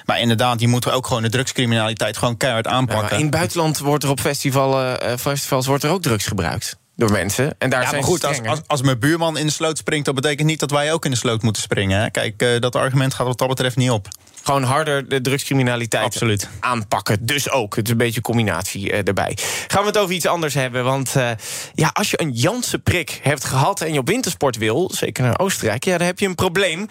Maar 0.04 0.20
inderdaad, 0.20 0.60
je 0.60 0.68
moet 0.68 0.90
ook 0.90 1.06
gewoon 1.06 1.22
de 1.22 1.30
drugscriminaliteit 1.30 2.16
gewoon 2.16 2.36
keihard 2.36 2.66
aanpakken. 2.66 3.16
in 3.16 3.22
het 3.22 3.30
buitenland 3.30 3.78
wordt 3.78 4.04
er 4.04 4.10
op 4.10 4.20
festival, 4.20 4.82
eh, 4.82 5.16
festivals 5.16 5.66
wordt 5.66 5.84
er 5.84 5.90
ook 5.90 6.02
drugs 6.02 6.26
gebruikt 6.26 6.78
door 6.96 7.10
mensen. 7.10 7.54
En 7.58 7.70
daar 7.70 7.82
ja, 7.82 7.88
zijn 7.88 8.00
maar 8.00 8.10
goed, 8.10 8.24
als, 8.24 8.42
als, 8.42 8.60
als 8.66 8.82
mijn 8.82 8.98
buurman 8.98 9.38
in 9.38 9.46
de 9.46 9.52
sloot 9.52 9.78
springt... 9.78 10.06
dat 10.06 10.14
betekent 10.14 10.48
niet 10.48 10.60
dat 10.60 10.70
wij 10.70 10.92
ook 10.92 11.04
in 11.04 11.10
de 11.10 11.16
sloot 11.16 11.42
moeten 11.42 11.62
springen. 11.62 12.00
Hè? 12.00 12.10
Kijk, 12.10 12.60
dat 12.60 12.76
argument 12.76 13.14
gaat 13.14 13.26
wat 13.26 13.38
dat 13.38 13.48
betreft 13.48 13.76
niet 13.76 13.90
op. 13.90 14.08
Gewoon 14.42 14.62
harder 14.62 15.08
de 15.08 15.20
drugscriminaliteit 15.20 16.04
Absoluut. 16.04 16.48
aanpakken. 16.60 17.26
Dus 17.26 17.50
ook. 17.50 17.76
Het 17.76 17.84
is 17.84 17.90
een 17.90 17.98
beetje 17.98 18.16
een 18.16 18.22
combinatie 18.22 18.92
eh, 18.92 19.06
erbij. 19.06 19.38
Gaan 19.68 19.80
we 19.80 19.86
het 19.86 19.98
over 19.98 20.14
iets 20.14 20.26
anders 20.26 20.54
hebben. 20.54 20.84
Want 20.84 21.16
eh, 21.16 21.30
ja, 21.74 21.90
als 21.92 22.10
je 22.10 22.20
een 22.20 22.32
Janssen 22.32 22.82
prik 22.82 23.20
hebt 23.22 23.44
gehad 23.44 23.80
en 23.80 23.92
je 23.92 23.98
op 23.98 24.08
wintersport 24.08 24.56
wil... 24.56 24.90
zeker 24.94 25.24
naar 25.24 25.38
Oostenrijk, 25.38 25.84
ja, 25.84 25.98
dan 25.98 26.06
heb 26.06 26.18
je 26.18 26.26
een 26.26 26.34
probleem. 26.34 26.86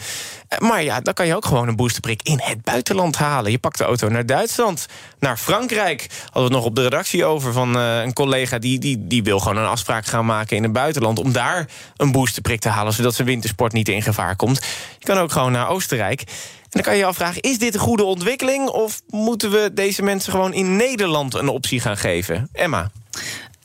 Eh, 0.48 0.60
maar 0.60 0.84
ja, 0.84 1.02
dan 1.02 1.14
kan 1.14 1.28
je 1.28 1.36
ook 1.36 1.46
gewoon 1.46 1.68
een 1.68 1.76
boosterprik 1.76 2.22
in 2.24 2.40
het 2.44 2.64
buitenland 2.64 3.18
halen. 3.18 3.52
Je 3.52 3.60
pakt 3.60 3.78
de 3.78 3.84
auto 3.84 4.10
naar 4.10 4.26
Duitsland, 4.26 4.88
naar 5.20 5.38
Frankrijk. 5.38 6.08
Hadden 6.10 6.34
we 6.34 6.40
het 6.42 6.52
nog 6.52 6.66
op 6.66 6.76
de 6.76 6.84
redactie 6.84 7.26
over 7.26 7.54
van 7.54 7.76
een 7.76 8.14
collega... 8.14 8.58
Die, 8.60 8.80
die, 8.80 9.08
die 9.08 9.24
wil 9.24 9.40
gewoon 9.40 9.58
een 9.58 9.70
afspraak 9.70 10.06
gaan 10.06 10.26
maken 10.26 10.58
in 10.58 10.64
het 10.64 10.74
buitenland... 10.74 11.20
om 11.20 11.32
daar 11.32 11.68
een 11.98 12.12
boosterprik 12.12 12.60
te 12.60 12.70
halen... 12.70 12.94
zodat 12.94 13.16
zijn 13.16 13.28
wintersport 13.28 13.74
niet 13.74 13.90
in 13.90 14.02
gevaar 14.02 14.36
komt. 14.36 14.66
Je 15.00 15.06
kan 15.06 15.18
ook 15.18 15.32
gewoon 15.32 15.52
naar 15.52 15.70
Oostenrijk... 15.70 16.24
Dan 16.70 16.82
kan 16.82 16.94
je 16.94 17.00
je 17.00 17.06
afvragen, 17.06 17.42
is 17.42 17.60
dit 17.60 17.74
een 17.74 17.80
goede 17.80 18.04
ontwikkeling... 18.04 18.68
of 18.68 19.02
moeten 19.08 19.52
we 19.52 19.72
deze 19.74 20.02
mensen 20.02 20.32
gewoon 20.32 20.54
in 20.54 20.76
Nederland 20.76 21.34
een 21.34 21.50
optie 21.50 21.80
gaan 21.80 21.98
geven? 21.98 22.50
Emma? 22.54 22.92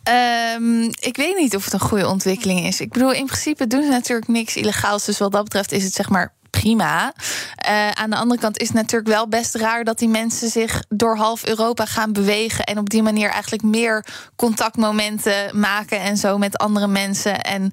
Ehm, 0.02 0.82
ik 0.82 1.16
weet 1.16 1.36
niet 1.36 1.56
of 1.56 1.64
het 1.64 1.72
een 1.72 1.80
goede 1.80 2.08
ontwikkeling 2.08 2.66
is. 2.66 2.80
Ik 2.80 2.92
bedoel, 2.92 3.12
in 3.12 3.26
principe 3.26 3.66
doen 3.66 3.82
ze 3.82 3.88
natuurlijk 3.88 4.28
niks 4.28 4.56
illegaals. 4.56 5.04
Dus 5.04 5.18
wat 5.18 5.32
dat 5.32 5.44
betreft 5.44 5.72
is 5.72 5.84
het 5.84 5.92
zeg 5.92 6.08
maar 6.08 6.32
prima. 6.50 7.12
Eh, 7.56 7.90
aan 7.90 8.10
de 8.10 8.16
andere 8.16 8.40
kant 8.40 8.58
is 8.58 8.66
het 8.66 8.76
natuurlijk 8.76 9.10
wel 9.10 9.28
best 9.28 9.54
raar 9.54 9.84
dat 9.84 9.98
die 9.98 10.08
mensen 10.08 10.48
zich 10.48 10.82
door 10.88 11.16
half 11.16 11.46
Europa 11.46 11.84
gaan 11.84 12.12
bewegen. 12.12 12.64
En 12.64 12.78
op 12.78 12.90
die 12.90 13.02
manier 13.02 13.30
eigenlijk 13.30 13.62
meer 13.62 14.04
contactmomenten 14.36 15.60
maken 15.60 16.00
en 16.00 16.16
zo 16.16 16.38
met 16.38 16.58
andere 16.58 16.86
mensen. 16.86 17.40
En 17.40 17.72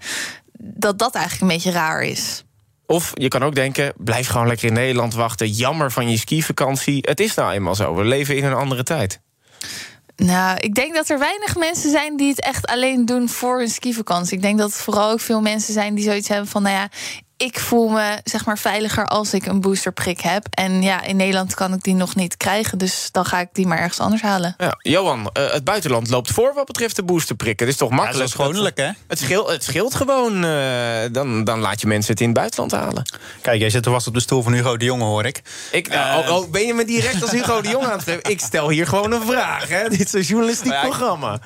dat 0.57 0.99
dat 0.99 1.15
eigenlijk 1.15 1.41
een 1.41 1.57
beetje 1.57 1.79
raar 1.79 2.01
is. 2.01 2.43
Of 2.91 3.11
je 3.13 3.27
kan 3.27 3.43
ook 3.43 3.55
denken, 3.55 3.93
blijf 3.97 4.27
gewoon 4.27 4.47
lekker 4.47 4.67
in 4.67 4.73
Nederland 4.73 5.13
wachten. 5.13 5.47
Jammer 5.47 5.91
van 5.91 6.09
je 6.09 6.17
skivakantie. 6.17 6.97
Het 7.01 7.19
is 7.19 7.33
nou 7.33 7.51
eenmaal 7.51 7.75
zo, 7.75 7.95
we 7.95 8.03
leven 8.03 8.37
in 8.37 8.43
een 8.43 8.53
andere 8.53 8.83
tijd. 8.83 9.19
Nou, 10.15 10.57
ik 10.59 10.75
denk 10.75 10.95
dat 10.95 11.09
er 11.09 11.19
weinig 11.19 11.55
mensen 11.55 11.91
zijn 11.91 12.17
die 12.17 12.29
het 12.29 12.41
echt 12.41 12.67
alleen 12.67 13.05
doen 13.05 13.29
voor 13.29 13.57
hun 13.57 13.69
skivakantie. 13.69 14.35
Ik 14.35 14.41
denk 14.41 14.57
dat 14.57 14.71
het 14.71 14.81
vooral 14.81 15.11
ook 15.11 15.19
veel 15.19 15.41
mensen 15.41 15.73
zijn 15.73 15.95
die 15.95 16.03
zoiets 16.03 16.27
hebben 16.27 16.47
van, 16.47 16.61
nou 16.63 16.75
ja, 16.75 16.89
ik 17.41 17.59
voel 17.59 17.87
me 17.89 18.17
zeg 18.23 18.45
maar 18.45 18.57
veiliger 18.57 19.05
als 19.05 19.33
ik 19.33 19.45
een 19.45 19.61
boosterprik 19.61 20.19
heb. 20.19 20.47
En 20.49 20.81
ja, 20.81 21.03
in 21.03 21.15
Nederland 21.15 21.53
kan 21.53 21.73
ik 21.73 21.83
die 21.83 21.93
nog 21.95 22.15
niet 22.15 22.37
krijgen, 22.37 22.77
dus 22.77 23.09
dan 23.11 23.25
ga 23.25 23.39
ik 23.39 23.47
die 23.53 23.67
maar 23.67 23.77
ergens 23.77 23.99
anders 23.99 24.21
halen. 24.21 24.55
Ja, 24.57 24.75
Johan, 24.77 25.29
eh, 25.33 25.51
het 25.51 25.63
buitenland 25.63 26.09
loopt 26.09 26.31
voor 26.31 26.53
wat 26.53 26.65
betreft 26.65 26.95
de 26.95 27.03
boosterprikken. 27.03 27.65
Het 27.65 27.73
is 27.75 27.79
toch 27.79 27.89
makkelijk? 27.89 28.17
dat 28.37 28.55
is 28.55 28.71
hè? 28.75 28.89
Het 29.07 29.19
scheelt, 29.19 29.49
het 29.49 29.63
scheelt 29.63 29.95
gewoon. 29.95 30.43
eh, 30.45 30.51
dan, 31.11 31.43
dan 31.43 31.59
laat 31.59 31.81
je 31.81 31.87
mensen 31.87 32.11
het 32.11 32.21
in 32.21 32.27
het 32.27 32.37
buitenland 32.37 32.71
halen. 32.71 33.03
Kijk, 33.41 33.59
jij 33.59 33.69
zit 33.69 33.85
er 33.85 33.91
vast 33.91 34.07
op 34.07 34.13
de 34.13 34.19
stoel 34.19 34.41
van 34.43 34.53
Hugo 34.53 34.77
de 34.77 34.85
Jonge, 34.85 35.03
hoor 35.03 35.25
ik. 35.25 35.41
Ik, 35.71 35.87
nou, 35.89 36.27
oh, 36.27 36.35
oh, 36.35 36.51
ben 36.51 36.65
je 36.65 36.73
me 36.73 36.85
direct 36.85 37.21
als 37.21 37.31
Hugo 37.31 37.61
de 37.61 37.69
Jong 37.69 37.85
aan 37.85 37.91
het 37.91 38.03
treffen? 38.03 38.31
Ik 38.31 38.39
stel 38.39 38.69
hier 38.69 38.87
gewoon 38.87 39.11
een 39.11 39.25
vraag. 39.25 39.67
Hè? 39.67 39.89
Dit 39.89 39.99
is 39.99 40.13
een 40.13 40.21
journalistiek 40.21 40.65
Nou 40.71 40.77
ja, 40.77 40.83
ik- 40.83 40.89
programma. 40.97 41.39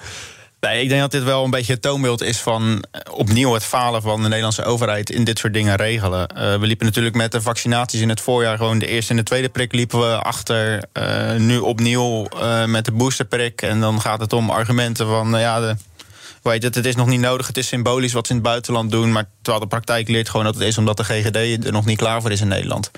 Nee, 0.59 0.81
ik 0.81 0.89
denk 0.89 1.01
dat 1.01 1.11
dit 1.11 1.23
wel 1.23 1.43
een 1.43 1.49
beetje 1.49 1.73
het 1.73 1.81
toonbeeld 1.81 2.21
is 2.21 2.37
van 2.37 2.83
eh, 2.91 3.01
opnieuw 3.13 3.53
het 3.53 3.63
falen 3.63 4.01
van 4.01 4.21
de 4.21 4.27
Nederlandse 4.27 4.63
overheid 4.63 5.09
in 5.09 5.23
dit 5.23 5.39
soort 5.39 5.53
dingen 5.53 5.75
regelen. 5.75 6.27
Eh, 6.27 6.59
we 6.59 6.67
liepen 6.67 6.85
natuurlijk 6.85 7.15
met 7.15 7.31
de 7.31 7.41
vaccinaties 7.41 8.01
in 8.01 8.09
het 8.09 8.21
voorjaar 8.21 8.57
gewoon 8.57 8.79
de 8.79 8.87
eerste 8.87 9.11
en 9.11 9.17
de 9.17 9.23
tweede 9.23 9.49
prik 9.49 9.73
liepen 9.73 9.99
we 9.99 10.15
achter. 10.15 10.83
Eh, 10.91 11.35
nu 11.35 11.57
opnieuw 11.57 12.27
met 12.65 12.85
de 12.85 12.91
boosterprik. 12.91 13.61
En 13.61 13.79
dan 13.79 14.01
gaat 14.01 14.19
het 14.19 14.33
om 14.33 14.49
argumenten 14.49 15.07
van 15.07 15.39
ja, 15.39 15.59
de. 15.59 15.75
Weet 16.51 16.63
het, 16.63 16.85
is 16.85 16.95
nog 16.95 17.07
niet 17.07 17.19
nodig, 17.19 17.47
het 17.47 17.57
is 17.57 17.67
symbolisch 17.67 18.13
wat 18.13 18.27
ze 18.27 18.33
in 18.33 18.39
het 18.39 18.47
buitenland 18.47 18.91
doen. 18.91 19.11
Maar 19.11 19.25
terwijl 19.41 19.63
de 19.63 19.69
praktijk 19.69 20.07
leert 20.07 20.29
gewoon 20.29 20.45
dat 20.45 20.53
het 20.53 20.63
is 20.63 20.77
omdat 20.77 20.97
de 20.97 21.03
GGD 21.03 21.65
er 21.65 21.71
nog 21.71 21.85
niet 21.85 21.97
klaar 21.97 22.21
voor 22.21 22.31
is 22.31 22.41
in 22.41 22.47
Nederland. 22.47 22.91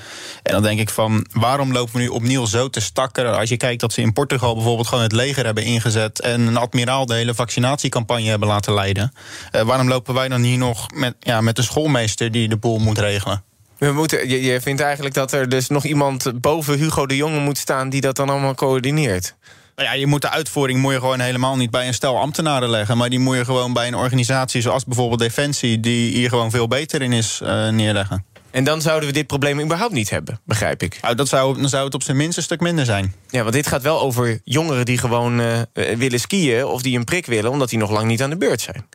En 0.44 0.54
dan 0.54 0.64
denk 0.64 0.80
ik 0.80 0.90
van, 0.90 1.26
waarom 1.34 1.72
lopen 1.72 1.94
we 1.94 2.00
nu 2.00 2.08
opnieuw 2.08 2.46
zo 2.46 2.70
te 2.70 2.80
stakkeren? 2.80 3.38
Als 3.38 3.50
je 3.50 3.58
kijkt 3.58 3.82
dat 3.82 3.94
ze 3.94 4.02
in 4.02 4.14
Portugal 4.14 4.54
bijvoorbeeld 4.54 4.88
gewoon 4.88 5.04
het 5.04 5.12
leger 5.12 5.46
hebben 5.46 5.64
ingezet... 5.64 6.22
en 6.22 6.42
een 6.42 6.58
admiraal 6.58 7.06
de 7.06 7.14
hele 7.14 7.34
vaccinatiecampagne 7.34 8.30
hebben 8.30 8.48
laten 8.48 8.74
leiden. 8.74 9.14
Eh, 9.52 9.62
waarom 9.62 9.88
lopen 9.88 10.14
wij 10.14 10.28
dan 10.28 10.42
hier 10.42 10.58
nog 10.58 10.92
met, 10.94 11.16
ja, 11.20 11.42
met 11.42 11.58
een 11.58 11.64
schoolmeester 11.64 12.32
die 12.32 12.48
de 12.48 12.58
boel 12.58 12.80
moet 12.80 12.98
regelen? 12.98 13.44
We 13.78 13.92
moeten, 13.92 14.30
je, 14.30 14.42
je 14.42 14.62
vindt 14.62 14.82
eigenlijk 14.82 15.16
dat 15.16 15.32
er 15.32 15.50
dus 15.50 15.68
nog 15.68 15.86
iemand 15.86 16.42
boven 16.42 16.78
Hugo 16.78 17.06
de 17.06 17.16
Jonge 17.16 17.40
moet 17.40 17.58
staan... 17.58 17.90
die 17.90 18.02
dat 18.02 18.16
dan 18.16 18.30
allemaal 18.30 18.56
coördineert? 18.56 19.36
Nou 19.78 19.90
ja, 19.90 19.96
je 19.96 20.08
moet 20.08 20.22
de 20.22 20.30
uitvoering 20.30 20.80
moet 20.80 20.94
je 20.94 21.00
gewoon 21.00 21.20
helemaal 21.20 21.56
niet 21.56 21.72
bij 21.72 21.88
een 21.88 21.94
stel 21.94 22.20
ambtenaren 22.20 22.70
leggen. 22.70 22.98
Maar 22.98 23.10
die 23.10 23.20
moet 23.20 23.36
je 23.36 23.46
gewoon 23.46 23.74
bij 23.74 23.88
een 23.88 23.96
organisatie 23.96 24.62
zoals 24.62 24.86
bijvoorbeeld 24.86 25.20
Defensie, 25.20 25.80
die 25.80 26.12
hier 26.12 26.30
gewoon 26.30 26.52
veel 26.52 26.68
beter 26.68 27.02
in 27.02 27.14
is, 27.14 27.42
eh, 27.44 27.70
neerleggen. 27.70 28.26
En 28.52 28.64
dan 28.64 28.82
zouden 28.82 29.08
we 29.10 29.14
dit 29.14 29.28
probleem 29.28 29.62
überhaupt 29.62 29.94
niet 29.94 30.10
hebben, 30.10 30.40
begrijp 30.44 30.84
ik. 30.84 30.98
Nou, 31.02 31.16
dat 31.16 31.28
zou, 31.28 31.60
dan 31.60 31.70
zou 31.70 31.86
het 31.86 31.94
op 31.94 32.04
zijn 32.04 32.18
minst 32.18 32.38
een 32.38 32.44
stuk 32.44 32.60
minder 32.60 32.86
zijn. 32.86 33.14
Ja, 33.30 33.42
want 33.42 33.54
dit 33.54 33.68
gaat 33.68 33.82
wel 33.82 34.02
over 34.02 34.40
jongeren 34.44 34.86
die 34.86 34.98
gewoon 34.98 35.40
eh, 35.40 35.60
eh, 35.60 35.98
willen 35.98 36.20
skiën... 36.20 36.66
of 36.66 36.82
die 36.82 36.98
een 36.98 37.04
prik 37.04 37.26
willen, 37.26 37.52
omdat 37.52 37.70
die 37.70 37.80
nog 37.80 37.92
lang 37.92 38.08
niet 38.08 38.22
aan 38.22 38.30
de 38.30 38.38
beurt 38.38 38.62
zijn. 38.62 38.86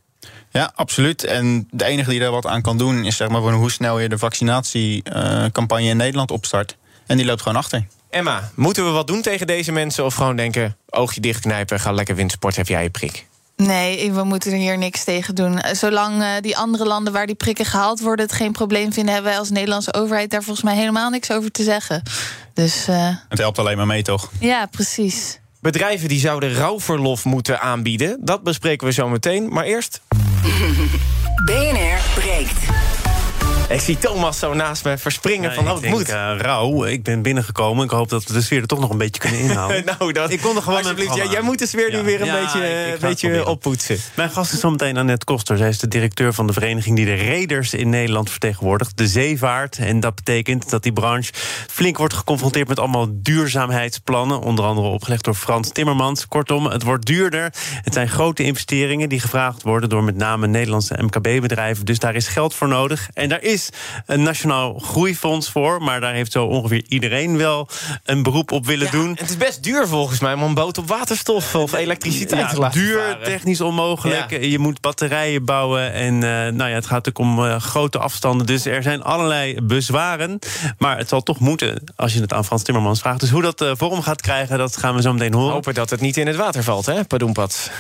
Ja, 0.51 0.73
absoluut. 0.75 1.25
En 1.25 1.69
de 1.71 1.85
enige 1.85 2.11
die 2.11 2.21
daar 2.21 2.31
wat 2.31 2.47
aan 2.47 2.63
kan 2.63 2.79
doen 2.79 3.05
is 3.05 3.17
zeg 3.17 3.29
maar 3.29 3.41
hoe 3.41 3.71
snel 3.71 3.99
je 3.99 4.09
de 4.09 4.19
vaccinatiecampagne 4.19 5.89
in 5.89 5.97
Nederland 5.97 6.31
opstart. 6.31 6.77
En 7.07 7.17
die 7.17 7.27
loopt 7.27 7.43
gewoon 7.43 7.59
achter. 7.59 7.87
Emma, 8.13 8.51
moeten 8.55 8.85
we 8.85 8.91
wat 8.91 9.07
doen 9.07 9.23
tegen 9.23 9.47
deze 9.47 9.73
mensen... 9.73 10.05
of 10.05 10.15
gewoon 10.15 10.37
denken, 10.37 10.77
oogje 10.91 11.21
dichtknijpen, 11.21 11.81
ga 11.81 11.93
lekker 11.93 12.15
wintersport, 12.15 12.57
heb 12.57 12.69
jij 12.69 12.83
je 12.83 12.91
prik? 12.91 13.27
Nee, 13.57 14.13
we 14.13 14.25
moeten 14.25 14.53
er 14.53 14.59
hier 14.59 14.79
niks 14.79 15.05
tegen 15.05 15.35
doen. 15.35 15.59
Eh, 15.61 15.75
Zolang 15.75 16.23
eh, 16.23 16.29
die 16.41 16.57
andere 16.57 16.85
landen 16.85 17.13
waar 17.13 17.27
die 17.27 17.35
prikken 17.35 17.65
gehaald 17.65 18.01
worden 18.01 18.25
het 18.27 18.35
geen 18.35 18.53
probleem 18.53 18.93
vinden, 18.93 19.13
hebben 19.15 19.31
wij 19.31 19.41
als 19.41 19.51
Nederlandse 19.51 19.95
overheid 19.95 20.31
daar 20.31 20.43
volgens 20.43 20.65
mij 20.65 20.77
helemaal 20.77 21.11
niks 21.11 21.31
over 21.31 21.51
te 21.51 21.63
zeggen. 21.63 22.03
Dus 22.55 22.89
eh, 22.89 23.09
Het 23.29 23.39
helpt 23.39 23.59
alleen 23.59 23.77
maar 23.77 23.87
mee, 23.87 24.03
toch? 24.03 24.31
ja, 24.41 24.67
precies. 24.67 25.41
Bedrijven 25.61 26.09
die 26.09 26.21
zouden 26.21 26.55
rouwverlof 26.55 27.25
moeten 27.25 27.61
aanbieden, 27.61 28.17
dat 28.21 28.43
bespreken 28.43 28.87
we 28.87 28.93
zo 28.93 29.09
meteen. 29.09 29.49
Maar 29.53 29.65
eerst, 29.65 30.01
BNR 31.47 32.01
breekt. 32.15 32.59
Ik 33.73 33.81
zie 33.81 33.99
Thomas 33.99 34.39
zo 34.39 34.55
naast 34.55 34.85
me 34.85 34.99
verspringen 34.99 35.49
Ja, 35.51 35.55
van, 35.55 35.65
oh, 35.67 35.73
het 35.73 35.83
denk, 35.83 35.95
moet. 35.95 36.09
eh, 36.09 36.33
rauw. 36.39 36.85
Ik 36.85 37.03
ben 37.03 37.23
binnengekomen. 37.23 37.85
Ik 37.85 37.91
hoop 37.91 38.09
dat 38.09 38.25
we 38.25 38.33
de 38.33 38.41
sfeer 38.43 38.61
er 38.61 38.67
toch 38.67 38.81
nog 38.81 38.91
een 38.91 38.99
beetje 38.99 39.21
kunnen 39.21 39.41
inhouden. 39.41 39.85
nou, 39.99 40.13
dat, 40.13 40.31
ik 40.31 40.41
kon 40.41 40.57
er 40.57 40.63
gewoon 40.63 40.79
met 40.79 40.89
alsjeblieft, 40.89 41.23
het 41.23 41.33
jij, 41.33 41.43
moet 41.43 41.59
de 41.59 41.67
sfeer 41.67 41.91
nu 41.91 41.97
Ja. 41.97 42.03
weer 42.05 42.21
een 42.21 42.27
Ja, 42.27 42.41
beetje, 42.41 42.59
ik- 42.59 42.87
ik 42.89 42.95
eh, 42.95 43.01
beetje 43.01 43.47
oppoetsen. 43.47 43.99
Mijn 44.15 44.31
gast 44.31 44.53
is 44.53 44.61
zometeen 44.61 44.97
Annette 44.97 45.25
Koster. 45.25 45.57
Zij 45.57 45.69
is 45.69 45.79
de 45.79 45.89
directeur 45.89 46.33
van 46.33 46.47
de 46.47 46.53
vereniging 46.53 46.97
die 46.97 47.05
de 47.05 47.15
reders 47.15 47.75
in 47.75 47.89
Nederland 47.89 48.31
vertegenwoordigt. 48.31 48.97
De 48.97 49.07
zeevaart. 49.07 49.77
En 49.79 50.01
dat 50.01 50.15
betekent 50.15 50.71
dat 50.71 50.83
die 50.83 50.93
branche 50.93 51.33
flink 51.71 51.99
wordt 51.99 52.15
geconfronteerd 52.15 52.69
met 52.69 52.79
allemaal 52.79 53.07
duurzaamheidsplannen. 53.11 54.41
Onder 54.41 54.65
andere 54.65 54.87
opgelegd 54.89 55.25
door 55.25 55.35
Frans 55.35 55.71
Timmermans. 55.73 56.29
Kortom, 56.29 56.67
het 56.67 56.83
wordt 56.83 57.07
duurder. 57.07 57.53
Het 57.83 57.93
zijn 57.95 58.09
grote 58.09 58.43
investeringen 58.43 59.09
die 59.09 59.21
gevraagd 59.21 59.63
worden 59.63 59.89
door 59.89 60.05
met 60.05 60.17
name 60.17 60.47
Nederlandse 60.47 60.99
MKB-bedrijven. 61.03 61.85
Dus 61.85 61.99
daar 61.99 62.15
is 62.15 62.29
geld 62.29 62.55
voor 62.55 62.69
nodig. 62.69 63.09
En 63.15 63.29
daar 63.29 63.43
is 63.43 63.62
is 63.63 63.79
een 64.07 64.23
nationaal 64.23 64.79
groeifonds 64.79 65.51
voor. 65.51 65.83
Maar 65.83 66.01
daar 66.01 66.13
heeft 66.13 66.33
zo 66.33 66.45
ongeveer 66.45 66.85
iedereen 66.89 67.37
wel 67.37 67.69
een 68.05 68.23
beroep 68.23 68.53
op 68.53 68.67
willen 68.67 68.91
doen. 68.91 69.11
Het 69.19 69.31
is 69.31 69.37
best 69.37 69.63
duur 69.63 69.89
volgens 69.89 70.21
mij 70.21 70.35
om 70.35 70.43
een 70.43 70.55
boot 70.55 70.79
op 70.79 70.89
waterstof 70.89 71.55
of 71.55 71.73
elektriciteit 71.73 72.49
te 72.49 72.55
Ja, 72.55 72.61
laten 72.61 72.81
duur, 72.81 72.99
varen. 72.99 73.23
technisch 73.25 73.61
onmogelijk. 73.61 74.31
Ja. 74.31 74.39
Je 74.39 74.59
moet 74.59 74.81
batterijen 74.81 75.45
bouwen. 75.45 75.93
En 75.93 76.15
eh, 76.15 76.31
nou 76.31 76.71
ja, 76.71 76.75
het 76.75 76.87
gaat 76.87 77.09
ook 77.09 77.19
om 77.19 77.45
eh, 77.45 77.61
grote 77.61 77.99
afstanden. 77.99 78.47
Dus 78.47 78.65
er 78.65 78.83
zijn 78.83 79.03
allerlei 79.03 79.61
bezwaren. 79.63 80.39
Maar 80.79 80.99
het 80.99 81.09
zal 81.09 81.23
toch 81.23 81.39
moeten 81.39 81.83
als 81.97 82.13
je 82.15 82.21
het 82.21 82.33
aan 82.33 82.45
Frans 82.45 82.63
Timmermans 82.63 83.01
vraagt. 83.01 83.21
Dus 83.21 83.31
hoe 83.31 83.43
dat 83.43 83.61
eh, 83.61 83.71
vorm 83.77 84.03
gaat 84.03 84.21
krijgen, 84.21 84.59
dat 84.59 84.77
gaan 84.77 84.95
we 84.95 85.03
zo 85.03 85.13
meteen 85.13 85.35
horen. 85.35 85.53
Hopen 85.53 85.75
dat 85.75 85.91
het 85.91 86.01
niet 86.01 86.17
in 86.17 86.27
het 86.27 86.37
water 86.37 86.63
valt, 86.63 86.87
hè, 86.87 87.05
Padoenpad. 87.05 87.71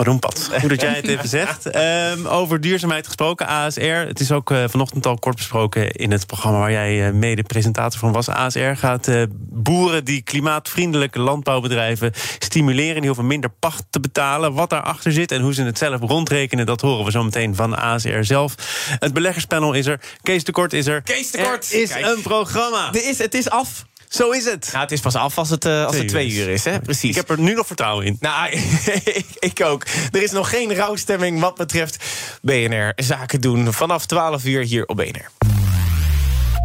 Padoenpad. 0.00 0.50
Goed 0.60 0.68
dat 0.68 0.80
jij 0.80 0.92
het 0.92 1.08
even 1.08 1.28
zegt. 1.28 1.66
Ehm, 1.66 2.26
over 2.26 2.60
duurzaamheid 2.60 3.06
gesproken, 3.06 3.46
ASR. 3.46 3.80
Het 3.80 4.20
is 4.20 4.32
ook 4.32 4.50
eh, 4.50 4.64
vanochtend 4.66 5.06
al 5.06 5.18
kort 5.18 5.36
besproken 5.36 5.90
in 5.90 6.10
het 6.10 6.26
programma 6.26 6.58
waar 6.58 6.70
jij 6.70 7.06
eh, 7.06 7.12
mede-presentator 7.12 7.98
van 7.98 8.12
was. 8.12 8.28
ASR 8.28 8.74
gaat 8.74 9.08
eh, 9.08 9.22
boeren 9.38 10.04
die 10.04 10.22
klimaatvriendelijke 10.22 11.18
landbouwbedrijven 11.18 12.12
stimuleren. 12.38 12.96
Die 12.96 13.06
hoeven 13.06 13.26
minder 13.26 13.50
pacht 13.58 13.84
te 13.90 14.00
betalen. 14.00 14.52
Wat 14.52 14.70
daarachter 14.70 15.12
zit 15.12 15.32
en 15.32 15.42
hoe 15.42 15.54
ze 15.54 15.62
het 15.62 15.78
zelf 15.78 16.00
rondrekenen, 16.00 16.66
dat 16.66 16.80
horen 16.80 17.04
we 17.04 17.10
zo 17.10 17.22
meteen 17.22 17.54
van 17.54 17.76
ASR 17.76 18.22
zelf. 18.22 18.54
Het 18.98 19.12
beleggerspanel 19.12 19.72
is 19.72 19.86
er. 19.86 20.00
Kees 20.22 20.44
de 20.44 20.52
Kort 20.52 20.72
is 20.72 20.86
er. 20.86 21.02
Kees 21.02 21.30
de 21.30 21.42
Kort! 21.42 21.72
Er 21.72 21.82
is 21.82 21.92
Kijk. 21.92 22.06
een 22.06 22.22
programma. 22.22 22.88
Er 22.92 23.08
is, 23.08 23.18
het 23.18 23.34
is 23.34 23.50
af. 23.50 23.84
Zo 24.10 24.30
is 24.30 24.44
het. 24.44 24.68
Nou, 24.72 24.82
het 24.82 24.92
is 24.92 25.00
pas 25.00 25.14
af 25.14 25.38
als 25.38 25.50
het, 25.50 25.64
eh, 25.64 25.84
als 25.86 25.96
het 25.96 26.08
twee 26.08 26.30
uur 26.32 26.48
is, 26.48 26.64
hè? 26.64 26.80
Precies. 26.80 27.10
Ik 27.10 27.16
heb 27.16 27.30
er 27.30 27.38
nu 27.40 27.54
nog 27.54 27.66
vertrouwen 27.66 28.06
in. 28.06 28.16
Nou, 28.20 28.50
ik, 28.50 29.24
ik 29.50 29.64
ook. 29.64 29.84
Er 30.12 30.22
is 30.22 30.30
nog 30.30 30.50
geen 30.50 30.74
rouwstemming 30.74 31.40
wat 31.40 31.54
betreft 31.56 32.04
BNR 32.42 32.92
Zaken 32.96 33.40
doen. 33.40 33.72
Vanaf 33.72 34.06
12 34.06 34.44
uur 34.44 34.62
hier 34.64 34.86
op 34.86 34.96
BNR. 34.96 35.30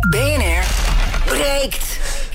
BNR 0.09 0.63
breekt. 1.25 1.83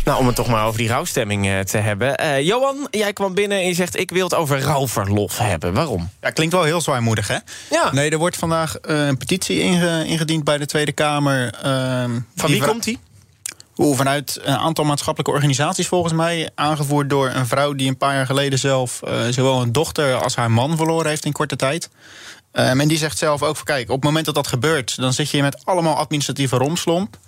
Nou, 0.05 0.19
om 0.19 0.27
het 0.27 0.37
toch 0.37 0.47
maar 0.49 0.67
over 0.67 0.79
die 0.79 0.89
rouwstemming 0.89 1.47
eh, 1.49 1.59
te 1.61 1.79
hebben. 1.79 2.17
Eh, 2.17 2.41
Johan, 2.47 2.89
jij 2.91 3.13
kwam 3.13 3.35
binnen 3.35 3.59
en 3.59 3.67
je 3.67 3.75
zegt... 3.75 3.99
ik 3.99 4.11
wil 4.11 4.25
het 4.25 4.35
over 4.35 4.61
rouwverlof 4.61 5.39
hebben. 5.39 5.73
Waarom? 5.75 6.11
Ja, 6.21 6.31
klinkt 6.31 6.55
wel 6.55 6.63
heel 6.65 6.81
zwaarmoedig, 6.81 7.29
hè? 7.29 7.37
Ja. 7.71 7.93
Nee, 7.93 8.11
er 8.11 8.19
wordt 8.19 8.37
vandaag 8.37 8.77
een 8.83 9.17
petitie 9.17 9.61
inge- 9.61 10.05
ingediend 10.07 10.45
bij 10.45 10.59
de 10.59 10.67
Tweede 10.67 10.93
Kamer. 10.93 11.55
ehm, 11.63 12.11
Van 12.37 12.51
wie 12.51 12.63
komt 12.67 12.85
die? 12.85 12.99
Vanuit 13.83 14.39
een 14.43 14.57
aantal 14.57 14.85
maatschappelijke 14.85 15.33
organisaties 15.35 15.89
volgens 15.89 16.13
mij. 16.13 16.51
Aangevoerd 16.55 17.11
door 17.11 17.31
een 17.35 17.47
vrouw 17.47 17.73
die 17.73 17.89
een 17.89 17.97
paar 17.97 18.15
jaar 18.15 18.27
geleden 18.27 18.59
zelf... 18.59 19.03
eh, 19.03 19.21
zowel 19.31 19.63
een 19.63 19.73
dochter 19.73 20.15
als 20.15 20.37
haar 20.37 20.51
man 20.51 20.77
verloren 20.77 21.09
heeft 21.09 21.25
in 21.25 21.33
korte 21.33 21.57
tijd. 21.57 21.91
Ehm, 22.53 22.81
en 22.81 22.89
die 22.89 22.99
zegt 22.99 23.19
zelf 23.19 23.43
ook 23.43 23.57
van 23.57 23.65
kijk, 23.65 23.89
op 23.89 23.95
het 23.95 24.05
moment 24.05 24.25
dat 24.25 24.35
dat 24.35 24.47
gebeurt... 24.47 24.97
dan 24.97 25.13
zit 25.13 25.31
je 25.31 25.43
met 25.43 25.65
allemaal 25.65 25.97
administratieve 25.97 26.57
romslomp. 26.57 27.19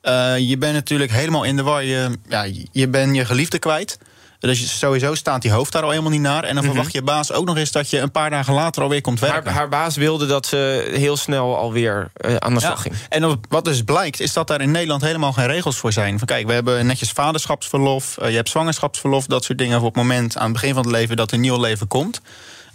Eh, 0.00 0.38
je 0.38 0.58
bent 0.58 0.74
natuurlijk 0.74 1.10
helemaal 1.10 1.44
in 1.44 1.56
de 1.56 1.62
war. 1.62 1.84
Je, 1.84 2.18
ja, 2.28 2.46
je 2.72 2.88
bent 2.88 3.16
je 3.16 3.24
geliefde 3.24 3.58
kwijt. 3.58 3.98
Dus 4.40 4.78
sowieso 4.78 5.14
staat 5.14 5.42
die 5.42 5.50
hoofd 5.50 5.72
daar 5.72 5.82
al 5.82 5.88
helemaal 5.90 6.10
niet 6.10 6.20
naar. 6.20 6.44
En 6.44 6.54
dan 6.54 6.64
verwacht 6.64 6.92
je 6.92 7.02
baas 7.02 7.32
ook 7.32 7.46
nog 7.46 7.56
eens 7.56 7.72
dat 7.72 7.90
je 7.90 7.98
een 7.98 8.10
paar 8.10 8.30
dagen 8.30 8.54
later 8.54 8.82
alweer 8.82 9.00
komt 9.00 9.20
werken. 9.20 9.44
Haar, 9.44 9.54
haar 9.54 9.68
baas 9.68 9.96
wilde 9.96 10.26
dat 10.26 10.46
ze 10.46 10.90
heel 10.94 11.16
snel 11.16 11.56
alweer 11.56 12.10
eh, 12.14 12.36
aan 12.36 12.54
de 12.54 12.60
slag 12.60 12.84
Ja. 12.84 12.90
ging. 12.90 12.94
En 13.08 13.40
wat- 13.48 13.64
dus 13.64 13.82
blijkt, 13.82 14.20
is 14.20 14.32
dat 14.32 14.46
daar 14.46 14.60
in 14.60 14.70
Nederland 14.70 15.02
helemaal 15.02 15.32
geen 15.32 15.46
regels 15.46 15.76
voor 15.76 15.92
zijn. 15.92 16.18
Van 16.18 16.26
kijk, 16.26 16.46
we 16.46 16.52
hebben 16.52 16.86
netjes 16.86 17.10
vaderschapsverlof, 17.10 18.18
eh, 18.18 18.30
je 18.30 18.36
hebt 18.36 18.48
zwangerschapsverlof, 18.48 19.26
dat 19.26 19.44
soort 19.44 19.58
dingen. 19.58 19.78
Voor 19.78 19.88
op 19.88 19.94
het 19.94 20.02
moment 20.02 20.36
aan 20.36 20.44
het 20.44 20.52
begin 20.52 20.74
van 20.74 20.82
het 20.82 20.92
leven 20.92 21.16
dat 21.16 21.32
een 21.32 21.40
nieuw 21.40 21.60
leven 21.60 21.88
komt. 21.88 22.20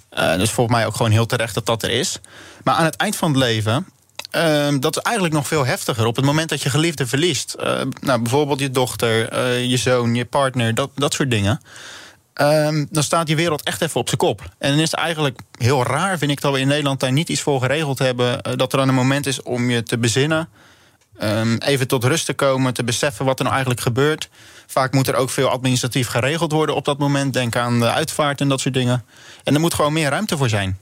Eh, 0.10 0.36
dus 0.38 0.50
volgens 0.52 0.78
mij 0.78 0.86
ook 0.86 0.96
gewoon 0.96 1.12
heel 1.12 1.26
terecht 1.26 1.54
dat 1.54 1.66
dat 1.66 1.84
er 1.84 1.90
is. 1.90 2.20
Maar 2.64 2.76
aan 2.76 2.86
het 2.86 2.96
eind 2.96 3.16
van 3.16 3.30
het 3.30 3.38
leven. 3.38 3.86
Ehm, 4.36 4.80
dat 4.80 4.96
is 4.96 5.02
eigenlijk 5.02 5.36
nog 5.36 5.48
veel 5.48 5.66
heftiger. 5.66 6.06
Op 6.06 6.16
het 6.16 6.26
moment 6.26 6.50
dat 6.50 6.62
je 6.62 6.70
geliefde 6.70 7.08
verliest. 7.08 7.54
eh, 7.54 7.82
nou, 8.02 8.22
bijvoorbeeld 8.22 8.60
je 8.60 8.70
dochter, 8.72 9.30
eh, 9.30 9.66
je 9.66 9.78
zoon, 9.78 10.16
je 10.16 10.26
partner, 10.26 10.76
dat, 10.76 10.90
dat 10.96 11.14
soort 11.14 11.32
dingen. 11.32 11.60
Ehm, 12.34 12.86
dan 12.90 13.04
staat 13.04 13.28
die 13.28 13.36
wereld 13.36 13.64
echt 13.64 13.82
even 13.82 14.00
op 14.00 14.08
zijn 14.08 14.20
kop. 14.20 14.42
En 14.58 14.70
dan 14.72 14.80
is 14.80 14.92
het 14.92 15.00
eigenlijk 15.00 15.40
heel 15.58 15.84
raar, 15.84 16.18
vind 16.18 16.32
ik, 16.32 16.42
dat 16.42 16.54
we 16.54 16.60
in 16.60 16.68
Nederland 16.68 17.00
daar 17.00 17.12
niet 17.12 17.30
iets 17.30 17.42
voor 17.42 17.62
geregeld 17.62 18.00
hebben. 18.00 18.42
eh, 18.42 18.54
dat 18.56 18.72
er 18.72 18.78
dan 18.78 18.88
een 18.88 18.94
moment 18.96 19.26
is 19.26 19.42
om 19.42 19.70
je 19.70 19.84
te 19.84 19.98
bezinnen. 19.98 20.50
ehm, 21.20 21.56
even 21.58 21.88
tot 21.88 22.04
rust 22.04 22.26
te 22.26 22.34
komen, 22.34 22.74
te 22.74 22.84
beseffen 22.84 23.26
wat 23.26 23.36
er 23.38 23.44
nou 23.44 23.56
eigenlijk 23.56 23.84
gebeurt. 23.86 24.30
Vaak 24.68 24.94
moet 24.94 25.08
er 25.08 25.16
ook 25.16 25.30
veel 25.30 25.50
administratief 25.50 26.08
geregeld 26.08 26.52
worden 26.52 26.76
op 26.76 26.86
dat 26.86 26.98
moment. 26.98 27.34
Denk 27.34 27.56
aan 27.56 27.80
de 27.80 27.92
uitvaart 27.92 28.42
en 28.42 28.48
dat 28.50 28.60
soort 28.60 28.74
dingen. 28.74 29.06
En 29.44 29.54
er 29.54 29.60
moet 29.60 29.74
gewoon 29.74 29.94
meer 29.94 30.10
ruimte 30.10 30.38
voor 30.38 30.50
zijn. 30.50 30.78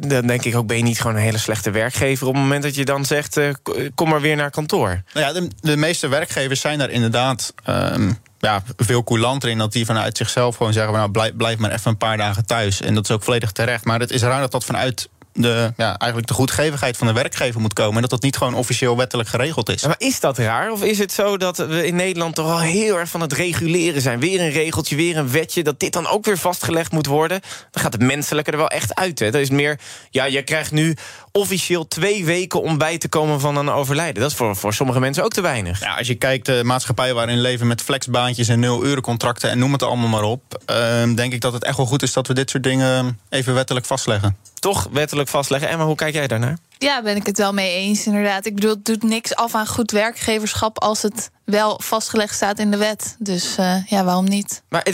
Dan- 0.00 0.26
denk 0.26 0.44
ik 0.44 0.56
ook, 0.56 0.66
ben 0.66 0.76
je 0.76 0.82
niet 0.82 1.00
gewoon 1.00 1.16
een 1.16 1.22
hele 1.22 1.38
slechte 1.38 1.70
werkgever... 1.70 2.26
op 2.26 2.32
het 2.34 2.42
moment 2.42 2.62
dat 2.62 2.74
je 2.74 2.84
dan 2.84 3.04
zegt, 3.04 3.36
eh, 3.36 3.48
k- 3.62 3.90
kom 3.94 4.08
maar 4.08 4.20
weer 4.20 4.36
naar 4.36 4.50
kantoor? 4.50 5.02
Nou 5.12 5.26
ja, 5.26 5.32
de, 5.40 5.48
de 5.60 5.76
meeste 5.76 6.08
werkgevers 6.08 6.60
zijn 6.60 6.78
daar 6.78 6.90
inderdaad 6.90 7.54
ehm, 7.64 8.12
ja, 8.38 8.62
veel 8.76 9.04
coulanter 9.04 9.48
in. 9.48 9.58
Dat 9.58 9.72
die 9.72 9.84
vanuit 9.86 10.16
zichzelf 10.16 10.56
gewoon 10.56 10.72
zeggen: 10.72 10.92
nou, 10.92 11.10
blijf, 11.10 11.36
blijf 11.36 11.58
maar 11.58 11.70
even 11.72 11.90
een 11.90 11.96
paar 11.96 12.16
dagen 12.16 12.46
thuis. 12.46 12.80
En 12.80 12.94
dat 12.94 13.04
is 13.04 13.10
ook 13.10 13.22
volledig 13.22 13.52
terecht. 13.52 13.84
Maar 13.84 14.00
het 14.00 14.10
is 14.10 14.22
raar 14.22 14.40
dat 14.40 14.50
dat 14.52 14.64
vanuit 14.64 15.08
de, 15.36 15.72
ja, 15.76 15.86
eigenlijk 15.86 16.26
de 16.26 16.34
goedgevigheid 16.34 16.96
van 16.96 17.06
de 17.06 17.12
werkgever 17.12 17.60
moet 17.60 17.72
komen. 17.72 17.94
En 17.94 18.00
dat 18.00 18.10
dat 18.10 18.22
niet 18.22 18.36
gewoon 18.36 18.54
officieel 18.54 18.96
wettelijk 18.96 19.28
geregeld 19.28 19.68
is. 19.68 19.86
Maar 19.86 19.94
is 19.98 20.20
dat 20.20 20.38
raar? 20.38 20.70
Of 20.70 20.82
is 20.82 20.98
het 20.98 21.12
zo 21.12 21.36
dat 21.36 21.56
we 21.56 21.86
in 21.86 21.94
Nederland 21.96 22.34
toch 22.34 22.50
al 22.50 22.60
heel 22.60 22.98
erg 22.98 23.08
van 23.08 23.20
het 23.20 23.32
reguleren 23.32 24.02
zijn? 24.02 24.20
Weer 24.20 24.40
een 24.40 24.50
regeltje, 24.50 24.96
weer 24.96 25.16
een 25.16 25.30
wetje, 25.30 25.62
dat 25.62 25.80
dit 25.80 25.92
dan 25.92 26.06
ook 26.06 26.24
weer 26.24 26.38
vastgelegd 26.38 26.92
moet 26.92 27.06
worden? 27.06 27.40
Dan 27.70 27.82
gaat 27.82 27.92
het 27.92 28.02
menselijke 28.02 28.50
er 28.50 28.56
wel 28.56 28.68
echt 28.68 28.94
uit. 28.94 29.18
Hè? 29.18 29.30
Dat 29.30 29.40
is 29.40 29.50
meer, 29.50 29.78
ja, 30.10 30.24
je 30.24 30.42
krijgt 30.42 30.72
nu 30.72 30.96
officieel 31.32 31.88
twee 31.88 32.24
weken 32.24 32.62
om 32.62 32.78
bij 32.78 32.98
te 32.98 33.08
komen 33.08 33.40
van 33.40 33.56
een 33.56 33.70
overlijden. 33.70 34.22
Dat 34.22 34.30
is 34.30 34.36
voor, 34.36 34.56
voor 34.56 34.74
sommige 34.74 35.00
mensen 35.00 35.24
ook 35.24 35.32
te 35.32 35.40
weinig. 35.40 35.80
Ja, 35.80 35.94
als 35.94 36.06
je 36.06 36.14
kijkt, 36.14 36.46
de 36.46 36.60
maatschappij 36.64 37.14
waarin 37.14 37.40
leven 37.40 37.66
met 37.66 37.82
flexbaantjes 37.82 38.48
en 38.48 38.60
nul-urencontracten 38.60 39.50
en 39.50 39.58
noem 39.58 39.72
het 39.72 39.82
allemaal 39.82 40.08
maar 40.08 40.22
op. 40.22 40.62
ehm, 40.66 41.14
denk 41.14 41.32
ik 41.32 41.40
dat 41.40 41.52
het 41.52 41.64
echt 41.64 41.76
wel 41.76 41.86
goed 41.86 42.02
is 42.02 42.12
dat 42.12 42.26
we 42.26 42.34
dit 42.34 42.50
soort 42.50 42.62
dingen 42.62 43.18
even 43.28 43.54
wettelijk 43.54 43.86
vastleggen. 43.86 44.36
Toch 44.66 44.88
wettelijk 44.92 45.28
vastleggen. 45.28 45.68
Emma, 45.68 45.84
hoe 45.84 45.94
kijk 45.94 46.14
jij 46.14 46.26
daarnaar? 46.26 46.58
Ja, 46.78 47.02
ben 47.02 47.16
ik 47.16 47.26
het 47.26 47.38
wel 47.38 47.52
mee 47.52 47.74
eens, 47.74 48.06
inderdaad. 48.06 48.46
Ik 48.46 48.54
bedoel, 48.54 48.70
het 48.70 48.84
doet 48.84 49.02
niks 49.02 49.34
af 49.34 49.54
aan 49.54 49.66
goed 49.66 49.90
werkgeverschap 49.90 50.80
als 50.80 51.02
het 51.02 51.30
wel 51.44 51.80
vastgelegd 51.82 52.34
staat 52.34 52.58
in 52.58 52.70
de 52.70 52.76
wet. 52.76 53.16
Dus 53.18 53.56
eh, 53.56 53.86
ja, 53.86 54.04
waarom 54.04 54.24
niet? 54.24 54.62
Maar 54.68 54.86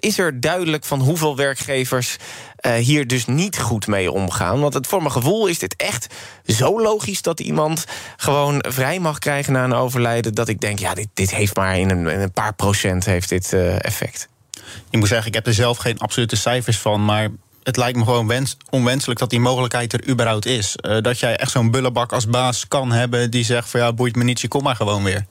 is 0.00 0.18
er 0.18 0.40
duidelijk 0.40 0.84
van 0.84 1.00
hoeveel 1.00 1.36
werkgevers 1.36 2.16
eh, 2.56 2.74
hier 2.74 3.06
dus 3.06 3.26
niet 3.26 3.58
goed 3.58 3.86
mee 3.86 4.12
omgaan? 4.12 4.60
Want 4.60 4.74
het, 4.74 4.86
voor 4.86 5.00
mijn 5.00 5.12
gevoel 5.12 5.46
is 5.46 5.58
dit 5.58 5.76
echt 5.76 6.14
zo 6.44 6.80
logisch 6.80 7.22
dat 7.22 7.40
iemand 7.40 7.84
gewoon 8.16 8.64
vrij 8.68 8.98
mag 8.98 9.18
krijgen 9.18 9.52
na 9.52 9.64
een 9.64 9.74
overlijden. 9.74 10.34
Dat 10.34 10.48
ik 10.48 10.60
denk, 10.60 10.78
ja, 10.78 10.94
dit, 10.94 11.08
dit 11.14 11.30
heeft 11.30 11.56
maar 11.56 11.78
in 11.78 11.90
een, 11.90 12.06
in 12.06 12.20
een 12.20 12.32
paar 12.32 12.54
procent 12.54 13.04
heeft 13.04 13.28
dit 13.28 13.52
eh, 13.52 13.84
effect. 13.84 14.28
Ik 14.90 14.98
moet 14.98 15.08
zeggen, 15.08 15.26
ik 15.26 15.34
heb 15.34 15.46
er 15.46 15.54
zelf 15.54 15.78
geen 15.78 15.98
absolute 15.98 16.36
cijfers 16.36 16.78
van, 16.78 17.04
maar 17.04 17.28
het 17.68 17.76
lijkt 17.76 17.98
me 17.98 18.04
gewoon 18.04 18.26
wens, 18.26 18.56
onwenselijk 18.70 19.18
dat 19.20 19.30
die 19.30 19.40
mogelijkheid 19.40 19.92
er 19.92 20.08
überhaupt 20.08 20.46
is. 20.46 20.76
Eh, 20.76 20.96
dat 21.00 21.18
jij 21.18 21.36
echt 21.36 21.50
zo'n 21.50 21.70
bullebak 21.70 22.12
als 22.12 22.26
baas 22.26 22.68
kan 22.68 22.92
hebben 22.92 23.30
die 23.30 23.44
zegt 23.44 23.70
van 23.70 23.80
ja, 23.80 23.92
boeit 23.92 24.16
me 24.16 24.24
niet, 24.24 24.40
je 24.40 24.48
kom 24.48 24.62
maar 24.62 24.76
gewoon 24.76 25.02
weer. 25.04 25.26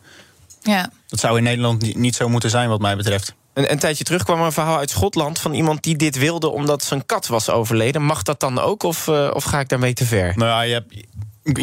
Ja. 0.61 0.89
Dat 1.07 1.19
zou 1.19 1.37
in 1.37 1.43
Nederland 1.43 1.81
niet- 1.81 1.97
niet 1.97 2.15
zo 2.15 2.29
moeten 2.29 2.49
zijn 2.49 2.69
wat 2.69 2.79
mij 2.79 2.95
betreft. 2.95 3.35
Een, 3.53 3.71
een 3.71 3.79
tijdje 3.79 4.03
terug 4.03 4.23
kwam 4.23 4.39
er 4.39 4.45
een 4.45 4.51
verhaal 4.51 4.77
uit 4.77 4.89
Schotland 4.89 5.39
van 5.39 5.53
iemand 5.53 5.83
die 5.83 5.95
dit 5.95 6.17
wilde 6.17 6.49
omdat 6.49 6.83
zijn 6.83 7.05
kat 7.05 7.27
was 7.27 7.49
overleden. 7.49 8.01
Mag 8.03 8.23
dat 8.23 8.39
dan 8.39 8.59
ook 8.59 8.83
of, 8.83 9.07
eh, 9.07 9.29
of 9.33 9.43
ga 9.43 9.59
ik 9.59 9.69
daarmee 9.69 9.93
te 9.93 10.05
ver? 10.05 10.33
Nou 10.35 10.49
ja, 10.49 10.61
je 10.61 10.73
hebt, 10.73 10.93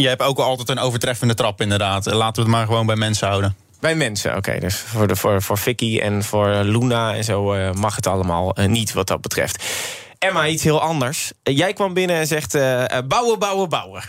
je 0.01 0.09
hebt 0.09 0.23
ook 0.23 0.39
altijd 0.39 0.69
een 0.69 0.79
overtreffende 0.79 1.35
trap 1.35 1.61
inderdaad. 1.61 2.05
Laten 2.07 2.35
we 2.45 2.49
het 2.49 2.59
maar 2.59 2.67
gewoon 2.67 2.87
bij 2.87 2.97
mensen 2.97 3.29
houden. 3.29 3.57
Bij 3.81 3.95
mensen, 3.95 4.37
oké. 4.37 4.59
dus 4.59 4.77
voor, 4.77 5.07
de, 5.07 5.17
voor, 5.17 5.43
voor 5.43 5.59
Vicky 5.59 5.99
en 5.99 6.23
voor 6.25 6.49
Luna 6.49 7.15
en 7.15 7.25
zo 7.25 7.53
eh, 7.53 7.73
mag 7.73 7.97
het 7.97 8.07
allemaal 8.07 8.55
eh, 8.55 8.67
niet 8.69 8.93
wat 8.93 9.07
dat 9.07 9.21
betreft. 9.21 9.65
Emma, 10.25 10.47
iets 10.47 10.63
heel 10.63 10.81
anders. 10.81 11.33
Eh, 11.43 11.57
jij 11.57 11.73
kwam 11.73 11.95
binnen 11.95 12.17
en 12.17 12.27
zegt 12.27 12.55
eh, 12.55 12.97
eh, 12.97 13.07
bouwen, 13.07 13.39
bouwen, 13.39 13.69
bouwen. 13.69 14.03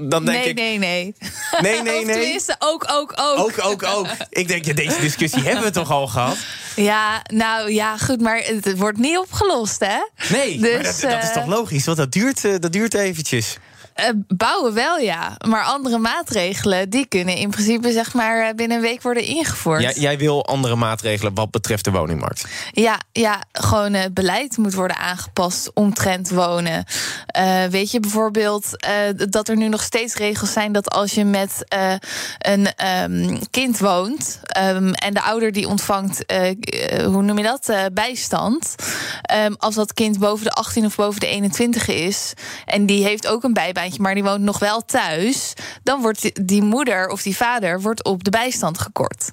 Dan 0.00 0.24
denk 0.24 0.24
nee, 0.24 0.48
ik... 0.48 0.54
nee, 0.54 0.78
nee. 0.78 1.14
Nee, 1.60 1.82
nee, 1.82 2.04
nee. 2.04 2.16
tenminste, 2.16 2.56
ook, 2.58 2.86
ook, 2.90 3.12
ook. 3.16 3.38
Ook, 3.38 3.64
ook, 3.64 3.82
ook. 3.82 4.06
Ik 4.30 4.48
denk, 4.48 4.64
ja, 4.64 4.72
deze 4.72 5.00
discussie 5.00 5.42
hebben 5.42 5.64
we 5.64 5.70
toch 5.70 5.90
al 5.90 6.06
gehad? 6.06 6.36
Ja, 6.76 7.22
nou 7.26 7.72
ja, 7.72 7.98
goed, 7.98 8.20
maar 8.20 8.42
het 8.44 8.78
wordt 8.78 8.98
niet 8.98 9.18
opgelost, 9.18 9.80
hè? 9.80 9.98
Nee, 10.28 10.58
Dus, 10.58 10.70
maar 10.70 10.82
dat, 10.82 11.00
dat 11.00 11.22
is 11.22 11.32
toch 11.32 11.46
logisch? 11.46 11.84
Want 11.84 11.98
dat 11.98 12.12
duurt, 12.12 12.42
dat 12.42 12.72
duurt 12.72 12.94
eventjes. 12.94 13.56
Eh, 13.96 14.08
bouwen 14.28 14.74
wel, 14.74 14.98
ja. 14.98 15.36
Maar 15.48 15.64
andere 15.64 15.98
maatregelen, 15.98 16.90
die 16.90 17.06
kunnen 17.06 17.36
in 17.36 17.50
principe 17.50 17.92
zeg 17.92 18.14
maar 18.14 18.48
eh, 18.48 18.54
binnen 18.54 18.76
een 18.76 18.82
week 18.82 19.02
worden 19.02 19.22
ingevoerd. 19.24 19.82
Jij, 19.82 19.94
jij 19.94 20.18
wil 20.18 20.46
andere 20.46 20.76
maatregelen 20.76 21.34
wat 21.34 21.50
betreft 21.50 21.84
de 21.84 21.90
woningmarkt. 21.90 22.46
Ja, 22.72 23.00
ja, 23.12 23.42
gewoon 23.52 23.92
het 23.92 24.14
beleid 24.14 24.56
moet 24.56 24.74
worden 24.74 24.96
aangepast 24.96 25.70
omtrent 25.74 26.30
wonen. 26.30 26.84
Eh, 27.26 27.64
weet 27.64 27.90
je 27.90 28.00
bijvoorbeeld 28.00 28.76
eh, 28.76 28.92
dat 29.30 29.48
er 29.48 29.56
nu 29.56 29.68
nog 29.68 29.82
steeds 29.82 30.14
regels 30.14 30.52
zijn 30.52 30.72
dat 30.72 30.90
als 30.90 31.12
je 31.12 31.24
met 31.24 31.64
eh, 31.68 31.92
een 32.38 32.74
ehm, 32.74 33.36
kind 33.50 33.78
woont 33.78 34.40
ehm, 34.42 34.88
en 34.92 35.14
de 35.14 35.22
ouder 35.22 35.52
die 35.52 35.68
ontvangt, 35.68 36.26
eh, 36.26 36.48
eh, 36.50 37.06
hoe 37.06 37.22
noem 37.22 37.38
je 37.38 37.44
dat, 37.44 37.68
Eh, 37.68 37.84
bijstand. 37.92 38.74
Ehm, 39.22 39.52
als 39.58 39.74
dat 39.74 39.94
kind 39.94 40.18
boven 40.18 40.44
de 40.44 40.50
18 40.50 40.84
of 40.84 40.96
boven 40.96 41.20
de 41.20 41.26
21 41.26 41.88
is 41.88 42.32
en 42.64 42.86
die 42.86 43.04
heeft 43.04 43.26
ook 43.26 43.42
een 43.44 43.52
bijbaantje 43.52 43.84
baantje, 43.86 44.02
maar 44.02 44.14
die 44.14 44.22
woont 44.24 44.42
nog 44.42 44.58
wel 44.58 44.84
thuis, 44.84 45.52
dan 45.82 46.00
wordt 46.00 46.22
die- 46.22 46.44
die 46.44 46.62
moeder 46.62 47.08
of 47.08 47.22
die 47.22 47.36
vader 47.36 47.80
wordt 47.80 48.04
op 48.04 48.24
de 48.24 48.30
bijstand 48.30 48.78
gekort. 48.78 49.28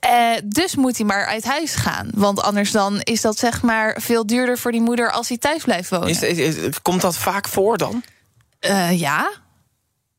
Eh, 0.00 0.32
dus 0.44 0.74
moet 0.76 0.96
hij 0.96 1.06
maar 1.06 1.26
uit 1.26 1.44
huis 1.44 1.74
gaan. 1.74 2.10
Want 2.14 2.42
anders 2.42 2.70
dan 2.70 3.00
is 3.00 3.20
dat 3.20 3.38
zeg 3.38 3.62
maar 3.62 3.96
veel 4.00 4.26
duurder 4.26 4.58
voor 4.58 4.72
die 4.72 4.80
moeder 4.80 5.10
als 5.12 5.28
hij 5.28 5.38
thuis 5.38 5.64
blijft 5.64 5.90
wonen. 5.90 6.08
Is, 6.08 6.22
is- 6.22 6.38
is- 6.56 6.82
komt 6.82 7.00
dat 7.00 7.16
vaak 7.16 7.48
voor 7.48 7.78
dan? 7.78 8.02
Eh, 8.58 9.00
ja. 9.00 9.30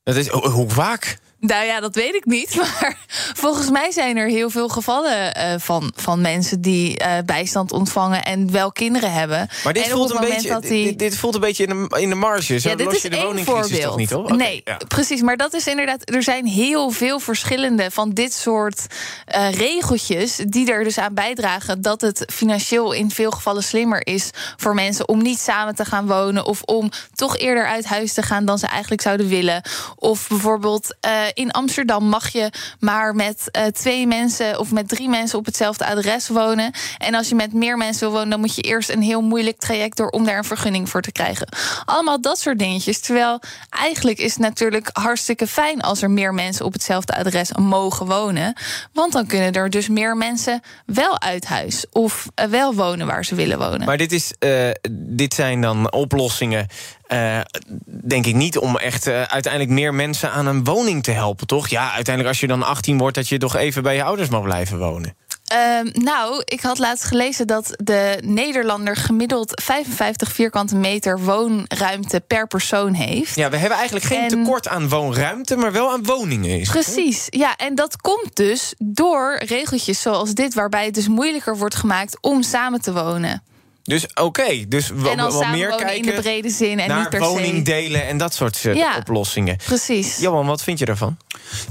Dat 0.03 0.15
is, 0.15 0.27
ho- 0.27 0.49
hoe 0.49 0.69
vaak? 0.69 1.17
Nou 1.41 1.65
ja, 1.65 1.79
dat 1.79 1.95
weet 1.95 2.15
ik 2.15 2.25
niet. 2.25 2.55
Maar 2.81 2.97
volgens 3.33 3.69
mij 3.69 3.91
zijn 3.91 4.17
er 4.17 4.27
heel 4.27 4.49
veel 4.49 4.67
gevallen 4.69 5.35
eh, 5.35 5.53
van, 5.59 5.91
van 5.95 6.21
mensen 6.21 6.61
die 6.61 6.97
eh, 6.97 7.17
bijstand 7.25 7.71
ontvangen 7.71 8.23
en 8.23 8.51
wel 8.51 8.71
kinderen 8.71 9.11
hebben. 9.13 9.49
Maar 9.63 9.73
dit 9.73 9.87
voelt 9.87 10.11
een 10.11 10.19
beetje, 10.19 10.59
die- 10.59 10.83
dit, 10.85 10.99
dit 10.99 11.17
voelt 11.17 11.35
een 11.35 11.41
beetje 11.41 11.65
in 11.65 11.87
de, 11.89 11.99
in 11.99 12.09
de 12.09 12.15
marge. 12.15 12.59
Zo 12.59 12.69
ja, 12.69 12.75
dit 12.75 12.85
los 12.85 12.95
is 12.95 13.01
je 13.01 13.09
de 13.09 13.15
woningcrisis 13.21 13.83
voorbeeld. 13.83 14.09
toch 14.09 14.29
niet, 14.29 14.39
nee, 14.39 14.61
ja. 14.65 14.77
precies. 14.87 15.21
Maar 15.21 15.37
dat 15.37 15.53
is 15.53 15.67
inderdaad. 15.67 16.09
Er 16.13 16.23
zijn 16.23 16.45
heel 16.45 16.89
veel 16.89 17.19
verschillende 17.19 17.91
van 17.91 18.09
dit 18.09 18.33
soort 18.33 18.85
eh, 19.25 19.51
regeltjes. 19.51 20.35
die 20.35 20.71
er 20.71 20.83
dus 20.83 20.97
aan 20.97 21.13
bijdragen 21.13 21.81
dat 21.81 22.01
het 22.01 22.23
financieel 22.33 22.91
in 22.91 23.11
veel 23.11 23.31
gevallen 23.31 23.63
slimmer 23.63 24.05
is 24.07 24.29
voor 24.57 24.73
mensen 24.73 25.07
om 25.07 25.21
niet 25.21 25.39
samen 25.39 25.75
te 25.75 25.85
gaan 25.85 26.07
wonen. 26.07 26.45
of 26.45 26.61
om 26.61 26.91
toch 27.15 27.37
eerder 27.37 27.67
uit 27.67 27.85
huis 27.85 28.13
te 28.13 28.21
gaan 28.23 28.45
dan 28.45 28.57
ze 28.59 28.67
eigenlijk 28.67 29.01
zouden 29.01 29.27
willen. 29.27 29.61
Of 29.95 30.27
bijvoorbeeld 30.27 30.95
in 31.33 31.51
Amsterdam 31.51 32.03
mag 32.03 32.29
je 32.29 32.49
maar 32.79 33.15
met 33.15 33.49
eh, 33.51 33.65
twee 33.65 34.07
mensen 34.07 34.59
of 34.59 34.71
met 34.71 34.87
drie 34.87 35.09
mensen 35.09 35.39
op 35.39 35.45
hetzelfde 35.45 35.85
adres 35.85 36.27
wonen. 36.27 36.71
En 36.97 37.15
als 37.15 37.29
je 37.29 37.35
met 37.35 37.53
meer 37.53 37.77
mensen 37.77 37.99
wil 37.99 38.11
wonen, 38.11 38.29
dan 38.29 38.39
moet 38.39 38.55
je 38.55 38.61
eerst 38.61 38.89
een 38.89 39.01
heel 39.01 39.21
moeilijk 39.21 39.59
traject 39.59 39.97
door 39.97 40.09
om 40.09 40.25
daar 40.25 40.37
een 40.37 40.43
vergunning 40.43 40.89
voor 40.89 41.01
te 41.01 41.11
krijgen. 41.11 41.47
Allemaal 41.85 42.21
dat 42.21 42.39
soort 42.39 42.59
dingetjes. 42.59 42.99
Terwijl 42.99 43.39
eigenlijk 43.69 44.19
is 44.19 44.31
het 44.31 44.41
natuurlijk 44.41 44.89
hartstikke 44.93 45.47
fijn 45.47 45.81
als 45.81 46.01
er 46.01 46.11
meer 46.11 46.33
mensen 46.33 46.65
op 46.65 46.73
hetzelfde 46.73 47.15
adres 47.15 47.51
mogen 47.53 48.05
wonen. 48.05 48.53
Want 48.93 49.13
dan 49.13 49.27
kunnen 49.27 49.51
er 49.51 49.69
dus 49.69 49.87
meer 49.87 50.17
mensen 50.17 50.61
wel 50.85 51.21
uit 51.21 51.45
huis 51.45 51.85
of 51.91 52.27
eh, 52.35 52.45
wel 52.45 52.73
wonen 52.73 53.07
waar 53.07 53.25
ze 53.25 53.35
willen 53.35 53.57
wonen. 53.57 53.85
Maar 53.85 53.97
dit, 53.97 54.11
is, 54.11 54.33
eh, 54.39 54.69
dit 54.91 55.33
zijn 55.33 55.61
dan 55.61 55.91
oplossingen, 55.91 56.67
eh, 57.11 57.39
denk 57.85 58.25
ik 58.25 58.35
niet... 58.35 58.57
om 58.57 58.77
echt 58.77 59.07
eh, 59.07 59.21
uiteindelijk 59.21 59.73
meer 59.73 59.93
mensen 59.93 60.31
aan 60.31 60.45
een 60.45 60.63
woning 60.63 61.03
te 61.03 61.11
helpen, 61.11 61.47
toch? 61.47 61.67
Ja, 61.67 61.91
uiteindelijk 61.93 62.27
als 62.27 62.39
je 62.39 62.47
dan 62.47 62.63
18 62.63 62.97
wordt... 62.97 63.15
dat 63.15 63.27
je 63.27 63.37
toch 63.37 63.55
even 63.55 63.83
bij 63.83 63.95
je 63.95 64.03
ouders 64.03 64.29
mag 64.29 64.41
blijven 64.41 64.77
wonen. 64.77 65.15
Ehm, 65.45 65.89
nou, 65.93 66.41
ik 66.45 66.61
had 66.61 66.77
laatst 66.79 67.03
gelezen 67.03 67.47
dat 67.47 67.73
de 67.83 68.17
Nederlander 68.23 68.95
gemiddeld 68.95 69.61
55 69.63 70.31
vierkante 70.31 70.75
meter 70.75 71.19
woonruimte 71.19 72.19
per 72.27 72.47
persoon 72.47 72.93
heeft. 72.93 73.35
Ja, 73.35 73.49
we 73.49 73.57
hebben 73.57 73.77
eigenlijk 73.77 74.05
geen 74.07 74.21
En- 74.21 74.29
tekort 74.29 74.67
aan 74.67 74.89
woonruimte... 74.89 75.55
maar 75.55 75.71
wel 75.71 75.91
aan 75.91 76.03
woningen. 76.03 76.59
Is 76.59 76.73
het? 76.73 76.83
Precies, 76.83 77.27
ja, 77.29 77.55
en 77.55 77.75
dat 77.75 78.01
komt 78.01 78.35
dus 78.35 78.73
door 78.77 79.41
regeltjes 79.45 80.01
zoals 80.01 80.33
dit, 80.33 80.53
waarbij 80.53 80.85
het 80.85 80.93
dus 80.93 81.07
moeilijker 81.07 81.57
wordt 81.57 81.75
gemaakt 81.75 82.17
om 82.21 82.41
samen 82.41 82.81
te 82.81 82.93
wonen. 82.93 83.43
Dus 83.83 84.05
oké, 84.13 84.67
dus 84.67 84.87
we- 84.89 85.09
En 85.09 85.17
dan 85.17 85.31
wat 85.31 85.39
meer 85.47 85.69
samenwonen 85.71 85.79
in 85.79 85.85
kijken... 86.01 86.15
de 86.15 86.21
brede 86.21 86.49
zin 86.49 86.79
en 86.79 86.87
naar 86.87 86.99
niet 86.99 87.09
per 87.09 87.21
se- 87.21 87.27
woningdelen 87.27 88.07
en 88.07 88.17
dat 88.17 88.33
soort 88.33 88.65
eh, 88.65 88.73
Ja. 88.75 88.97
oplossingen. 88.97 89.57
Precies. 89.65 90.17
Johan, 90.17 90.45
wat 90.45 90.63
vind 90.63 90.79
je 90.79 90.85
daarvan? 90.85 91.17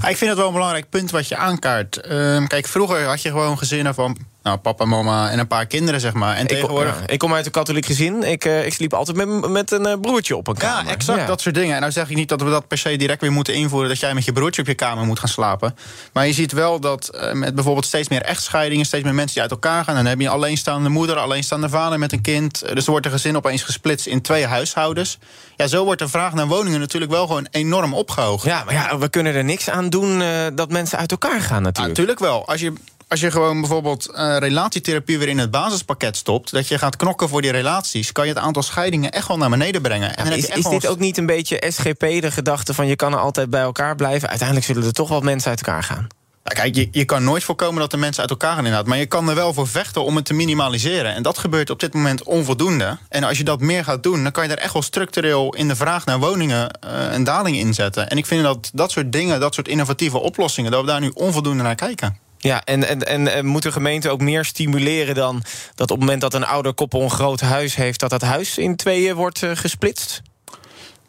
Ja, 0.01 0.07
ik 0.07 0.17
vind 0.17 0.29
het 0.29 0.39
wel 0.39 0.47
een 0.47 0.53
belangrijk 0.53 0.89
punt 0.89 1.11
wat 1.11 1.27
je 1.27 1.35
aankaart. 1.35 1.97
Ehm, 1.97 2.45
kijk, 2.47 2.67
vroeger 2.67 3.03
had 3.05 3.21
je 3.21 3.29
gewoon 3.29 3.57
gezinnen 3.57 3.93
van 3.93 4.17
nou, 4.43 4.57
papa, 4.57 4.85
mama 4.85 5.29
en 5.29 5.39
een 5.39 5.47
paar 5.47 5.65
kinderen, 5.65 5.99
zeg 5.99 6.13
maar. 6.13 6.35
En 6.35 6.41
Ik, 6.41 6.47
kom- 6.47 6.55
tegenwoordig... 6.57 6.99
ja, 6.99 7.07
ik 7.07 7.19
kom 7.19 7.33
uit 7.33 7.45
een 7.45 7.51
katholiek 7.51 7.85
gezin. 7.85 8.23
Ik, 8.23 8.45
eh, 8.45 8.65
ik 8.65 8.73
sliep 8.73 8.93
altijd 8.93 9.17
met, 9.17 9.49
met 9.49 9.71
een 9.71 9.85
eh, 9.85 9.99
broertje 10.01 10.35
op 10.35 10.47
een 10.47 10.57
kamer. 10.57 10.85
Ja, 10.85 10.91
exact 10.91 11.27
dat 11.27 11.41
soort 11.41 11.55
dingen. 11.55 11.73
En 11.75 11.81
nou 11.81 11.91
zeg 11.91 12.09
ik 12.09 12.15
niet 12.15 12.29
dat 12.29 12.41
we 12.41 12.49
dat 12.49 12.67
per 12.67 12.77
se 12.77 12.95
direct 12.95 13.21
weer 13.21 13.31
moeten 13.31 13.53
invoeren... 13.53 13.89
dat 13.89 13.99
jij 13.99 14.13
met 14.13 14.25
je 14.25 14.31
broertje 14.31 14.61
op 14.61 14.67
je 14.67 14.73
kamer 14.73 15.05
moet 15.05 15.19
gaan 15.19 15.29
slapen. 15.29 15.75
Maar 16.13 16.27
je 16.27 16.33
ziet 16.33 16.51
wel 16.51 16.79
dat 16.79 17.07
eh, 17.09 17.33
met 17.33 17.55
bijvoorbeeld 17.55 17.85
steeds 17.85 18.09
meer 18.09 18.21
echtscheidingen... 18.21 18.85
steeds 18.85 19.03
meer 19.03 19.13
mensen 19.13 19.33
die 19.33 19.41
uit 19.41 19.51
elkaar 19.51 19.83
gaan... 19.83 19.95
dan 19.95 20.05
heb 20.05 20.19
je 20.19 20.25
een 20.25 20.31
alleenstaande 20.31 20.89
moeder, 20.89 21.17
alleenstaande 21.17 21.69
vader 21.69 21.99
met 21.99 22.11
een 22.11 22.21
kind. 22.21 22.63
Dus 22.73 22.85
er 22.85 22.91
wordt 22.91 23.05
een 23.05 23.11
gezin 23.11 23.35
opeens 23.35 23.63
gesplitst 23.63 24.05
in 24.05 24.21
twee 24.21 24.45
huishoudens. 24.45 25.17
Ja, 25.55 25.67
zo 25.67 25.83
wordt 25.83 26.01
de 26.01 26.07
vraag 26.07 26.33
naar 26.33 26.47
woningen 26.47 26.79
natuurlijk 26.79 27.11
wel 27.11 27.27
gewoon 27.27 27.47
enorm 27.51 27.93
opgehoogd. 27.93 28.45
Ja, 28.45 28.63
maar 28.63 28.73
ja, 28.73 28.97
we 28.97 29.09
kunnen 29.09 29.33
er 29.33 29.43
niks 29.43 29.69
aan 29.69 29.89
doen 29.89 30.23
dat 30.55 30.69
mensen 30.69 30.97
uit 30.97 31.11
elkaar 31.11 31.41
gaan 31.41 31.61
natuurlijk. 31.61 31.97
natuurlijk 31.97 32.19
wel. 32.19 32.47
Als 32.47 32.61
je, 32.61 32.73
als 33.11 33.19
je 33.19 33.31
gewoon 33.31 33.59
bijvoorbeeld 33.59 34.09
eh, 34.09 34.37
relatietherapie 34.37 35.17
weer 35.17 35.27
in 35.27 35.37
het 35.37 35.51
basispakket 35.51 36.17
stopt... 36.17 36.51
dat 36.51 36.67
je 36.67 36.77
gaat 36.77 36.95
knokken 36.95 37.29
voor 37.29 37.41
die 37.41 37.51
relaties... 37.51 38.11
kan 38.11 38.27
je 38.27 38.33
het 38.33 38.43
aantal 38.43 38.63
scheidingen 38.63 39.11
echt 39.11 39.27
wel 39.27 39.37
naar 39.37 39.49
beneden 39.49 39.81
brengen. 39.81 40.15
En 40.15 40.31
is 40.31 40.47
is 40.47 40.65
dit 40.65 40.87
ook 40.87 40.99
niet 40.99 41.17
een 41.17 41.25
beetje 41.25 41.63
SGP, 41.67 41.99
de 41.99 42.31
gedachte 42.31 42.73
van 42.73 42.87
je 42.87 42.95
kan 42.95 43.13
er 43.13 43.19
altijd 43.19 43.49
bij 43.49 43.61
elkaar 43.61 43.95
blijven? 43.95 44.29
Uiteindelijk 44.29 44.67
zullen 44.67 44.83
er 44.83 44.93
toch 44.93 45.09
wel 45.09 45.21
mensen 45.21 45.49
uit 45.49 45.61
elkaar 45.61 45.83
gaan. 45.83 46.07
Ja, 46.43 46.53
kijk, 46.53 46.75
je, 46.75 46.87
je 46.91 47.05
kan 47.05 47.23
nooit 47.23 47.43
voorkomen 47.43 47.79
dat 47.79 47.91
de 47.91 47.97
mensen 47.97 48.21
uit 48.21 48.31
elkaar 48.31 48.55
gaan 48.55 48.65
inderdaad. 48.65 48.85
Maar 48.85 48.97
je 48.97 49.05
kan 49.05 49.29
er 49.29 49.35
wel 49.35 49.53
voor 49.53 49.67
vechten 49.67 50.03
om 50.03 50.15
het 50.15 50.25
te 50.25 50.33
minimaliseren. 50.33 51.13
En 51.13 51.23
dat 51.23 51.37
gebeurt 51.37 51.69
op 51.69 51.79
dit 51.79 51.93
moment 51.93 52.23
onvoldoende. 52.23 52.97
En 53.09 53.23
als 53.23 53.37
je 53.37 53.43
dat 53.43 53.59
meer 53.59 53.83
gaat 53.83 54.03
doen, 54.03 54.23
dan 54.23 54.31
kan 54.31 54.43
je 54.47 54.55
er 54.55 54.61
echt 54.63 54.73
wel 54.73 54.81
structureel 54.81 55.55
in 55.55 55.67
de 55.67 55.75
vraag 55.75 56.05
naar 56.05 56.19
woningen 56.19 56.71
eh, 56.71 56.91
een 57.11 57.23
daling 57.23 57.57
inzetten. 57.57 58.09
En 58.09 58.17
ik 58.17 58.25
vind 58.25 58.43
dat 58.43 58.69
dat 58.73 58.91
soort 58.91 59.11
dingen, 59.11 59.39
dat 59.39 59.53
soort 59.53 59.67
innovatieve 59.67 60.17
oplossingen, 60.17 60.71
dat 60.71 60.81
we 60.81 60.87
daar 60.87 60.99
nu 60.99 61.11
onvoldoende 61.13 61.63
naar 61.63 61.75
kijken. 61.75 62.29
Ja, 62.43 62.63
en, 62.63 63.05
en, 63.05 63.33
en 63.33 63.45
moet 63.45 63.63
de 63.63 63.71
gemeente 63.71 64.09
ook 64.09 64.21
meer 64.21 64.45
stimuleren 64.45 65.15
dan 65.15 65.43
dat 65.75 65.91
op 65.91 65.97
het 65.97 65.99
moment 65.99 66.21
dat 66.21 66.33
een 66.33 66.45
ouder 66.45 66.73
koppel 66.73 67.01
een 67.01 67.09
groot 67.09 67.41
huis 67.41 67.75
heeft, 67.75 67.99
dat 67.99 68.09
dat 68.09 68.21
huis 68.21 68.57
in 68.57 68.75
tweeën 68.75 69.15
wordt 69.15 69.43
eh, 69.43 69.51
gesplitst? 69.53 70.21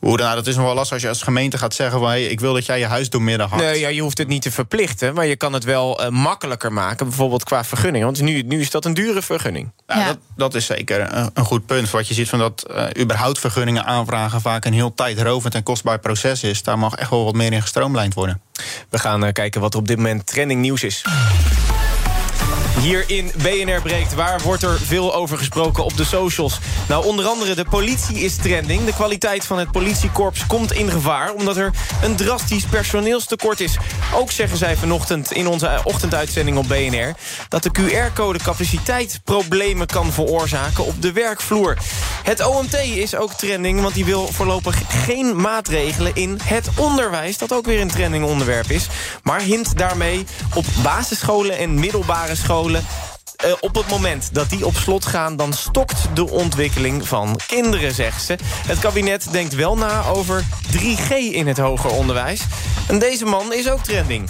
Hoe 0.03 0.17
dan, 0.17 0.27
nou, 0.27 0.39
dat 0.39 0.47
is 0.47 0.57
nog 0.57 0.65
wel 0.65 0.75
lastig 0.75 0.93
als 0.93 1.03
je 1.03 1.09
als 1.09 1.23
gemeente 1.23 1.59
gaat 1.59 1.75
zeggen 1.75 1.99
van 1.99 2.09
hey, 2.09 2.25
ik 2.25 2.41
wil 2.41 2.53
dat 2.53 2.67
jij 2.67 2.79
je 2.79 2.87
huis 2.87 3.11
doormidden 3.11 3.49
hakt. 3.49 3.63
Nee, 3.63 3.81
ja, 3.81 3.89
je 3.89 4.01
hoeft 4.01 4.19
het 4.19 4.29
niet 4.29 4.43
te 4.43 4.51
verplichten, 4.51 5.15
maar 5.15 5.27
je 5.27 5.37
kan 5.37 5.53
het 5.53 5.65
wel 5.65 6.03
eh, 6.03 6.09
makkelijker 6.09 6.73
maken, 6.73 7.07
bijvoorbeeld 7.07 7.45
qua 7.45 7.65
vergunning. 7.65 8.05
Want 8.05 8.21
nu, 8.21 8.43
nu 8.43 8.61
is 8.61 8.71
dat 8.71 8.85
een 8.85 8.95
dure 8.95 9.23
vergunning. 9.23 9.73
Ja, 9.87 10.07
Dat, 10.07 10.19
dat 10.37 10.55
is 10.55 10.67
zeker 10.67 11.15
een, 11.15 11.31
een 11.35 11.45
goed 11.45 11.67
punt. 11.67 11.91
Wat 11.91 12.09
je 12.09 12.15
ziet 12.15 12.29
van 12.29 12.39
dat 12.39 12.63
eh, 12.63 13.03
überhaupt 13.03 13.39
vergunningen 13.39 13.85
aanvragen 13.85 14.41
vaak 14.41 14.65
een 14.65 14.73
heel 14.73 14.95
tijdrovend 14.95 15.55
en 15.55 15.63
kostbaar 15.63 15.99
proces 15.99 16.43
is. 16.43 16.63
Daar 16.63 16.79
mag 16.79 16.95
echt 16.95 17.11
wel 17.11 17.25
wat 17.25 17.35
meer 17.35 17.53
in 17.53 17.63
gestroomlijnd 17.63 18.15
worden. 18.15 18.41
We 18.89 18.99
gaan 18.99 19.25
eh, 19.25 19.33
kijken 19.33 19.61
wat 19.61 19.75
er 19.75 19.81
op 19.81 19.89
dit 19.89 19.97
moment 19.97 20.27
trending 20.27 20.61
nieuws 20.61 20.83
is. 20.83 21.05
Hier 22.81 23.05
in 23.07 23.31
BNR 23.37 23.81
Breekt, 23.83 24.15
waar 24.15 24.41
wordt 24.41 24.63
er 24.63 24.79
veel 24.81 25.15
over 25.15 25.39
gesproken 25.39 25.85
op 25.85 25.97
de 25.97 26.05
socials? 26.05 26.59
Nou, 26.89 27.05
onder 27.07 27.27
andere 27.27 27.55
de 27.55 27.65
politie 27.65 28.19
is 28.19 28.37
trending. 28.37 28.85
De 28.85 28.95
kwaliteit 28.95 29.45
van 29.45 29.59
het 29.59 29.71
politiekorps 29.71 30.47
komt 30.47 30.73
in 30.73 30.91
gevaar... 30.91 31.33
omdat 31.33 31.57
er 31.57 31.71
een 32.03 32.17
drastisch 32.17 32.65
personeelstekort 32.65 33.61
is. 33.61 33.77
Ook 34.15 34.31
zeggen 34.31 34.59
zij 34.59 34.77
vanochtend 34.77 35.33
in 35.33 35.47
onze 35.47 35.81
ochtenduitzending 35.85 36.57
op 36.57 36.69
BNR... 36.69 37.15
dat 37.49 37.63
de 37.63 37.71
QR-code 37.71 38.39
capaciteit 38.39 39.21
problemen 39.25 39.87
kan 39.87 40.13
veroorzaken 40.13 40.85
op 40.85 41.03
de 41.03 41.13
werkvloer. 41.13 41.77
Het 42.23 42.47
OMT 42.47 42.75
is 42.75 43.15
ook 43.15 43.33
trending, 43.33 43.81
want 43.81 43.95
die 43.95 44.05
wil 44.05 44.27
voorlopig 44.27 44.83
geen 44.89 45.41
maatregelen 45.41 46.15
in 46.15 46.39
het 46.45 46.69
onderwijs... 46.77 47.39
dat 47.39 47.53
ook 47.53 47.67
weer 47.67 47.81
een 47.81 47.89
trending 47.89 48.25
onderwerp 48.25 48.71
is. 48.71 48.87
Maar 49.23 49.41
hint 49.41 49.79
daarmee 49.79 50.25
op 50.55 50.65
basisscholen 50.83 51.59
en 51.59 51.81
middelbare 51.81 52.35
scholen... 52.35 52.62
Eh, 52.63 53.53
op 53.61 53.75
het 53.75 53.89
moment 53.89 54.35
dat 54.35 54.51
die 54.51 54.67
op 54.67 54.77
slot 54.77 55.07
gaan... 55.07 55.37
dan 55.37 55.53
stokt 55.53 56.09
de 56.15 56.31
ontwikkeling 56.31 57.09
van 57.09 57.41
kinderen, 57.47 57.95
zegt 57.95 58.25
ze. 58.25 58.39
Het 58.45 58.79
kabinet 58.79 59.27
denkt 59.31 59.55
wel 59.55 59.77
na 59.77 60.05
over 60.05 60.45
3G 60.71 61.11
in 61.11 61.47
het 61.47 61.59
hoger 61.59 61.91
onderwijs. 61.91 62.41
En 62.89 62.99
deze 62.99 63.25
man 63.25 63.53
is 63.53 63.71
ook 63.71 63.85
trending. 63.85 64.29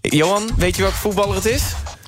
Johan, 0.00 0.50
weet 0.56 0.76
je 0.76 0.82
welke 0.82 0.96
voetballer 0.96 1.34
het 1.34 1.46
is? 1.46 1.62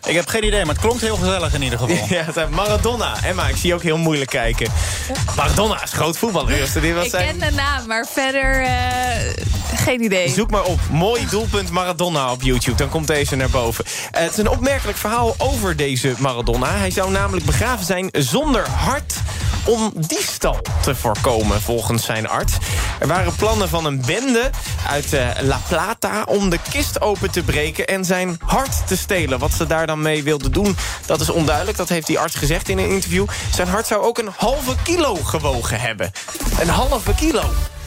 Ik 0.07 0.15
heb 0.15 0.29
geen 0.29 0.45
idee, 0.45 0.65
maar 0.65 0.75
het 0.75 0.85
klonk 0.85 1.01
heel 1.01 1.17
gezellig 1.17 1.55
in 1.55 1.63
ieder 1.63 1.79
geval. 1.79 1.97
Ja, 2.09 2.23
het 2.25 2.37
is 2.37 2.43
Maradona. 2.51 3.23
Emma, 3.23 3.49
ik 3.49 3.57
zie 3.57 3.69
je 3.69 3.75
ook 3.75 3.83
heel 3.83 3.97
moeilijk 3.97 4.31
kijken. 4.31 4.71
Maradona 5.37 5.83
is 5.83 5.93
groot 5.93 6.19
voetballer. 6.19 6.53
Eerste, 6.53 6.81
dit 6.81 6.95
was 6.95 7.05
Ik 7.05 7.11
zijn... 7.11 7.39
ken 7.39 7.51
de 7.51 7.55
naam, 7.57 7.87
maar 7.87 8.07
verder 8.13 8.63
eh, 8.63 9.45
geen 9.75 10.03
idee. 10.03 10.29
Zoek 10.29 10.51
maar 10.51 10.65
op. 10.65 10.81
Mooi 10.91 11.27
doelpunt 11.31 11.71
Maradona 11.71 12.33
op 12.33 12.43
YouTube. 12.43 12.77
Dan 12.77 12.89
komt 12.89 13.07
deze 13.07 13.37
naar 13.37 13.51
boven. 13.51 13.85
Eh, 14.11 14.23
het 14.23 14.31
is 14.31 14.37
een 14.37 14.49
opmerkelijk 14.49 14.99
verhaal 14.99 15.35
over 15.39 15.77
deze 15.77 16.15
Maradona. 16.19 16.77
Hij 16.77 16.91
zou 16.91 17.11
namelijk 17.11 17.47
begraven 17.47 17.87
zijn 17.87 18.09
zonder 18.13 18.69
hart 18.69 19.15
om 19.69 19.93
diefstal 20.07 20.61
te 20.83 20.95
voorkomen, 20.95 21.61
volgens 21.61 22.05
zijn 22.05 22.29
arts. 22.29 22.53
Er 23.01 23.07
waren 23.07 23.35
plannen 23.35 23.69
van 23.69 23.85
een 23.85 24.03
bende 24.07 24.51
uit 24.89 25.13
eh, 25.13 25.29
La 25.41 25.61
Plata 25.69 26.23
om 26.23 26.51
de 26.51 26.59
kist 26.71 27.01
open 27.01 27.31
te 27.31 27.43
breken 27.43 27.87
en 27.87 28.05
zijn 28.05 28.37
hart 28.45 28.87
te 28.87 28.97
stelen. 28.97 29.39
Wat 29.39 29.53
ze 29.53 29.67
daar 29.67 29.87
dan 29.87 30.03
mee 30.03 30.23
wilden 30.23 30.53
doen, 30.53 30.77
dat 31.07 31.21
is 31.21 31.31
onduidelijk. 31.31 31.77
Dat 31.77 31.89
heeft 31.89 32.07
die 32.07 32.19
arts 32.19 32.35
gezegd 32.35 32.69
in 32.69 32.79
een 32.79 32.91
interview. 32.91 33.27
Zijn 33.55 33.69
hart 33.69 33.87
zou 33.87 34.03
ook 34.05 34.19
een 34.19 34.31
halve 34.37 34.75
kilo 34.83 35.15
gewogen 35.15 35.81
hebben. 35.81 36.13
Een 36.61 36.69
halve 36.69 37.15
kilo. 37.15 37.43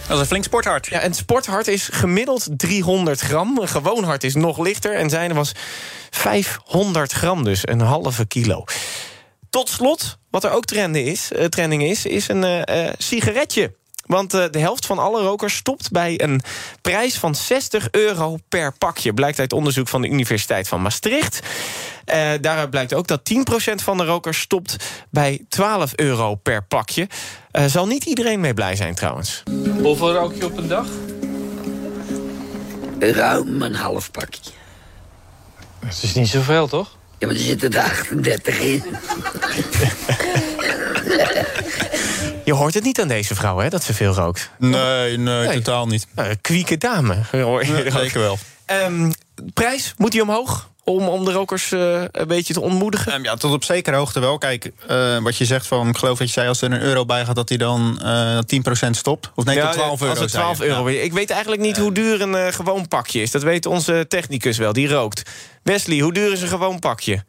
Dat 0.08 0.16
is 0.16 0.20
een 0.20 0.26
flink 0.26 0.44
sporthart. 0.44 0.88
Ja, 0.88 1.00
en 1.00 1.14
sporthart 1.14 1.68
is 1.68 1.90
gemiddeld 1.92 2.48
300 2.58 3.20
gram. 3.20 3.58
Een 3.58 3.68
gewoon 3.68 4.04
hart 4.04 4.24
is 4.24 4.36
nog 4.36 4.58
lichter. 4.58 4.96
En 4.96 5.10
zijne 5.10 5.34
was 5.34 5.52
500 6.10 7.12
gram, 7.12 7.44
dus 7.44 7.68
een 7.68 7.82
halve 7.82 8.26
kilo. 8.26 8.64
Tot 9.52 9.70
slot, 9.70 10.18
wat 10.30 10.44
er 10.44 10.52
ook 10.52 10.66
trending 10.66 11.08
is, 11.08 11.32
uh, 11.32 11.46
trending 11.46 11.84
is, 11.84 12.06
is 12.06 12.28
een 12.28 12.44
uh, 12.44 12.90
sigaretje. 12.98 13.74
Want 14.06 14.32
de 14.32 14.60
helft 14.60 14.86
van 14.86 15.00
alle 15.00 15.22
rokers 15.22 15.56
stopt 15.56 15.92
bij 15.92 16.22
een 16.22 16.42
prijs 16.82 17.18
van 17.18 17.36
60 17.36 17.88
euro 17.92 18.38
per 18.50 18.78
pakje. 18.78 19.14
Blijkt 19.14 19.40
uit 19.40 19.54
onderzoek 19.54 19.88
van 19.88 20.02
de 20.02 20.08
Universiteit 20.08 20.68
van 20.68 20.82
Maastricht. 20.82 21.40
Uh, 21.40 22.32
daaruit 22.42 22.70
blijkt 22.70 22.94
ook 22.94 23.08
dat 23.08 23.22
10% 23.72 23.74
van 23.76 23.98
de 23.98 24.06
rokers 24.06 24.40
stopt 24.40 24.76
bij 25.10 25.46
12 25.50 25.94
euro 25.96 26.36
per 26.36 26.64
pakje. 26.64 27.08
Uh, 27.52 27.66
zal 27.66 27.88
niet 27.88 28.04
iedereen 28.06 28.40
mee 28.40 28.54
blij 28.54 28.76
zijn 28.76 28.96
trouwens. 28.96 29.44
Hoeveel 29.82 30.14
rook 30.14 30.36
je 30.36 30.46
op 30.46 30.58
een 30.58 30.68
dag? 30.68 30.88
Ruim 33.00 33.62
een 33.62 33.76
half 33.76 34.12
pakje. 34.12 34.52
Dat 35.80 36.00
is 36.02 36.14
niet 36.14 36.28
zoveel, 36.28 36.68
toch? 36.68 37.00
Ja, 37.22 37.28
maar 37.28 37.36
er 37.36 37.42
zitten 37.42 37.74
er 37.74 37.82
38 37.82 38.60
in. 38.60 38.84
Je 42.46 42.54
hoort 42.54 42.74
het 42.74 42.84
niet 42.84 43.02
aan 43.02 43.08
deze 43.08 43.36
vrouw, 43.36 43.58
hè, 43.58 43.70
dat 43.70 43.84
ze 43.84 43.94
veel 43.94 44.14
rookt. 44.14 44.50
Nee, 44.58 45.18
nee, 45.18 45.18
nee. 45.18 45.54
totaal 45.54 45.88
niet. 45.88 46.08
Uh, 46.20 46.26
kwieke 46.42 46.78
dame. 46.78 47.18
Nee, 47.32 47.92
zeker 47.92 48.20
wel. 48.20 48.38
Um, 48.86 49.12
prijs, 49.54 49.94
moet 49.98 50.12
die 50.12 50.22
omhoog? 50.22 50.70
Om, 50.84 51.08
om 51.08 51.26
de 51.26 51.32
rokers 51.32 51.72
uh, 51.72 52.04
een 52.12 52.28
beetje 52.28 52.54
te 52.54 52.62
ontmoedigen? 52.62 53.14
Um, 53.14 53.24
ja, 53.24 53.36
tot 53.36 53.54
op 53.54 53.64
zekere 53.64 53.96
hoogte 53.96 54.20
wel. 54.20 54.38
Kijk, 54.38 54.72
uh, 54.92 55.18
wat 55.18 55.38
je 55.38 55.46
zegt 55.46 55.68
van, 55.68 55.88
ik 55.88 55.98
geloof 55.98 56.18
dat 56.18 56.28
je 56.28 56.34
zei... 56.34 56.48
als 56.48 56.62
er 56.62 56.72
een 56.72 56.82
euro 56.82 57.06
bij 57.06 57.26
gaat, 57.26 57.36
dat 57.36 57.50
hij 57.50 57.58
dan 57.58 58.00
uh, 58.04 58.38
10% 58.88 58.90
stopt. 58.90 59.32
Of 59.36 59.46
nee, 59.46 59.56
ja, 59.56 59.66
tot 59.66 59.74
12 59.74 60.02
euro. 60.02 60.14
Als 60.14 60.20
het 60.20 60.32
12 60.32 60.62
euro. 60.62 60.90
Ja. 60.90 61.02
Ik 61.02 61.14
weet 61.14 61.30
eigenlijk 61.30 61.62
niet 61.62 61.78
hoe 61.78 61.92
duur 61.92 62.22
een 62.22 62.54
gewoon 62.54 62.88
pakje 62.88 63.22
is. 63.22 63.32
Dat 63.32 63.44
weet 63.44 63.66
onze 63.66 64.06
technicus 64.08 64.58
wel, 64.58 64.74
die 64.74 64.90
rookt. 64.90 65.30
Wesley, 65.64 66.00
hoe 66.00 66.14
duur 66.14 66.32
is 66.32 66.42
een 66.42 66.48
gewoon 66.48 66.80
pakje? 66.80 67.24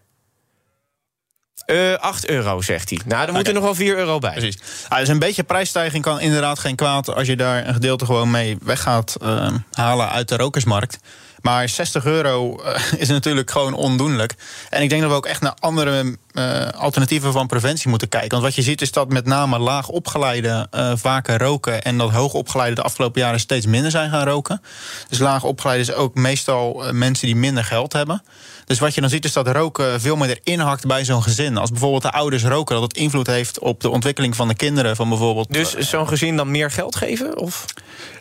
Uh, 1.67 1.95
8 1.95 2.29
euro, 2.29 2.61
zegt 2.61 2.91
hij. 2.91 2.99
Nou, 2.99 3.11
dan 3.11 3.21
okay. 3.23 3.35
moet 3.35 3.47
er 3.47 3.55
nog 3.55 3.63
wel 3.63 3.75
4 3.75 3.97
euro 3.97 4.19
bij. 4.19 4.33
Precies. 4.33 4.59
Ah, 4.89 4.99
dus 4.99 5.09
een 5.09 5.19
beetje 5.19 5.43
prijsstijging 5.43 6.03
kan 6.03 6.21
inderdaad 6.21 6.59
geen 6.59 6.77
kwaad... 6.77 7.15
als 7.15 7.27
je 7.27 7.37
daar 7.37 7.67
een 7.67 7.75
gedeelte 7.75 8.05
gewoon 8.05 8.31
mee 8.31 8.57
weg 8.63 8.81
gaat 8.81 9.17
uh, 9.23 9.47
halen 9.73 10.09
uit 10.09 10.29
de 10.29 10.37
rokersmarkt. 10.37 10.99
Maar 11.43 11.69
60 11.69 12.05
euro 12.05 12.63
uh, 12.65 12.93
is 13.03 13.09
natuurlijk 13.09 13.51
gewoon 13.51 13.75
ondoenlijk. 13.75 14.35
En 14.71 14.83
ik 14.83 14.89
denk 14.89 15.01
dat 15.01 15.11
we 15.11 15.17
ook 15.17 15.27
echt 15.27 15.41
naar 15.41 15.57
andere 15.59 16.17
uh, 16.33 16.69
alternatieven 16.69 17.33
van 17.33 17.47
preventie 17.47 17.89
moeten 17.89 18.09
kijken. 18.09 18.31
Want 18.31 18.43
wat 18.43 18.55
je 18.55 18.63
ziet 18.63 18.81
is 18.81 18.93
dat 18.93 19.09
met 19.09 19.27
name 19.27 19.59
laag 19.59 19.89
opgeleide 19.89 20.69
uh, 20.75 20.93
vaker 20.95 21.39
roken... 21.39 21.83
en 21.83 21.99
dat 21.99 22.11
hoog 22.11 22.33
opgeleide 22.33 22.75
de 22.75 22.83
afgelopen 22.83 23.21
jaren 23.21 23.41
steeds 23.41 23.67
minder 23.67 23.91
zijn 23.91 24.11
gaan 24.11 24.27
roken. 24.27 24.63
Dus 25.09 25.19
laag 25.19 25.45
opgeleide 25.45 25.83
is 25.83 25.93
ook 25.93 26.15
meestal 26.15 26.85
mensen 26.93 27.27
die 27.27 27.37
minder 27.37 27.65
geld 27.65 27.93
hebben. 27.93 28.23
Dus 28.65 28.79
wat 28.79 28.95
je 28.95 29.01
dan 29.01 29.11
ziet 29.11 29.25
is 29.25 29.33
dat 29.33 29.49
roken 29.49 30.01
veel 30.01 30.17
meer 30.17 30.39
inhakt 30.43 30.87
bij 30.87 31.05
zo'n 31.05 31.23
gezin. 31.23 31.57
Als 31.57 31.71
bijvoorbeeld 31.71 32.03
de 32.03 32.13
ouders 32.13 32.45
roken, 32.45 32.75
dat 32.75 32.83
het 32.83 32.97
invloed 32.97 33.27
heeft 33.27 33.59
op 33.59 33.81
de 33.81 33.91
ontwikkeling 33.91 34.37
van 34.37 34.49
de 34.49 34.55
kinderen. 34.55 34.97
Van 34.97 35.09
bijvoorbeeld, 35.09 35.53
dus 35.53 35.77
zo'n 35.77 36.09
gezin 36.09 36.37
dan 36.37 36.51
meer 36.51 36.71
geld 36.71 36.97
geven? 36.97 37.39
Of? 37.39 37.65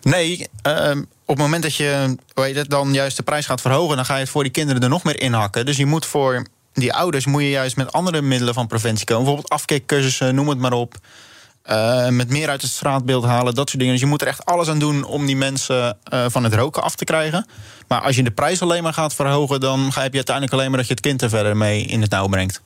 Nee, 0.01 0.47
uh, 0.67 0.91
op 1.31 1.37
het 1.37 1.45
moment 1.45 1.63
dat 1.63 1.75
je 1.75 2.15
weet 2.33 2.55
het, 2.55 2.69
dan 2.69 2.93
juist 2.93 3.17
de 3.17 3.23
prijs 3.23 3.45
gaat 3.45 3.61
verhogen... 3.61 3.95
dan 3.95 4.05
ga 4.05 4.13
je 4.13 4.19
het 4.19 4.29
voor 4.29 4.43
die 4.43 4.51
kinderen 4.51 4.81
er 4.81 4.89
nog 4.89 5.03
meer 5.03 5.21
inhakken. 5.21 5.65
Dus 5.65 5.77
je 5.77 5.85
moet 5.85 6.05
voor 6.05 6.45
die 6.73 6.93
ouders 6.93 7.25
moet 7.25 7.41
je 7.41 7.49
juist 7.49 7.75
met 7.75 7.91
andere 7.91 8.21
middelen 8.21 8.53
van 8.53 8.67
preventie 8.67 9.05
komen. 9.05 9.23
Bijvoorbeeld 9.23 9.53
afkeekcursussen, 9.53 10.35
noem 10.35 10.49
het 10.49 10.57
maar 10.57 10.73
op. 10.73 10.95
Uh, 11.69 12.07
met 12.07 12.29
meer 12.29 12.49
uit 12.49 12.61
het 12.61 12.71
straatbeeld 12.71 13.25
halen, 13.25 13.55
dat 13.55 13.67
soort 13.67 13.79
dingen. 13.79 13.93
Dus 13.93 14.03
je 14.03 14.09
moet 14.09 14.21
er 14.21 14.27
echt 14.27 14.45
alles 14.45 14.67
aan 14.67 14.79
doen 14.79 15.03
om 15.03 15.25
die 15.25 15.35
mensen 15.35 15.97
uh, 16.13 16.25
van 16.27 16.43
het 16.43 16.53
roken 16.53 16.83
af 16.83 16.95
te 16.95 17.03
krijgen. 17.03 17.45
Maar 17.87 18.01
als 18.01 18.15
je 18.15 18.23
de 18.23 18.31
prijs 18.31 18.61
alleen 18.61 18.83
maar 18.83 18.93
gaat 18.93 19.13
verhogen... 19.13 19.59
dan 19.59 19.79
heb 19.79 20.11
je 20.11 20.15
uiteindelijk 20.15 20.53
alleen 20.53 20.69
maar 20.69 20.79
dat 20.79 20.87
je 20.87 20.93
het 20.93 21.03
kind 21.03 21.21
er 21.21 21.29
verder 21.29 21.57
mee 21.57 21.83
in 21.83 22.01
het 22.01 22.11
nauw 22.11 22.27
brengt. 22.27 22.61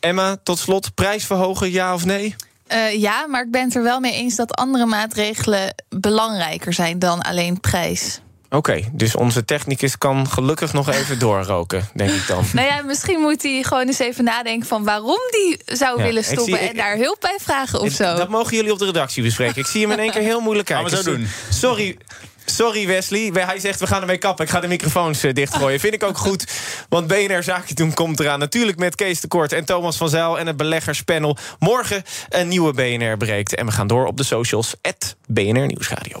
Emma, 0.00 0.36
tot 0.42 0.58
slot, 0.58 0.94
prijs 0.94 1.24
verhogen, 1.24 1.70
ja 1.70 1.94
of 1.94 2.04
nee? 2.04 2.34
Uh, 2.74 3.00
ja, 3.00 3.26
maar 3.26 3.42
ik 3.42 3.50
ben 3.50 3.64
het 3.64 3.74
er 3.74 3.82
wel 3.82 4.00
mee 4.00 4.12
eens 4.12 4.36
dat 4.36 4.54
andere 4.54 4.86
maatregelen 4.86 5.74
belangrijker 5.88 6.72
zijn 6.72 6.98
dan 6.98 7.22
alleen 7.22 7.60
prijs. 7.60 8.20
Oké, 8.52 8.56
okay, 8.56 8.90
dus 8.92 9.16
onze 9.16 9.44
technicus 9.44 9.98
kan 9.98 10.28
gelukkig 10.28 10.72
nog 10.72 10.90
even 10.90 11.18
doorroken, 11.18 11.88
denk 11.94 12.10
ik 12.10 12.26
dan. 12.26 12.44
Nou 12.52 12.66
ja, 12.66 12.82
misschien 12.82 13.20
moet 13.20 13.42
hij 13.42 13.62
gewoon 13.62 13.86
eens 13.86 13.98
even 13.98 14.24
nadenken 14.24 14.68
van 14.68 14.84
waarom 14.84 15.20
die 15.30 15.60
zou 15.64 15.98
ja, 15.98 16.04
willen 16.04 16.24
stoppen 16.24 16.44
zie, 16.44 16.62
ik, 16.62 16.70
en 16.70 16.76
daar 16.76 16.96
hulp 16.96 17.16
bij 17.20 17.36
vragen 17.40 17.80
of 17.80 17.86
ik, 17.86 17.92
zo. 17.92 18.14
Dat 18.14 18.28
mogen 18.28 18.56
jullie 18.56 18.72
op 18.72 18.78
de 18.78 18.84
redactie 18.84 19.22
bespreken. 19.22 19.60
Ik 19.60 19.66
zie 19.66 19.80
hem 19.80 19.90
in 19.90 19.98
één 19.98 20.10
keer 20.10 20.22
heel 20.22 20.40
moeilijk 20.40 20.68
kijken. 20.68 20.90
Gaan 20.90 20.98
we 20.98 21.10
zo 21.10 21.16
doen. 21.16 21.28
Sorry. 21.50 21.96
Sorry 22.54 22.86
Wesley, 22.86 23.30
hij 23.32 23.58
zegt 23.58 23.80
we 23.80 23.86
gaan 23.86 24.00
ermee 24.00 24.18
kappen. 24.18 24.44
Ik 24.44 24.50
ga 24.50 24.60
de 24.60 24.68
microfoons 24.68 25.24
uh, 25.24 25.32
dichtgooien. 25.32 25.80
Vind 25.80 25.94
ik 25.94 26.02
ook 26.02 26.18
goed, 26.18 26.46
want 26.88 27.06
BNR 27.06 27.42
Zaakje 27.42 27.74
Doen 27.74 27.94
komt 27.94 28.20
eraan. 28.20 28.38
Natuurlijk 28.38 28.78
met 28.78 28.94
Kees 28.94 29.20
de 29.20 29.28
Kort 29.28 29.52
en 29.52 29.64
Thomas 29.64 29.96
van 29.96 30.08
Zijl 30.08 30.38
en 30.38 30.46
het 30.46 30.56
beleggerspanel. 30.56 31.36
Morgen 31.58 32.02
een 32.28 32.48
nieuwe 32.48 32.72
BNR 32.72 33.16
breekt. 33.16 33.54
En 33.54 33.66
we 33.66 33.72
gaan 33.72 33.86
door 33.86 34.06
op 34.06 34.16
de 34.16 34.24
socials. 34.24 34.74
BNR 35.26 35.66
Nieuwsradio. 35.66 36.20